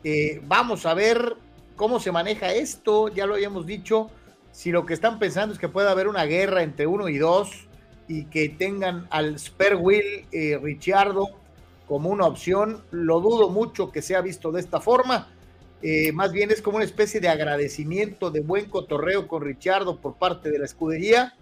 [0.04, 1.36] Eh, vamos a ver
[1.80, 4.12] cómo se maneja esto, ya lo habíamos dicho.
[4.52, 7.70] Si lo que están pensando es que pueda haber una guerra entre uno y dos
[8.10, 10.26] y que tengan al spare wheel
[10.62, 11.30] Ricciardo
[11.88, 12.84] como una opción.
[12.92, 15.30] Lo dudo mucho que sea visto de esta forma.
[15.82, 20.16] Eh, más bien es como una especie de agradecimiento, de buen cotorreo con Richardo por
[20.16, 21.34] parte de la escudería,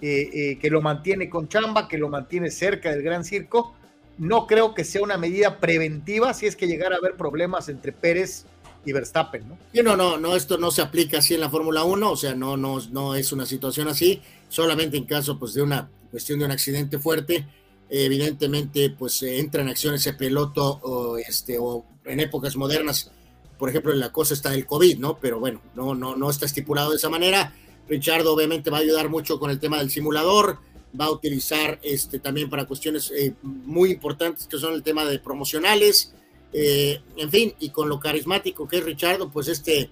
[0.00, 3.74] eh, eh, que lo mantiene con chamba, que lo mantiene cerca del gran circo.
[4.16, 7.90] No creo que sea una medida preventiva si es que llegara a haber problemas entre
[7.90, 8.46] Pérez
[8.84, 9.82] y Verstappen, ¿no?
[9.82, 12.56] no, no, no, esto no se aplica así en la Fórmula 1, o sea, no,
[12.56, 16.50] no, no es una situación así, solamente en caso pues de una cuestión de un
[16.50, 17.46] accidente fuerte
[17.92, 23.10] evidentemente pues entra en acción ese piloto o, este, o en épocas modernas,
[23.58, 25.18] por ejemplo, la cosa está del COVID, ¿no?
[25.20, 27.54] Pero bueno, no, no, no está estipulado de esa manera.
[27.88, 30.58] Richard obviamente va a ayudar mucho con el tema del simulador,
[30.98, 35.18] va a utilizar este, también para cuestiones eh, muy importantes que son el tema de
[35.18, 36.14] promocionales,
[36.52, 39.90] eh, en fin, y con lo carismático que es Richardo, pues este,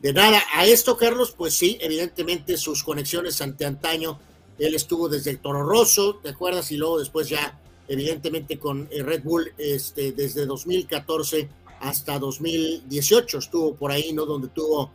[0.00, 4.18] de nada, a esto Carlos, pues sí, evidentemente sus conexiones ante antaño,
[4.58, 6.70] él estuvo desde el Toro Rosso, ¿te acuerdas?
[6.70, 7.58] Y luego después ya,
[7.88, 11.48] evidentemente con eh, Red Bull, este, desde 2014
[11.80, 14.24] hasta 2018 estuvo por ahí, ¿no?
[14.24, 14.92] Donde tuvo,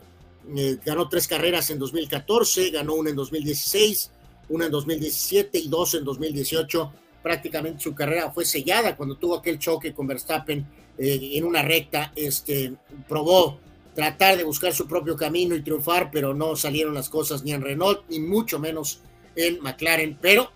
[0.85, 4.11] ganó tres carreras en 2014, ganó una en 2016,
[4.49, 6.91] una en 2017 y dos en 2018.
[7.22, 10.65] Prácticamente su carrera fue sellada cuando tuvo aquel choque con Verstappen
[10.98, 12.11] eh, en una recta.
[12.15, 12.74] Este,
[13.07, 13.60] probó
[13.95, 17.61] tratar de buscar su propio camino y triunfar, pero no salieron las cosas ni en
[17.61, 19.02] Renault, ni mucho menos
[19.36, 20.18] en McLaren.
[20.22, 20.52] Pero,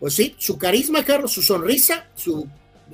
[0.00, 2.48] pues sí, su carisma, Carlos, su sonrisa, su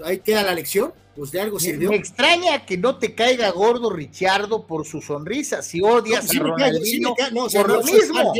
[0.04, 1.90] ahí queda la lección, pues de algo sirvió.
[1.90, 7.14] Me extraña que no te caiga gordo Richardo por su sonrisa, si odias a Ronaldinho
[7.52, 8.32] por lo mismo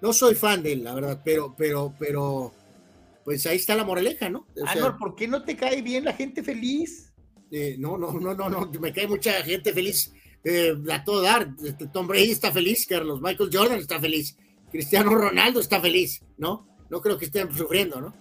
[0.00, 2.52] no soy fan de él, la verdad, pero, pero, pero,
[3.24, 4.46] pues ahí está la moraleja, ¿no?
[4.56, 7.12] O ¿por qué no te cae bien la gente feliz?
[7.50, 10.12] Eh, no, no, no, no, no, me cae mucha gente feliz
[10.44, 11.48] eh, a todo dar.
[11.64, 14.36] Este, Tom Brady está feliz, Carlos, Michael Jordan está feliz,
[14.70, 16.66] Cristiano Ronaldo está feliz, ¿no?
[16.90, 18.14] No creo que estén sufriendo, ¿no?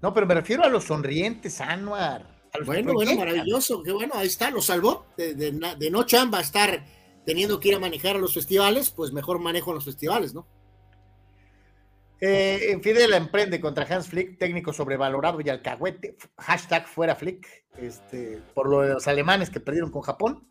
[0.00, 2.42] No, pero me refiero a los sonrientes, Anuar.
[2.66, 5.06] bueno, bueno, maravilloso, qué bueno, ahí está, lo salvó.
[5.16, 6.84] De, de, de no chamba estar
[7.24, 10.46] teniendo que ir a manejar a los festivales, pues mejor manejo los festivales, ¿no?
[12.24, 18.38] Eh, en Fidel emprende contra Hans Flick, técnico sobrevalorado y alcahuete, hashtag fuera Flick, este,
[18.54, 20.46] por lo de los alemanes que perdieron con Japón.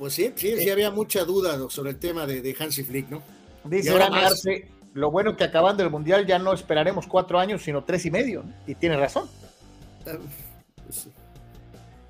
[0.00, 3.22] Pues sí, sí, sí había mucha duda sobre el tema de, de Hansi Flick, ¿no?
[3.62, 7.84] Dice ahora Arce, lo bueno que acabando el Mundial ya no esperaremos cuatro años, sino
[7.84, 9.28] tres y medio, y tiene razón.
[10.04, 10.18] Uh,
[10.84, 11.08] pues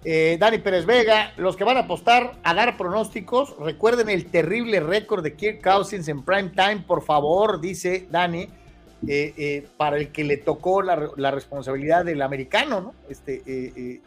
[0.05, 4.81] eh, Dani Pérez Vega, los que van a apostar a dar pronósticos, recuerden el terrible
[4.81, 8.49] récord de Kirk Cousins en prime time, por favor, dice Dani,
[9.07, 12.95] eh, eh, para el que le tocó la, responsabilidad del americano, ¿no?
[13.09, 14.01] Este,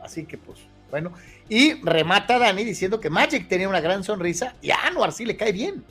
[0.00, 0.58] así que pues,
[0.90, 1.12] bueno.
[1.48, 5.36] Y remata Dani diciendo que Magic tenía una gran sonrisa y a Anuar sí le
[5.36, 5.84] cae bien.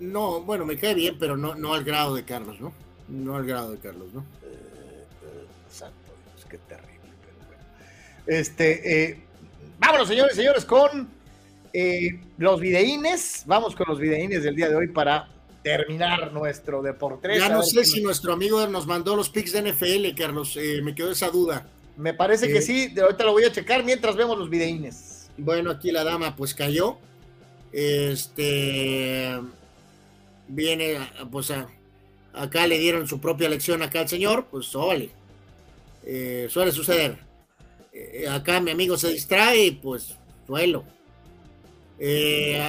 [0.00, 2.72] No, bueno, me cae bien, pero no, no al grado de Carlos, ¿no?
[3.08, 4.24] No al grado de Carlos, ¿no?
[5.70, 6.92] santo Dios, qué terrible.
[8.26, 9.20] Este, eh,
[9.78, 11.08] vámonos, señores, señores, con
[11.72, 13.44] eh, los videínes.
[13.46, 15.28] Vamos con los videínes del día de hoy para
[15.62, 17.38] terminar nuestro deporte.
[17.38, 20.56] Ya no sé si nuestro amigo nos mandó los pics de NFL, Carlos.
[20.56, 21.66] Eh, me quedó esa duda.
[21.96, 22.88] Me parece que sí.
[22.88, 25.30] De ahorita lo voy a checar mientras vemos los videínes.
[25.36, 26.98] Bueno, aquí la dama pues cayó.
[27.72, 29.38] Este
[30.48, 30.98] viene,
[31.30, 31.52] pues
[32.34, 35.10] acá le dieron su propia lección acá al señor, pues vale
[36.48, 37.18] suele suceder.
[37.92, 40.16] Eh, acá mi amigo se distrae, pues
[40.46, 40.84] suelo.
[41.98, 42.68] Eh,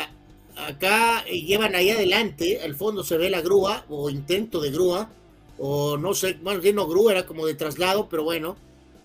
[0.56, 5.10] acá llevan ahí adelante, al fondo se ve la grúa o intento de grúa,
[5.58, 8.56] o no sé, bueno, no grúa, era como de traslado, pero bueno.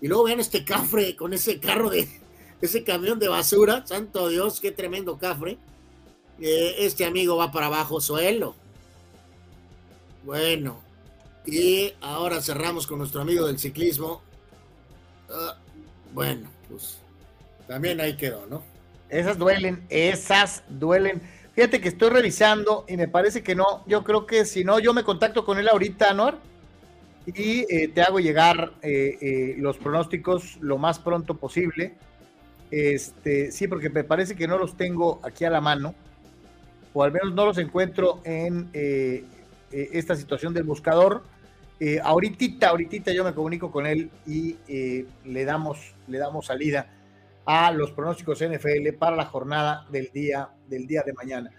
[0.01, 2.07] Y luego vean este cafre con ese carro de,
[2.61, 5.57] ese camión de basura, santo Dios, qué tremendo cafre.
[6.39, 8.55] Eh, este amigo va para abajo, suelo.
[10.23, 10.79] Bueno,
[11.45, 14.21] y ahora cerramos con nuestro amigo del ciclismo.
[15.29, 15.57] Ah,
[16.13, 16.99] bueno, pues
[17.67, 18.63] también ahí quedó, ¿no?
[19.09, 21.21] Esas duelen, esas duelen.
[21.53, 23.83] Fíjate que estoy revisando y me parece que no.
[23.87, 26.37] Yo creo que si no, yo me contacto con él ahorita, Anuar,
[27.25, 31.95] y eh, te hago llegar eh, eh, los pronósticos lo más pronto posible.
[32.71, 35.95] Este, sí, porque me parece que no los tengo aquí a la mano,
[36.93, 38.69] o al menos no los encuentro en
[39.71, 41.23] esta situación del buscador
[42.03, 44.55] ahorita, ahorita yo me comunico con él y
[45.25, 46.91] le, damos, le damos salida
[47.45, 51.51] a los pronósticos NFL para la jornada del día, del día de mañana.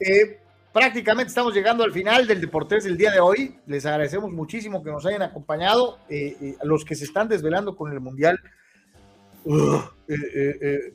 [0.00, 0.40] Eh,
[0.72, 3.56] prácticamente estamos llegando al final del Deportes del día de hoy.
[3.66, 5.98] Les agradecemos muchísimo que nos hayan acompañado.
[6.60, 8.38] a los que se están desvelando con el Mundial.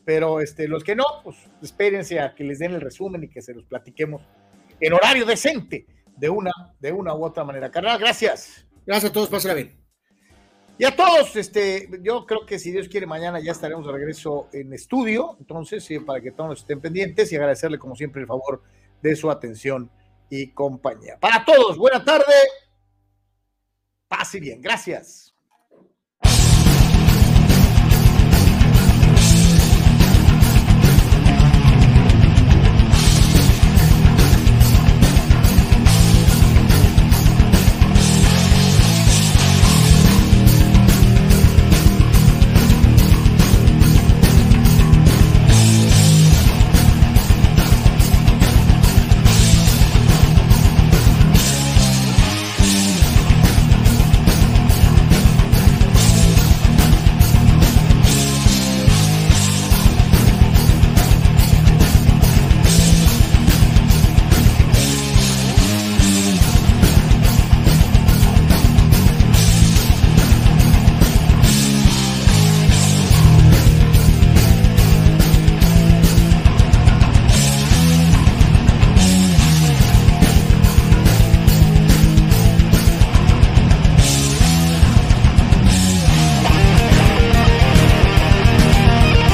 [0.06, 3.42] pero este, los que no, pues espérense a que les den el resumen y que
[3.42, 4.22] se los platiquemos
[4.80, 5.86] en horario decente
[6.18, 7.72] de una, de una u otra manera.
[7.72, 8.66] Carnal, gracias.
[8.86, 9.83] Gracias a todos, pásenla bien.
[10.78, 14.50] Y a todos, este, yo creo que si Dios quiere, mañana ya estaremos de regreso
[14.52, 15.38] en estudio.
[15.40, 18.64] Entonces, para que todos estén pendientes y agradecerle, como siempre, el favor
[19.02, 19.92] de su atención
[20.30, 21.20] y compañía.
[21.20, 22.34] Para todos, buena tarde.
[24.08, 25.33] Pase bien, gracias.